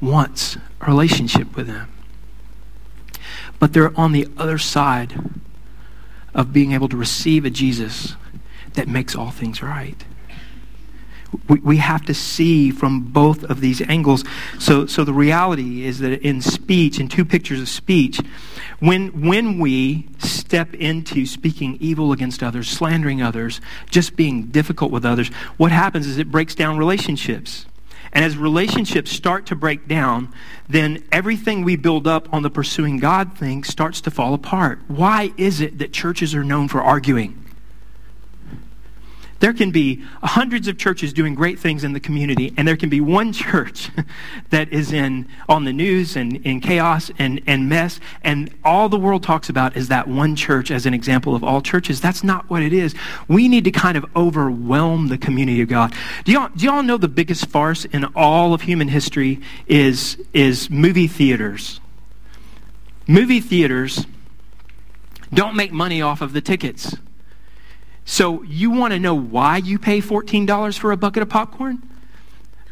wants 0.00 0.56
a 0.80 0.86
relationship 0.86 1.56
with 1.56 1.66
them. 1.66 1.88
But 3.58 3.72
they're 3.72 3.98
on 3.98 4.12
the 4.12 4.28
other 4.36 4.58
side 4.58 5.14
of 6.34 6.52
being 6.52 6.72
able 6.72 6.88
to 6.88 6.96
receive 6.96 7.44
a 7.44 7.50
Jesus 7.50 8.14
that 8.74 8.88
makes 8.88 9.14
all 9.14 9.30
things 9.30 9.62
right. 9.62 10.04
We, 11.48 11.60
we 11.60 11.76
have 11.78 12.04
to 12.06 12.14
see 12.14 12.70
from 12.70 13.00
both 13.04 13.42
of 13.44 13.60
these 13.60 13.80
angles. 13.82 14.22
So, 14.58 14.86
so 14.86 15.02
the 15.02 15.14
reality 15.14 15.84
is 15.84 16.00
that 16.00 16.20
in 16.20 16.42
speech, 16.42 17.00
in 17.00 17.08
two 17.08 17.24
pictures 17.24 17.60
of 17.60 17.68
speech, 17.68 18.20
when, 18.80 19.22
when 19.22 19.58
we 19.58 20.08
step 20.18 20.74
into 20.74 21.24
speaking 21.24 21.78
evil 21.80 22.12
against 22.12 22.42
others, 22.42 22.68
slandering 22.68 23.22
others, 23.22 23.60
just 23.88 24.14
being 24.14 24.46
difficult 24.46 24.90
with 24.90 25.06
others, 25.06 25.28
what 25.56 25.72
happens 25.72 26.06
is 26.06 26.18
it 26.18 26.30
breaks 26.30 26.54
down 26.54 26.76
relationships. 26.76 27.64
And 28.12 28.24
as 28.24 28.36
relationships 28.36 29.10
start 29.10 29.46
to 29.46 29.56
break 29.56 29.88
down, 29.88 30.32
then 30.68 31.02
everything 31.10 31.64
we 31.64 31.76
build 31.76 32.06
up 32.06 32.32
on 32.32 32.42
the 32.42 32.50
pursuing 32.50 32.98
God 32.98 33.36
thing 33.38 33.64
starts 33.64 34.00
to 34.02 34.10
fall 34.10 34.34
apart. 34.34 34.80
Why 34.86 35.32
is 35.36 35.60
it 35.60 35.78
that 35.78 35.92
churches 35.92 36.34
are 36.34 36.44
known 36.44 36.68
for 36.68 36.82
arguing? 36.82 37.41
There 39.42 39.52
can 39.52 39.72
be 39.72 40.04
hundreds 40.22 40.68
of 40.68 40.78
churches 40.78 41.12
doing 41.12 41.34
great 41.34 41.58
things 41.58 41.82
in 41.82 41.94
the 41.94 41.98
community, 41.98 42.54
and 42.56 42.66
there 42.66 42.76
can 42.76 42.88
be 42.88 43.00
one 43.00 43.32
church 43.32 43.90
that 44.50 44.72
is 44.72 44.92
in 44.92 45.28
on 45.48 45.64
the 45.64 45.72
news 45.72 46.14
and 46.14 46.36
in 46.46 46.60
chaos 46.60 47.10
and, 47.18 47.42
and 47.46 47.68
mess, 47.68 47.98
and 48.22 48.54
all 48.64 48.88
the 48.88 48.98
world 48.98 49.24
talks 49.24 49.48
about 49.48 49.76
is 49.76 49.88
that 49.88 50.06
one 50.06 50.36
church 50.36 50.70
as 50.70 50.86
an 50.86 50.94
example 50.94 51.34
of 51.34 51.42
all 51.42 51.60
churches. 51.60 52.00
That's 52.00 52.22
not 52.22 52.48
what 52.48 52.62
it 52.62 52.72
is. 52.72 52.94
We 53.26 53.48
need 53.48 53.64
to 53.64 53.72
kind 53.72 53.98
of 53.98 54.06
overwhelm 54.14 55.08
the 55.08 55.18
community 55.18 55.60
of 55.60 55.68
God. 55.68 55.92
Do 56.24 56.30
y'all, 56.30 56.50
do 56.56 56.64
y'all 56.64 56.84
know 56.84 56.96
the 56.96 57.08
biggest 57.08 57.46
farce 57.46 57.84
in 57.84 58.04
all 58.14 58.54
of 58.54 58.62
human 58.62 58.88
history 58.88 59.40
is, 59.66 60.16
is 60.32 60.70
movie 60.70 61.08
theaters? 61.08 61.80
movie 63.06 63.40
theaters 63.40 64.06
don't 65.34 65.56
make 65.56 65.72
money 65.72 66.00
off 66.00 66.20
of 66.20 66.32
the 66.32 66.40
tickets. 66.40 66.96
So 68.12 68.42
you 68.42 68.70
want 68.70 68.92
to 68.92 68.98
know 68.98 69.14
why 69.14 69.56
you 69.56 69.78
pay 69.78 70.02
$14 70.02 70.78
for 70.78 70.92
a 70.92 70.98
bucket 70.98 71.22
of 71.22 71.30
popcorn? 71.30 71.82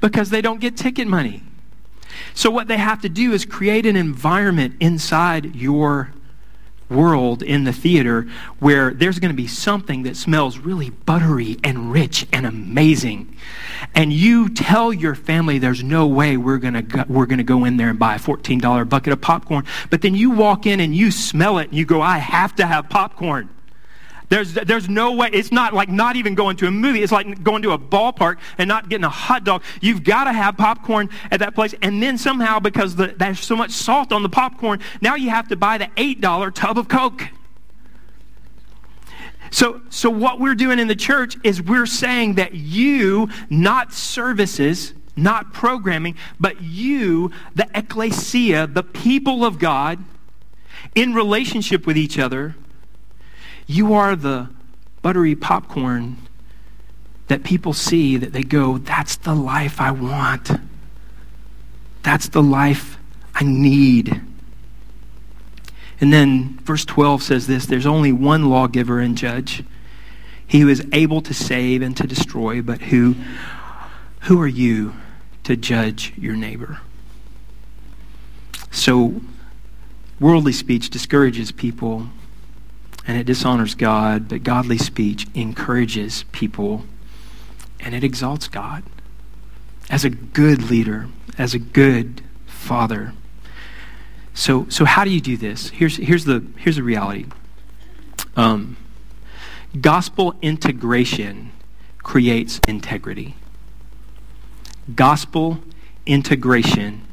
Because 0.02 0.28
they 0.28 0.42
don't 0.42 0.60
get 0.60 0.76
ticket 0.76 1.08
money. 1.08 1.42
So 2.34 2.50
what 2.50 2.68
they 2.68 2.76
have 2.76 3.00
to 3.00 3.08
do 3.08 3.32
is 3.32 3.46
create 3.46 3.86
an 3.86 3.96
environment 3.96 4.76
inside 4.80 5.56
your 5.56 6.12
world 6.90 7.42
in 7.42 7.64
the 7.64 7.72
theater 7.72 8.28
where 8.58 8.92
there's 8.92 9.18
going 9.18 9.30
to 9.30 9.36
be 9.36 9.46
something 9.46 10.02
that 10.02 10.18
smells 10.18 10.58
really 10.58 10.90
buttery 10.90 11.56
and 11.64 11.90
rich 11.90 12.26
and 12.34 12.44
amazing. 12.44 13.34
And 13.94 14.12
you 14.12 14.50
tell 14.50 14.92
your 14.92 15.14
family 15.14 15.58
there's 15.58 15.82
no 15.82 16.06
way 16.06 16.36
we're 16.36 16.58
going 16.58 16.74
to 16.74 16.82
go, 16.82 17.04
we're 17.08 17.24
going 17.24 17.38
to 17.38 17.44
go 17.44 17.64
in 17.64 17.78
there 17.78 17.88
and 17.88 17.98
buy 17.98 18.16
a 18.16 18.18
$14 18.18 18.86
bucket 18.90 19.14
of 19.14 19.22
popcorn. 19.22 19.64
But 19.88 20.02
then 20.02 20.14
you 20.14 20.32
walk 20.32 20.66
in 20.66 20.80
and 20.80 20.94
you 20.94 21.10
smell 21.10 21.56
it 21.56 21.70
and 21.70 21.78
you 21.78 21.86
go, 21.86 22.02
I 22.02 22.18
have 22.18 22.54
to 22.56 22.66
have 22.66 22.90
popcorn. 22.90 23.48
There's, 24.30 24.54
there's 24.54 24.88
no 24.88 25.12
way. 25.12 25.28
It's 25.32 25.50
not 25.50 25.74
like 25.74 25.88
not 25.88 26.14
even 26.14 26.36
going 26.36 26.56
to 26.58 26.68
a 26.68 26.70
movie. 26.70 27.02
It's 27.02 27.10
like 27.10 27.42
going 27.42 27.62
to 27.62 27.72
a 27.72 27.78
ballpark 27.78 28.36
and 28.58 28.68
not 28.68 28.88
getting 28.88 29.04
a 29.04 29.10
hot 29.10 29.42
dog. 29.42 29.64
You've 29.80 30.04
got 30.04 30.24
to 30.24 30.32
have 30.32 30.56
popcorn 30.56 31.10
at 31.32 31.40
that 31.40 31.56
place. 31.56 31.74
And 31.82 32.00
then 32.00 32.16
somehow, 32.16 32.60
because 32.60 32.94
the, 32.94 33.08
there's 33.08 33.40
so 33.40 33.56
much 33.56 33.72
salt 33.72 34.12
on 34.12 34.22
the 34.22 34.28
popcorn, 34.28 34.78
now 35.02 35.16
you 35.16 35.30
have 35.30 35.48
to 35.48 35.56
buy 35.56 35.78
the 35.78 35.86
$8 35.96 36.54
tub 36.54 36.78
of 36.78 36.86
Coke. 36.86 37.28
So, 39.50 39.80
so 39.90 40.08
what 40.08 40.38
we're 40.38 40.54
doing 40.54 40.78
in 40.78 40.86
the 40.86 40.94
church 40.94 41.36
is 41.42 41.60
we're 41.60 41.84
saying 41.84 42.36
that 42.36 42.54
you, 42.54 43.28
not 43.50 43.92
services, 43.92 44.94
not 45.16 45.52
programming, 45.52 46.14
but 46.38 46.62
you, 46.62 47.32
the 47.56 47.68
ecclesia, 47.74 48.68
the 48.68 48.84
people 48.84 49.44
of 49.44 49.58
God, 49.58 50.04
in 50.94 51.14
relationship 51.14 51.84
with 51.84 51.98
each 51.98 52.16
other, 52.16 52.54
you 53.70 53.94
are 53.94 54.16
the 54.16 54.48
buttery 55.00 55.36
popcorn 55.36 56.16
that 57.28 57.44
people 57.44 57.72
see 57.72 58.16
that 58.16 58.32
they 58.32 58.42
go, 58.42 58.78
that's 58.78 59.14
the 59.14 59.34
life 59.34 59.80
I 59.80 59.92
want. 59.92 60.50
That's 62.02 62.28
the 62.28 62.42
life 62.42 62.98
I 63.32 63.44
need. 63.44 64.20
And 66.00 66.12
then 66.12 66.58
verse 66.64 66.84
12 66.84 67.22
says 67.22 67.46
this 67.46 67.66
there's 67.66 67.86
only 67.86 68.10
one 68.10 68.50
lawgiver 68.50 68.98
and 68.98 69.16
judge, 69.16 69.62
he 70.44 70.60
who 70.60 70.68
is 70.68 70.84
able 70.92 71.20
to 71.22 71.32
save 71.32 71.80
and 71.80 71.96
to 71.96 72.08
destroy, 72.08 72.60
but 72.60 72.80
who, 72.80 73.14
who 74.22 74.40
are 74.40 74.48
you 74.48 74.94
to 75.44 75.56
judge 75.56 76.12
your 76.16 76.34
neighbor? 76.34 76.80
So, 78.72 79.20
worldly 80.18 80.52
speech 80.52 80.90
discourages 80.90 81.52
people 81.52 82.08
and 83.10 83.18
it 83.18 83.24
dishonors 83.24 83.74
God, 83.74 84.28
but 84.28 84.44
godly 84.44 84.78
speech 84.78 85.26
encourages 85.34 86.22
people 86.30 86.84
and 87.80 87.92
it 87.92 88.04
exalts 88.04 88.46
God. 88.46 88.84
As 89.90 90.04
a 90.04 90.10
good 90.10 90.70
leader, 90.70 91.08
as 91.36 91.52
a 91.52 91.58
good 91.58 92.22
father. 92.46 93.12
So, 94.32 94.68
so 94.68 94.84
how 94.84 95.02
do 95.02 95.10
you 95.10 95.20
do 95.20 95.36
this? 95.36 95.70
Here's, 95.70 95.96
here's, 95.96 96.24
the, 96.24 96.46
here's 96.58 96.76
the 96.76 96.84
reality 96.84 97.26
um, 98.36 98.76
gospel 99.80 100.36
integration 100.40 101.50
creates 102.04 102.60
integrity. 102.68 103.34
Gospel 104.94 105.58
integration 106.06 107.08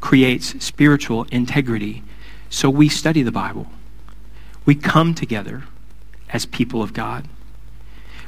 creates 0.00 0.64
spiritual 0.64 1.24
integrity. 1.24 2.02
So 2.48 2.70
we 2.70 2.88
study 2.88 3.22
the 3.22 3.30
Bible. 3.30 3.66
We 4.68 4.74
come 4.74 5.14
together 5.14 5.62
as 6.28 6.44
people 6.44 6.82
of 6.82 6.92
God. 6.92 7.26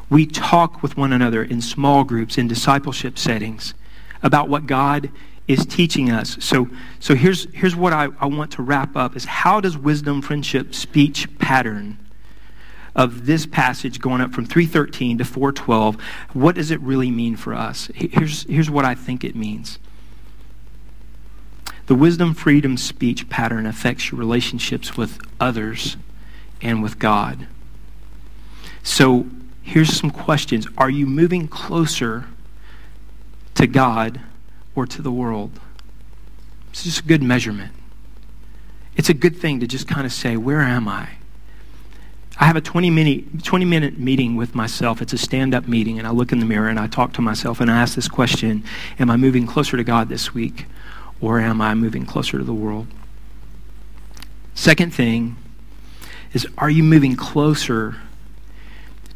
We 0.08 0.24
talk 0.24 0.82
with 0.82 0.96
one 0.96 1.12
another 1.12 1.44
in 1.44 1.60
small 1.60 2.02
groups, 2.02 2.38
in 2.38 2.48
discipleship 2.48 3.18
settings, 3.18 3.74
about 4.22 4.48
what 4.48 4.66
God 4.66 5.10
is 5.46 5.66
teaching 5.66 6.10
us. 6.10 6.38
So, 6.40 6.70
so 6.98 7.14
here's, 7.14 7.46
here's 7.52 7.76
what 7.76 7.92
I, 7.92 8.08
I 8.18 8.24
want 8.24 8.52
to 8.52 8.62
wrap 8.62 8.96
up 8.96 9.16
is 9.16 9.26
how 9.26 9.60
does 9.60 9.76
wisdom, 9.76 10.22
friendship, 10.22 10.74
speech 10.74 11.28
pattern 11.38 11.98
of 12.96 13.26
this 13.26 13.44
passage 13.44 14.00
going 14.00 14.22
up 14.22 14.32
from 14.32 14.46
313 14.46 15.18
to 15.18 15.26
412, 15.26 16.00
what 16.32 16.54
does 16.54 16.70
it 16.70 16.80
really 16.80 17.10
mean 17.10 17.36
for 17.36 17.52
us? 17.52 17.90
Here's, 17.94 18.44
here's 18.44 18.70
what 18.70 18.86
I 18.86 18.94
think 18.94 19.24
it 19.24 19.36
means. 19.36 19.78
The 21.84 21.94
wisdom, 21.94 22.32
freedom, 22.32 22.78
speech 22.78 23.28
pattern 23.28 23.66
affects 23.66 24.10
your 24.10 24.18
relationships 24.18 24.96
with 24.96 25.18
others 25.38 25.98
and 26.62 26.82
with 26.82 26.98
God. 26.98 27.46
So 28.82 29.26
here's 29.62 29.92
some 29.92 30.10
questions 30.10 30.66
Are 30.76 30.90
you 30.90 31.06
moving 31.06 31.48
closer 31.48 32.26
to 33.54 33.66
God 33.66 34.20
or 34.74 34.86
to 34.86 35.02
the 35.02 35.12
world? 35.12 35.60
It's 36.70 36.84
just 36.84 37.00
a 37.00 37.04
good 37.04 37.22
measurement. 37.22 37.72
It's 38.96 39.08
a 39.08 39.14
good 39.14 39.36
thing 39.36 39.60
to 39.60 39.66
just 39.66 39.88
kind 39.88 40.06
of 40.06 40.12
say, 40.12 40.36
Where 40.36 40.60
am 40.60 40.88
I? 40.88 41.10
I 42.38 42.46
have 42.46 42.56
a 42.56 42.60
20 42.60 42.88
minute, 42.88 43.44
20 43.44 43.64
minute 43.66 43.98
meeting 43.98 44.34
with 44.34 44.54
myself. 44.54 45.02
It's 45.02 45.12
a 45.12 45.18
stand 45.18 45.54
up 45.54 45.68
meeting, 45.68 45.98
and 45.98 46.06
I 46.06 46.10
look 46.10 46.32
in 46.32 46.40
the 46.40 46.46
mirror 46.46 46.68
and 46.68 46.80
I 46.80 46.86
talk 46.86 47.12
to 47.14 47.20
myself 47.20 47.60
and 47.60 47.70
I 47.70 47.76
ask 47.76 47.94
this 47.94 48.08
question 48.08 48.64
Am 48.98 49.10
I 49.10 49.16
moving 49.16 49.46
closer 49.46 49.76
to 49.76 49.84
God 49.84 50.08
this 50.08 50.32
week, 50.32 50.66
or 51.20 51.38
am 51.38 51.60
I 51.60 51.74
moving 51.74 52.06
closer 52.06 52.38
to 52.38 52.44
the 52.44 52.54
world? 52.54 52.86
Second 54.54 54.94
thing 54.94 55.36
is 56.32 56.46
are 56.58 56.70
you 56.70 56.82
moving 56.82 57.16
closer 57.16 57.96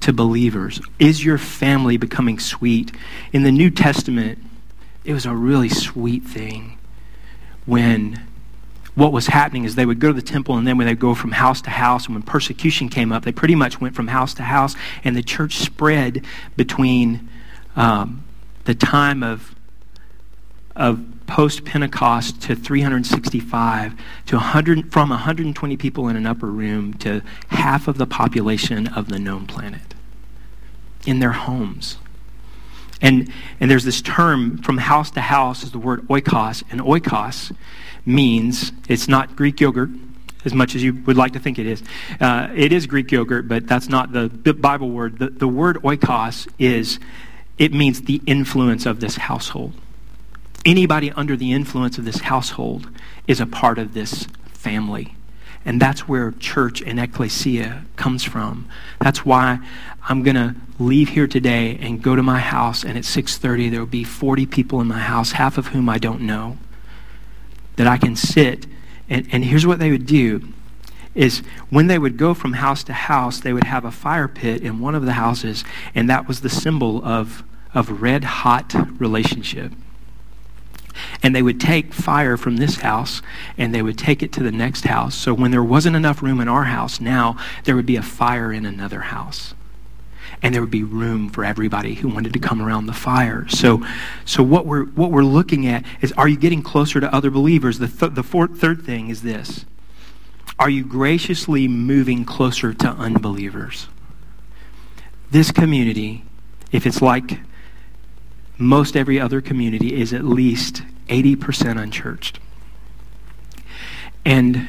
to 0.01 0.13
believers? 0.13 0.81
Is 0.99 1.25
your 1.25 1.39
family 1.39 1.97
becoming 1.97 2.39
sweet? 2.39 2.93
In 3.33 3.43
the 3.43 3.53
New 3.53 3.71
Testament, 3.71 4.39
it 5.05 5.13
was 5.13 5.27
a 5.27 5.35
really 5.35 5.69
sweet 5.69 6.25
thing 6.25 6.79
when 7.67 8.27
what 8.95 9.13
was 9.13 9.27
happening 9.27 9.65
is 9.65 9.75
they 9.75 9.87
would 9.87 9.99
go 9.99 10.09
to 10.09 10.15
the 10.15 10.23
temple 10.23 10.57
and 10.57 10.67
then 10.67 10.79
when 10.79 10.87
they 10.87 10.95
go 10.95 11.15
from 11.15 11.33
house 11.33 11.61
to 11.63 11.71
house 11.71 12.07
and 12.07 12.15
when 12.15 12.23
persecution 12.23 12.89
came 12.89 13.11
up 13.11 13.25
they 13.25 13.33
pretty 13.33 13.55
much 13.55 13.81
went 13.81 13.95
from 13.95 14.09
house 14.09 14.35
to 14.35 14.43
house 14.43 14.77
and 15.03 15.17
the 15.17 15.23
church 15.23 15.57
spread 15.57 16.25
between 16.57 17.29
um, 17.77 18.23
the 18.65 18.75
time 18.75 19.23
of 19.23 19.55
of 20.77 21.05
post 21.27 21.65
Pentecost 21.65 22.43
to 22.43 22.55
365 22.55 23.95
to 24.27 24.37
100 24.37 24.93
from 24.93 25.11
120 25.11 25.77
people 25.77 26.09
in 26.09 26.17
an 26.17 26.27
upper 26.27 26.51
room 26.51 26.95
to 26.95 27.23
half 27.49 27.89
of 27.89 27.99
the 27.99 28.07
population 28.07 28.87
of 28.89 29.09
the 29.09 29.19
known 29.19 29.47
planet 29.47 29.95
in 31.07 31.21
their 31.21 31.33
homes. 31.33 31.99
And, 33.01 33.31
and 33.61 33.71
there's 33.71 33.85
this 33.85 34.01
term 34.01 34.59
from 34.59 34.79
house 34.79 35.11
to 35.13 35.21
house 35.21 35.63
is 35.63 35.73
the 35.73 35.79
word 35.79 36.07
oikos, 36.09 36.63
and 36.71 36.81
oikos 36.81 37.55
means 38.07 38.73
it's 38.89 39.09
not 39.09 39.37
Greek 39.37 39.61
yogurt 39.61 39.91
as 40.45 40.55
much 40.55 40.75
as 40.75 40.83
you 40.83 40.95
would 41.07 41.17
like 41.17 41.33
to 41.33 41.39
think 41.39 41.59
it 41.59 41.67
is. 41.67 41.83
Uh, 42.21 42.49
it 42.55 42.73
is 42.73 42.87
Greek 42.87 43.11
yogurt, 43.11 43.49
but 43.49 43.67
that's 43.67 43.89
not 43.89 44.13
the 44.13 44.29
Bible 44.29 44.91
word. 44.91 45.19
The, 45.19 45.31
the 45.31 45.49
word 45.49 45.77
oikos 45.83 46.47
is, 46.59 46.99
it 47.59 47.73
means 47.73 48.03
the 48.03 48.21
influence 48.27 48.85
of 48.87 49.01
this 49.01 49.17
household 49.17 49.75
anybody 50.65 51.11
under 51.13 51.37
the 51.37 51.53
influence 51.53 51.99
of 51.99 52.05
this 52.05 52.21
household 52.21 52.89
is 53.27 53.41
a 53.41 53.47
part 53.47 53.79
of 53.79 53.95
this 53.95 54.27
family. 54.47 55.17
And 55.65 55.81
that's 55.81 56.07
where 56.07 56.33
church 56.33 56.83
and 56.83 57.01
ecclesia 57.01 57.85
comes 57.97 58.23
from. 58.23 58.69
That's 59.01 59.25
why 59.25 59.61
I'm 60.09 60.23
going 60.23 60.37
to 60.37 60.55
leave 60.79 61.11
here 61.11 61.27
today 61.27 61.79
and 61.81 62.03
go 62.03 62.15
to 62.17 62.23
my 62.23 62.41
house 62.41 62.85
and 62.85 62.99
at 62.99 63.05
6:30 63.05 63.71
there 63.71 63.81
will 63.81 63.87
be 63.87 64.05
40 64.05 64.47
people 64.47 64.81
in 64.81 64.89
my 64.89 64.99
house, 64.99 65.33
half 65.33 65.57
of 65.57 65.69
whom 65.69 65.89
I 65.89 65.99
don't 65.99 66.21
know, 66.21 66.59
that 67.77 67.87
I 67.87 67.97
can 67.97 68.17
sit 68.17 68.67
and, 69.09 69.27
and 69.33 69.45
here's 69.45 69.67
what 69.67 69.79
they 69.79 69.91
would 69.91 70.07
do 70.07 70.49
is 71.15 71.41
when 71.71 71.87
they 71.87 71.99
would 71.99 72.17
go 72.17 72.35
from 72.35 72.55
house 72.55 72.83
to 72.85 72.93
house, 72.93 73.41
they 73.41 73.53
would 73.53 73.65
have 73.65 73.85
a 73.85 73.91
fire 73.91 74.27
pit 74.27 74.63
in 74.63 74.81
one 74.81 74.95
of 74.95 75.05
the 75.05 75.13
houses, 75.13 75.65
and 75.95 76.11
that 76.11 76.27
was 76.27 76.41
the 76.41 76.49
symbol 76.49 77.05
of, 77.05 77.45
of 77.73 78.03
red 78.03 78.25
hot 78.25 78.75
relationship. 78.99 79.73
And 81.23 81.35
they 81.35 81.43
would 81.43 81.61
take 81.61 81.93
fire 81.93 82.37
from 82.37 82.57
this 82.57 82.77
house 82.77 83.23
and 83.59 83.75
they 83.75 83.83
would 83.83 83.99
take 83.99 84.23
it 84.23 84.33
to 84.33 84.43
the 84.43 84.53
next 84.53 84.85
house. 84.85 85.15
So 85.15 85.35
when 85.35 85.51
there 85.51 85.63
wasn't 85.63 85.97
enough 85.97 86.23
room 86.23 86.41
in 86.41 86.49
our 86.49 86.65
house, 86.65 87.01
now 87.01 87.37
there 87.65 87.77
would 87.77 87.87
be 87.87 87.97
a 87.97 88.03
fire 88.03 88.53
in 88.53 88.67
another 88.67 89.01
house. 89.01 89.55
And 90.43 90.55
there 90.55 90.61
would 90.61 90.71
be 90.71 90.83
room 90.83 91.31
for 91.31 91.45
everybody 91.45 91.95
who 91.95 92.09
wanted 92.09 92.33
to 92.35 92.39
come 92.39 92.61
around 92.61 92.87
the 92.87 92.93
fire. 92.93 93.47
So, 93.49 93.85
so 94.25 94.43
what, 94.43 94.67
we're, 94.67 94.85
what 94.85 95.11
we're 95.11 95.23
looking 95.23 95.67
at 95.67 95.85
is 96.03 96.13
are 96.13 96.29
you 96.29 96.37
getting 96.37 96.63
closer 96.63 97.01
to 97.01 97.15
other 97.15 97.31
believers? 97.31 97.79
The, 97.79 97.89
th- 97.89 98.15
the 98.15 98.23
third 98.23 98.83
thing 98.83 99.09
is 99.09 99.23
this 99.23 99.65
Are 100.59 100.69
you 100.69 100.85
graciously 100.85 101.67
moving 101.69 102.25
closer 102.25 102.75
to 102.75 102.89
unbelievers? 102.89 103.89
This 105.31 105.51
community, 105.51 106.25
if 106.71 106.87
it's 106.87 107.03
like 107.03 107.41
most 108.59 108.97
every 108.97 109.19
other 109.19 109.41
community 109.41 110.01
is 110.01 110.13
at 110.13 110.25
least 110.25 110.83
80% 111.09 111.81
unchurched. 111.81 112.39
And 114.25 114.69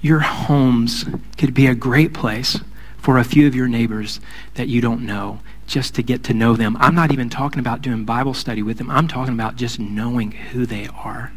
your 0.00 0.20
homes 0.20 1.04
could 1.36 1.54
be 1.54 1.66
a 1.66 1.74
great 1.74 2.14
place 2.14 2.60
for 2.96 3.18
a 3.18 3.24
few 3.24 3.46
of 3.46 3.54
your 3.54 3.68
neighbors 3.68 4.20
that 4.54 4.68
you 4.68 4.80
don't 4.80 5.04
know 5.06 5.40
just 5.66 5.94
to 5.94 6.02
get 6.02 6.24
to 6.24 6.34
know 6.34 6.56
them. 6.56 6.76
I'm 6.80 6.94
not 6.94 7.12
even 7.12 7.28
talking 7.28 7.60
about 7.60 7.82
doing 7.82 8.04
Bible 8.04 8.34
study 8.34 8.62
with 8.62 8.78
them. 8.78 8.90
I'm 8.90 9.08
talking 9.08 9.34
about 9.34 9.56
just 9.56 9.78
knowing 9.78 10.32
who 10.32 10.66
they 10.66 10.88
are. 10.88 11.32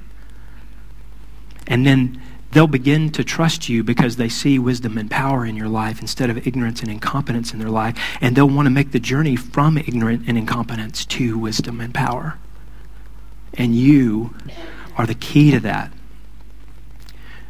And 1.67 1.85
then 1.85 2.21
they'll 2.51 2.67
begin 2.67 3.11
to 3.11 3.23
trust 3.23 3.69
you 3.69 3.83
because 3.83 4.15
they 4.15 4.29
see 4.29 4.59
wisdom 4.59 4.97
and 4.97 5.09
power 5.09 5.45
in 5.45 5.55
your 5.55 5.67
life 5.67 6.01
instead 6.01 6.29
of 6.29 6.45
ignorance 6.47 6.81
and 6.81 6.91
incompetence 6.91 7.53
in 7.53 7.59
their 7.59 7.69
life. 7.69 7.97
And 8.21 8.35
they'll 8.35 8.49
want 8.49 8.65
to 8.65 8.71
make 8.71 8.91
the 8.91 8.99
journey 8.99 9.35
from 9.35 9.77
ignorance 9.77 10.25
and 10.27 10.37
incompetence 10.37 11.05
to 11.05 11.37
wisdom 11.37 11.79
and 11.79 11.93
power. 11.93 12.37
And 13.53 13.75
you 13.75 14.35
are 14.97 15.05
the 15.05 15.15
key 15.15 15.51
to 15.51 15.59
that. 15.61 15.91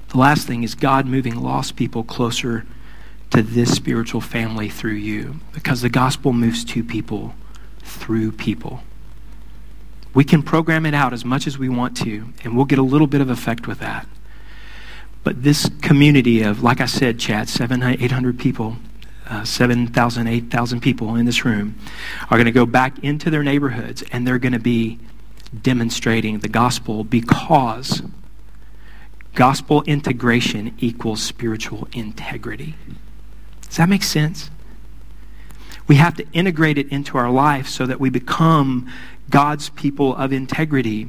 The 0.10 0.18
last 0.18 0.46
thing 0.46 0.64
is 0.64 0.76
God 0.76 1.06
moving 1.06 1.42
lost 1.42 1.76
people 1.76 2.04
closer 2.04 2.66
to 3.30 3.42
this 3.42 3.74
spiritual 3.74 4.20
family 4.20 4.70
through 4.70 4.94
you 4.94 5.40
because 5.54 5.82
the 5.82 5.90
gospel 5.90 6.34
moves 6.34 6.66
to 6.66 6.84
people 6.84 7.34
through 7.82 8.34
people. 8.34 8.82
We 10.14 10.26
can 10.26 10.44
program 10.44 10.86
it 10.86 10.94
out 10.94 11.14
as 11.14 11.24
much 11.24 11.48
as 11.48 11.58
we 11.58 11.70
want 11.70 11.96
to, 11.98 12.34
and 12.44 12.56
we'll 12.56 12.66
get 12.66 12.78
a 12.78 12.84
little 12.84 13.08
bit 13.08 13.22
of 13.22 13.30
effect 13.30 13.68
with 13.68 13.80
that. 13.80 14.06
But 15.24 15.44
this 15.44 15.70
community 15.82 16.42
of, 16.42 16.64
like 16.64 16.82
I 16.82 16.86
said, 16.88 17.20
Chad, 17.20 17.48
700, 17.48 18.02
800 18.02 18.40
people, 18.40 18.78
uh, 19.30 19.44
7,000, 19.44 20.28
8,000 20.28 20.82
people 20.82 21.16
in 21.16 21.26
this 21.26 21.46
room 21.46 21.76
are 22.30 22.38
going 22.38 22.46
to 22.46 22.52
go 22.52 22.66
back 22.66 23.04
into 23.04 23.30
their 23.30 23.44
neighborhoods 23.44 24.04
and 24.12 24.28
they're 24.28 24.40
going 24.40 24.54
to 24.54 24.60
be 24.60 25.00
demonstrating 25.62 26.40
the 26.40 26.48
gospel 26.48 27.04
because 27.04 28.02
gospel 29.36 29.84
integration 29.84 30.76
equals 30.80 31.22
spiritual 31.22 31.88
integrity. 31.94 32.76
Does 33.68 33.78
that 33.78 33.90
make 33.90 34.04
sense? 34.04 34.50
We 35.88 35.96
have 35.96 36.16
to 36.16 36.28
integrate 36.34 36.78
it 36.78 36.90
into 36.90 37.18
our 37.18 37.30
life 37.30 37.68
so 37.68 37.86
that 37.86 38.00
we 38.00 38.10
become 38.10 38.90
God's 39.32 39.70
people 39.70 40.16
of 40.16 40.32
integrity. 40.32 41.08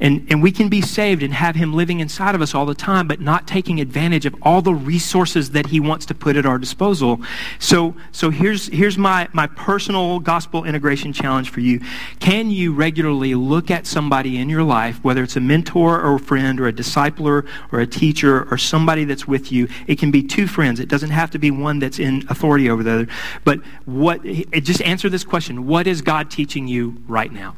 And, 0.00 0.26
and 0.30 0.42
we 0.42 0.52
can 0.52 0.68
be 0.68 0.80
saved 0.80 1.22
and 1.22 1.34
have 1.34 1.56
Him 1.56 1.74
living 1.74 2.00
inside 2.00 2.34
of 2.34 2.40
us 2.40 2.54
all 2.54 2.64
the 2.64 2.74
time, 2.74 3.06
but 3.06 3.20
not 3.20 3.46
taking 3.46 3.80
advantage 3.80 4.24
of 4.24 4.34
all 4.42 4.62
the 4.62 4.72
resources 4.72 5.50
that 5.50 5.66
He 5.66 5.80
wants 5.80 6.06
to 6.06 6.14
put 6.14 6.36
at 6.36 6.46
our 6.46 6.58
disposal. 6.58 7.20
So, 7.58 7.94
so 8.12 8.30
here's, 8.30 8.68
here's 8.68 8.96
my, 8.96 9.28
my 9.32 9.48
personal 9.48 10.20
gospel 10.20 10.64
integration 10.64 11.12
challenge 11.12 11.50
for 11.50 11.60
you. 11.60 11.80
Can 12.20 12.50
you 12.50 12.72
regularly 12.72 13.34
look 13.34 13.70
at 13.70 13.86
somebody 13.86 14.38
in 14.38 14.48
your 14.48 14.62
life, 14.62 15.02
whether 15.02 15.22
it's 15.22 15.36
a 15.36 15.40
mentor 15.40 16.00
or 16.00 16.14
a 16.14 16.20
friend 16.20 16.60
or 16.60 16.68
a 16.68 16.72
discipler 16.72 17.46
or 17.72 17.80
a 17.80 17.86
teacher 17.86 18.48
or 18.50 18.56
somebody 18.56 19.04
that's 19.04 19.26
with 19.26 19.50
you? 19.50 19.68
It 19.88 19.98
can 19.98 20.12
be 20.12 20.22
two 20.22 20.46
friends. 20.46 20.78
It 20.78 20.88
doesn't 20.88 21.10
have 21.10 21.32
to 21.32 21.38
be 21.38 21.50
one 21.50 21.80
that's 21.80 21.98
in 21.98 22.24
authority 22.28 22.70
over 22.70 22.84
the 22.84 22.92
other. 22.92 23.08
But 23.44 23.60
what, 23.84 24.22
just 24.22 24.80
answer 24.82 25.08
this 25.08 25.24
question. 25.24 25.66
What 25.66 25.88
is 25.88 26.00
God 26.00 26.30
teaching 26.30 26.68
you 26.68 27.02
right 27.08 27.32
now? 27.32 27.56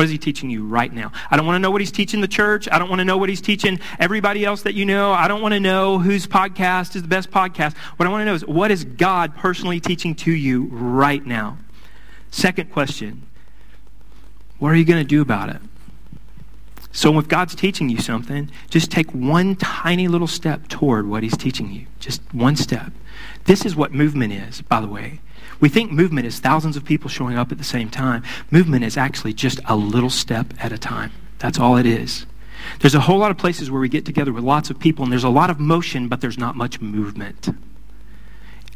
What 0.00 0.04
is 0.04 0.12
he 0.12 0.16
teaching 0.16 0.48
you 0.48 0.64
right 0.64 0.90
now? 0.90 1.12
I 1.30 1.36
don't 1.36 1.44
want 1.44 1.56
to 1.56 1.58
know 1.58 1.70
what 1.70 1.82
he's 1.82 1.92
teaching 1.92 2.22
the 2.22 2.26
church. 2.26 2.66
I 2.72 2.78
don't 2.78 2.88
want 2.88 3.00
to 3.00 3.04
know 3.04 3.18
what 3.18 3.28
he's 3.28 3.42
teaching 3.42 3.78
everybody 3.98 4.46
else 4.46 4.62
that 4.62 4.72
you 4.72 4.86
know. 4.86 5.12
I 5.12 5.28
don't 5.28 5.42
want 5.42 5.52
to 5.52 5.60
know 5.60 5.98
whose 5.98 6.26
podcast 6.26 6.96
is 6.96 7.02
the 7.02 7.08
best 7.08 7.30
podcast. 7.30 7.76
What 7.76 8.06
I 8.06 8.10
want 8.10 8.22
to 8.22 8.24
know 8.24 8.32
is 8.32 8.46
what 8.46 8.70
is 8.70 8.82
God 8.82 9.36
personally 9.36 9.78
teaching 9.78 10.14
to 10.14 10.32
you 10.32 10.68
right 10.70 11.22
now? 11.26 11.58
Second 12.30 12.72
question 12.72 13.26
What 14.58 14.70
are 14.70 14.74
you 14.74 14.86
going 14.86 15.02
to 15.02 15.06
do 15.06 15.20
about 15.20 15.50
it? 15.50 15.60
So, 16.92 17.18
if 17.18 17.28
God's 17.28 17.54
teaching 17.54 17.90
you 17.90 17.98
something, 17.98 18.50
just 18.70 18.90
take 18.90 19.10
one 19.10 19.54
tiny 19.54 20.08
little 20.08 20.26
step 20.26 20.66
toward 20.68 21.08
what 21.08 21.22
He's 21.22 21.36
teaching 21.36 21.70
you. 21.70 21.84
Just 21.98 22.22
one 22.32 22.56
step. 22.56 22.90
This 23.44 23.66
is 23.66 23.76
what 23.76 23.92
movement 23.92 24.32
is, 24.32 24.62
by 24.62 24.80
the 24.80 24.88
way. 24.88 25.20
We 25.60 25.68
think 25.68 25.92
movement 25.92 26.26
is 26.26 26.40
thousands 26.40 26.76
of 26.76 26.84
people 26.84 27.10
showing 27.10 27.36
up 27.36 27.52
at 27.52 27.58
the 27.58 27.64
same 27.64 27.90
time. 27.90 28.22
Movement 28.50 28.84
is 28.84 28.96
actually 28.96 29.34
just 29.34 29.60
a 29.66 29.76
little 29.76 30.10
step 30.10 30.54
at 30.58 30.72
a 30.72 30.78
time. 30.78 31.12
That's 31.38 31.58
all 31.58 31.76
it 31.76 31.86
is. 31.86 32.26
There's 32.80 32.94
a 32.94 33.00
whole 33.00 33.18
lot 33.18 33.30
of 33.30 33.38
places 33.38 33.70
where 33.70 33.80
we 33.80 33.88
get 33.88 34.04
together 34.04 34.32
with 34.32 34.44
lots 34.44 34.70
of 34.70 34.78
people, 34.78 35.02
and 35.02 35.12
there's 35.12 35.24
a 35.24 35.30
lot 35.30 35.50
of 35.50 35.58
motion, 35.58 36.08
but 36.08 36.20
there's 36.20 36.38
not 36.38 36.56
much 36.56 36.80
movement. 36.80 37.48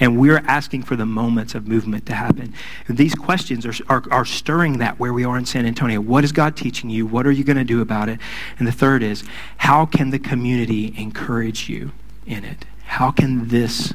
And 0.00 0.18
we're 0.18 0.42
asking 0.46 0.82
for 0.82 0.96
the 0.96 1.06
moments 1.06 1.54
of 1.54 1.68
movement 1.68 2.06
to 2.06 2.14
happen. 2.14 2.52
And 2.88 2.98
these 2.98 3.14
questions 3.14 3.64
are, 3.64 3.74
are, 3.88 4.02
are, 4.10 4.24
stirring 4.24 4.78
that 4.78 4.98
where 4.98 5.12
we 5.12 5.24
are 5.24 5.38
in 5.38 5.46
San 5.46 5.66
Antonio. 5.66 6.00
What 6.00 6.24
is 6.24 6.32
God 6.32 6.56
teaching 6.56 6.90
you? 6.90 7.06
What 7.06 7.26
are 7.26 7.30
you 7.30 7.44
going 7.44 7.58
to 7.58 7.64
do 7.64 7.80
about 7.80 8.08
it? 8.08 8.18
And 8.58 8.66
the 8.66 8.72
third 8.72 9.04
is, 9.04 9.22
how 9.58 9.86
can 9.86 10.10
the 10.10 10.18
community 10.18 10.92
encourage 10.96 11.68
you 11.68 11.92
in 12.26 12.44
it? 12.44 12.64
How 12.86 13.12
can 13.12 13.48
this 13.48 13.94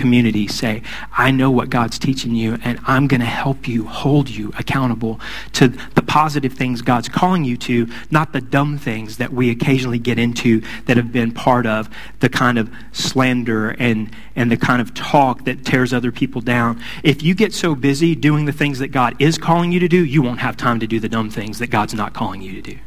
community 0.00 0.48
say, 0.48 0.82
I 1.12 1.30
know 1.30 1.50
what 1.50 1.68
God's 1.68 1.98
teaching 1.98 2.34
you, 2.34 2.58
and 2.64 2.80
I'm 2.86 3.06
going 3.06 3.20
to 3.20 3.26
help 3.26 3.68
you, 3.68 3.86
hold 3.86 4.30
you 4.30 4.52
accountable 4.58 5.20
to 5.52 5.68
the 5.68 6.02
positive 6.02 6.54
things 6.54 6.80
God's 6.80 7.08
calling 7.08 7.44
you 7.44 7.56
to, 7.58 7.88
not 8.10 8.32
the 8.32 8.40
dumb 8.40 8.78
things 8.78 9.18
that 9.18 9.32
we 9.32 9.50
occasionally 9.50 9.98
get 9.98 10.18
into 10.18 10.62
that 10.86 10.96
have 10.96 11.12
been 11.12 11.32
part 11.32 11.66
of 11.66 11.90
the 12.20 12.28
kind 12.28 12.58
of 12.58 12.72
slander 12.92 13.70
and, 13.78 14.10
and 14.34 14.50
the 14.50 14.56
kind 14.56 14.80
of 14.80 14.94
talk 14.94 15.44
that 15.44 15.64
tears 15.64 15.92
other 15.92 16.10
people 16.10 16.40
down. 16.40 16.82
If 17.04 17.22
you 17.22 17.34
get 17.34 17.52
so 17.52 17.74
busy 17.74 18.14
doing 18.14 18.46
the 18.46 18.52
things 18.52 18.78
that 18.78 18.88
God 18.88 19.14
is 19.20 19.36
calling 19.36 19.70
you 19.70 19.80
to 19.80 19.88
do, 19.88 20.04
you 20.04 20.22
won't 20.22 20.40
have 20.40 20.56
time 20.56 20.80
to 20.80 20.86
do 20.86 20.98
the 20.98 21.08
dumb 21.08 21.30
things 21.30 21.58
that 21.58 21.68
God's 21.68 21.94
not 21.94 22.14
calling 22.14 22.40
you 22.40 22.52
to 22.54 22.62
do. 22.62 22.78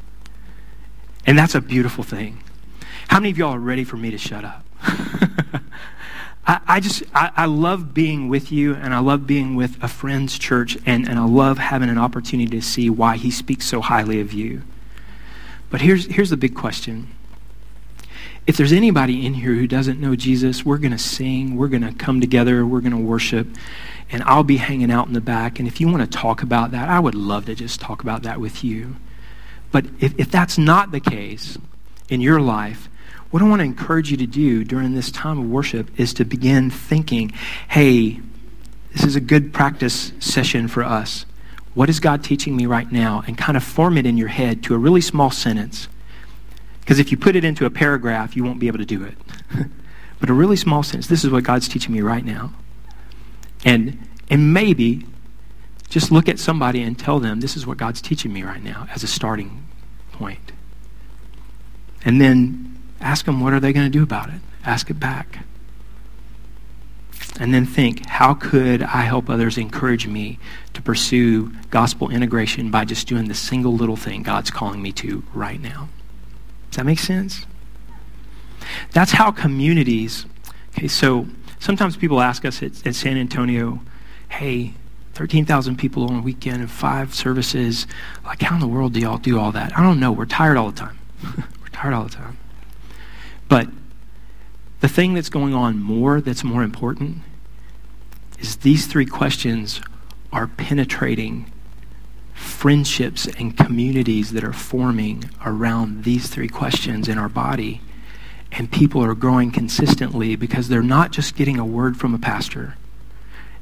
And 1.25 1.37
that's 1.37 1.55
a 1.55 1.61
beautiful 1.61 2.03
thing. 2.03 2.43
How 3.07 3.19
many 3.19 3.29
of 3.29 3.37
y'all 3.37 3.53
are 3.53 3.59
ready 3.59 3.83
for 3.83 3.97
me 3.97 4.09
to 4.11 4.17
shut 4.17 4.43
up? 4.43 4.65
I, 6.45 6.59
I 6.67 6.79
just, 6.79 7.03
I, 7.13 7.31
I, 7.35 7.45
love 7.45 7.93
being 7.93 8.27
with 8.27 8.51
you 8.51 8.75
and 8.75 8.93
I 8.93 8.99
love 8.99 9.25
being 9.25 9.55
with 9.55 9.81
a 9.81 9.87
friend's 9.87 10.37
church 10.37 10.77
and, 10.85 11.07
and 11.07 11.17
I 11.17 11.25
love 11.25 11.57
having 11.57 11.89
an 11.89 11.97
opportunity 11.97 12.49
to 12.57 12.61
see 12.61 12.89
why 12.89 13.15
he 13.15 13.31
speaks 13.31 13.65
so 13.65 13.79
highly 13.79 14.19
of 14.19 14.33
you. 14.33 14.63
But 15.69 15.81
here's, 15.81 16.05
here's 16.05 16.31
the 16.31 16.37
big 16.37 16.53
question. 16.53 17.07
If 18.45 18.57
there's 18.57 18.73
anybody 18.73 19.25
in 19.25 19.35
here 19.35 19.53
who 19.53 19.67
doesn't 19.67 20.01
know 20.01 20.17
Jesus, 20.17 20.65
we're 20.65 20.77
going 20.77 20.91
to 20.91 20.97
sing, 20.97 21.55
we're 21.55 21.69
going 21.69 21.81
to 21.81 21.93
come 21.93 22.19
together, 22.19 22.65
we're 22.65 22.81
going 22.81 22.91
to 22.91 22.97
worship, 22.97 23.47
and 24.09 24.21
I'll 24.23 24.43
be 24.43 24.57
hanging 24.57 24.91
out 24.91 25.07
in 25.07 25.13
the 25.13 25.21
back. 25.21 25.59
And 25.59 25.67
if 25.67 25.79
you 25.79 25.87
want 25.87 26.01
to 26.01 26.17
talk 26.17 26.43
about 26.43 26.71
that, 26.71 26.89
I 26.89 26.99
would 26.99 27.15
love 27.15 27.45
to 27.45 27.55
just 27.55 27.79
talk 27.79 28.03
about 28.03 28.23
that 28.23 28.41
with 28.41 28.63
you. 28.63 28.97
But 29.71 29.85
if, 29.99 30.19
if 30.19 30.29
that's 30.29 30.57
not 30.57 30.91
the 30.91 30.99
case 30.99 31.57
in 32.09 32.19
your 32.19 32.41
life, 32.41 32.89
what 33.33 33.41
I 33.41 33.47
want 33.47 33.61
to 33.61 33.65
encourage 33.65 34.11
you 34.11 34.17
to 34.17 34.27
do 34.27 34.63
during 34.63 34.93
this 34.93 35.09
time 35.09 35.39
of 35.39 35.49
worship 35.49 35.89
is 35.99 36.13
to 36.13 36.23
begin 36.23 36.69
thinking, 36.69 37.29
hey, 37.67 38.21
this 38.91 39.03
is 39.03 39.15
a 39.15 39.19
good 39.19 39.51
practice 39.51 40.11
session 40.19 40.67
for 40.67 40.83
us. 40.83 41.25
What 41.73 41.89
is 41.89 41.99
God 41.99 42.23
teaching 42.23 42.55
me 42.55 42.67
right 42.67 42.91
now? 42.91 43.23
And 43.25 43.35
kind 43.35 43.57
of 43.57 43.63
form 43.63 43.97
it 43.97 44.05
in 44.05 44.17
your 44.17 44.27
head 44.27 44.61
to 44.65 44.75
a 44.75 44.77
really 44.77 45.01
small 45.01 45.31
sentence. 45.31 45.87
Because 46.81 46.99
if 46.99 47.09
you 47.09 47.17
put 47.17 47.35
it 47.35 47.43
into 47.43 47.65
a 47.65 47.71
paragraph, 47.71 48.35
you 48.35 48.43
won't 48.43 48.59
be 48.59 48.67
able 48.67 48.77
to 48.77 48.85
do 48.85 49.03
it. 49.03 49.17
but 50.19 50.29
a 50.29 50.33
really 50.33 50.55
small 50.55 50.83
sentence. 50.83 51.07
This 51.07 51.25
is 51.25 51.31
what 51.31 51.43
God's 51.43 51.67
teaching 51.67 51.91
me 51.91 52.01
right 52.01 52.23
now. 52.23 52.53
And, 53.65 53.97
and 54.29 54.53
maybe 54.53 55.07
just 55.89 56.11
look 56.11 56.29
at 56.29 56.37
somebody 56.37 56.83
and 56.83 56.99
tell 56.99 57.19
them, 57.19 57.39
this 57.39 57.57
is 57.57 57.65
what 57.65 57.77
God's 57.77 57.99
teaching 57.99 58.31
me 58.31 58.43
right 58.43 58.63
now 58.63 58.87
as 58.93 59.01
a 59.01 59.07
starting 59.07 59.65
point. 60.11 60.51
And 62.05 62.21
then 62.21 62.72
Ask 63.03 63.25
them, 63.25 63.41
what 63.41 63.53
are 63.53 63.59
they 63.59 63.73
going 63.73 63.85
to 63.85 63.91
do 63.91 64.01
about 64.01 64.29
it? 64.29 64.39
Ask 64.65 64.89
it 64.89 64.99
back. 64.99 65.45
And 67.39 67.53
then 67.53 67.65
think, 67.65 68.05
how 68.05 68.33
could 68.33 68.81
I 68.81 69.01
help 69.01 69.29
others 69.29 69.57
encourage 69.57 70.07
me 70.07 70.39
to 70.73 70.81
pursue 70.81 71.51
gospel 71.69 72.09
integration 72.09 72.71
by 72.71 72.85
just 72.85 73.07
doing 73.07 73.27
the 73.27 73.33
single 73.33 73.73
little 73.73 73.97
thing 73.97 74.23
God's 74.23 74.51
calling 74.51 74.81
me 74.81 74.91
to 74.93 75.23
right 75.33 75.59
now? 75.59 75.89
Does 76.69 76.77
that 76.77 76.85
make 76.85 76.99
sense? 76.99 77.45
That's 78.91 79.11
how 79.11 79.31
communities, 79.31 80.25
okay, 80.69 80.87
so 80.87 81.27
sometimes 81.59 81.97
people 81.97 82.21
ask 82.21 82.45
us 82.45 82.63
at, 82.63 82.85
at 82.87 82.95
San 82.95 83.17
Antonio, 83.17 83.81
hey, 84.29 84.75
13,000 85.13 85.77
people 85.77 86.05
on 86.05 86.19
a 86.19 86.21
weekend 86.21 86.61
and 86.61 86.71
five 86.71 87.13
services. 87.13 87.85
Like, 88.23 88.41
how 88.41 88.55
in 88.55 88.61
the 88.61 88.67
world 88.67 88.93
do 88.93 88.99
y'all 88.99 89.17
do 89.17 89.39
all 89.39 89.51
that? 89.51 89.77
I 89.77 89.83
don't 89.83 89.99
know. 89.99 90.11
We're 90.11 90.25
tired 90.25 90.57
all 90.57 90.71
the 90.71 90.79
time. 90.79 90.97
We're 91.37 91.69
tired 91.71 91.93
all 91.93 92.03
the 92.03 92.09
time. 92.09 92.37
But 93.53 93.69
the 94.79 94.87
thing 94.87 95.13
that's 95.13 95.29
going 95.29 95.53
on 95.53 95.77
more, 95.79 96.21
that's 96.21 96.43
more 96.43 96.63
important, 96.63 97.19
is 98.39 98.55
these 98.55 98.87
three 98.87 99.05
questions 99.05 99.79
are 100.31 100.47
penetrating 100.47 101.51
friendships 102.33 103.27
and 103.27 103.55
communities 103.55 104.31
that 104.31 104.43
are 104.43 104.53
forming 104.53 105.29
around 105.45 106.03
these 106.03 106.29
three 106.29 106.47
questions 106.47 107.07
in 107.07 107.19
our 107.19 107.29
body. 107.29 107.81
And 108.51 108.71
people 108.71 109.05
are 109.05 109.13
growing 109.13 109.51
consistently 109.51 110.35
because 110.35 110.67
they're 110.67 110.81
not 110.81 111.11
just 111.11 111.35
getting 111.35 111.59
a 111.59 111.65
word 111.65 111.95
from 111.95 112.15
a 112.15 112.17
pastor, 112.17 112.75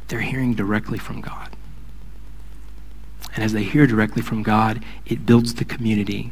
they're 0.08 0.22
hearing 0.22 0.54
directly 0.54 1.00
from 1.00 1.20
God. 1.20 1.50
And 3.36 3.44
as 3.44 3.52
they 3.52 3.64
hear 3.64 3.86
directly 3.86 4.22
from 4.22 4.42
God, 4.42 4.86
it 5.06 5.26
builds 5.26 5.56
the 5.56 5.66
community. 5.66 6.32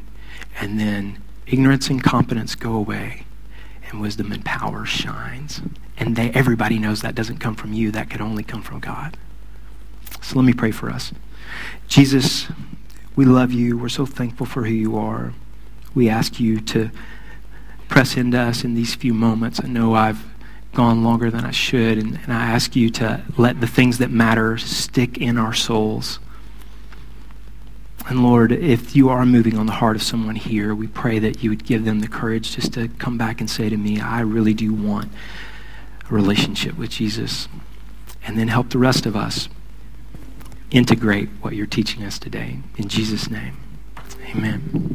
And 0.62 0.80
then 0.80 1.22
ignorance 1.46 1.90
and 1.90 2.02
competence 2.02 2.56
go 2.56 2.74
away 2.74 3.26
and 3.92 4.02
wisdom 4.02 4.32
and 4.32 4.44
power 4.44 4.86
shines. 4.86 5.62
And 5.98 6.16
they, 6.16 6.30
everybody 6.32 6.80
knows 6.80 7.02
that 7.02 7.16
doesn't 7.16 7.40
come 7.40 7.56
from 7.56 7.74
you, 7.74 7.92
that 7.92 8.10
could 8.10 8.22
only 8.22 8.44
come 8.44 8.62
from 8.62 8.80
God. 8.80 9.18
So 10.22 10.38
let 10.38 10.46
me 10.46 10.54
pray 10.54 10.72
for 10.72 10.90
us. 10.90 11.12
Jesus, 11.88 12.48
we 13.16 13.26
love 13.26 13.52
you. 13.52 13.78
We're 13.78 13.90
so 13.90 14.06
thankful 14.06 14.46
for 14.46 14.66
who 14.66 14.74
you 14.74 14.98
are. 14.98 15.34
We 15.96 16.08
ask 16.10 16.40
you 16.40 16.60
to 16.62 16.92
press 17.88 18.16
into 18.16 18.40
us 18.40 18.64
in 18.64 18.76
these 18.76 18.96
few 18.96 19.14
moments. 19.14 19.60
I 19.64 19.68
know 19.68 19.96
I've 19.96 20.24
gone 20.74 21.04
longer 21.04 21.32
than 21.32 21.44
I 21.44 21.52
should, 21.52 21.98
and, 21.98 22.20
and 22.24 22.32
I 22.32 22.46
ask 22.46 22.76
you 22.76 22.90
to 22.92 23.24
let 23.38 23.60
the 23.60 23.68
things 23.68 23.98
that 23.98 24.12
matter 24.12 24.58
stick 24.58 25.18
in 25.18 25.38
our 25.38 25.54
souls. 25.54 26.20
And 28.08 28.24
Lord, 28.24 28.52
if 28.52 28.96
you 28.96 29.10
are 29.10 29.26
moving 29.26 29.58
on 29.58 29.66
the 29.66 29.74
heart 29.74 29.96
of 29.96 30.02
someone 30.02 30.36
here, 30.36 30.74
we 30.74 30.88
pray 30.88 31.20
that 31.20 31.44
you 31.44 31.50
would 31.50 31.66
give 31.66 31.86
them 31.86 32.00
the 32.00 32.08
courage 32.08 32.56
just 32.56 32.74
to 32.74 32.88
come 32.88 33.18
back 33.18 33.40
and 33.40 33.50
say 33.50 33.70
to 33.70 33.78
me, 33.78 34.00
I 34.00 34.22
really 34.22 34.54
do 34.54 34.74
want 34.74 35.12
a 36.10 36.14
relationship 36.14 36.78
with 36.78 36.90
Jesus. 36.90 37.48
And 38.26 38.38
then 38.38 38.48
help 38.48 38.70
the 38.70 38.80
rest 38.80 39.06
of 39.06 39.16
us 39.16 39.48
integrate 40.72 41.30
what 41.42 41.56
you're 41.56 41.68
teaching 41.68 42.04
us 42.04 42.20
today. 42.20 42.60
In 42.78 42.88
Jesus' 42.88 43.30
name, 43.30 43.58
amen. 44.30 44.90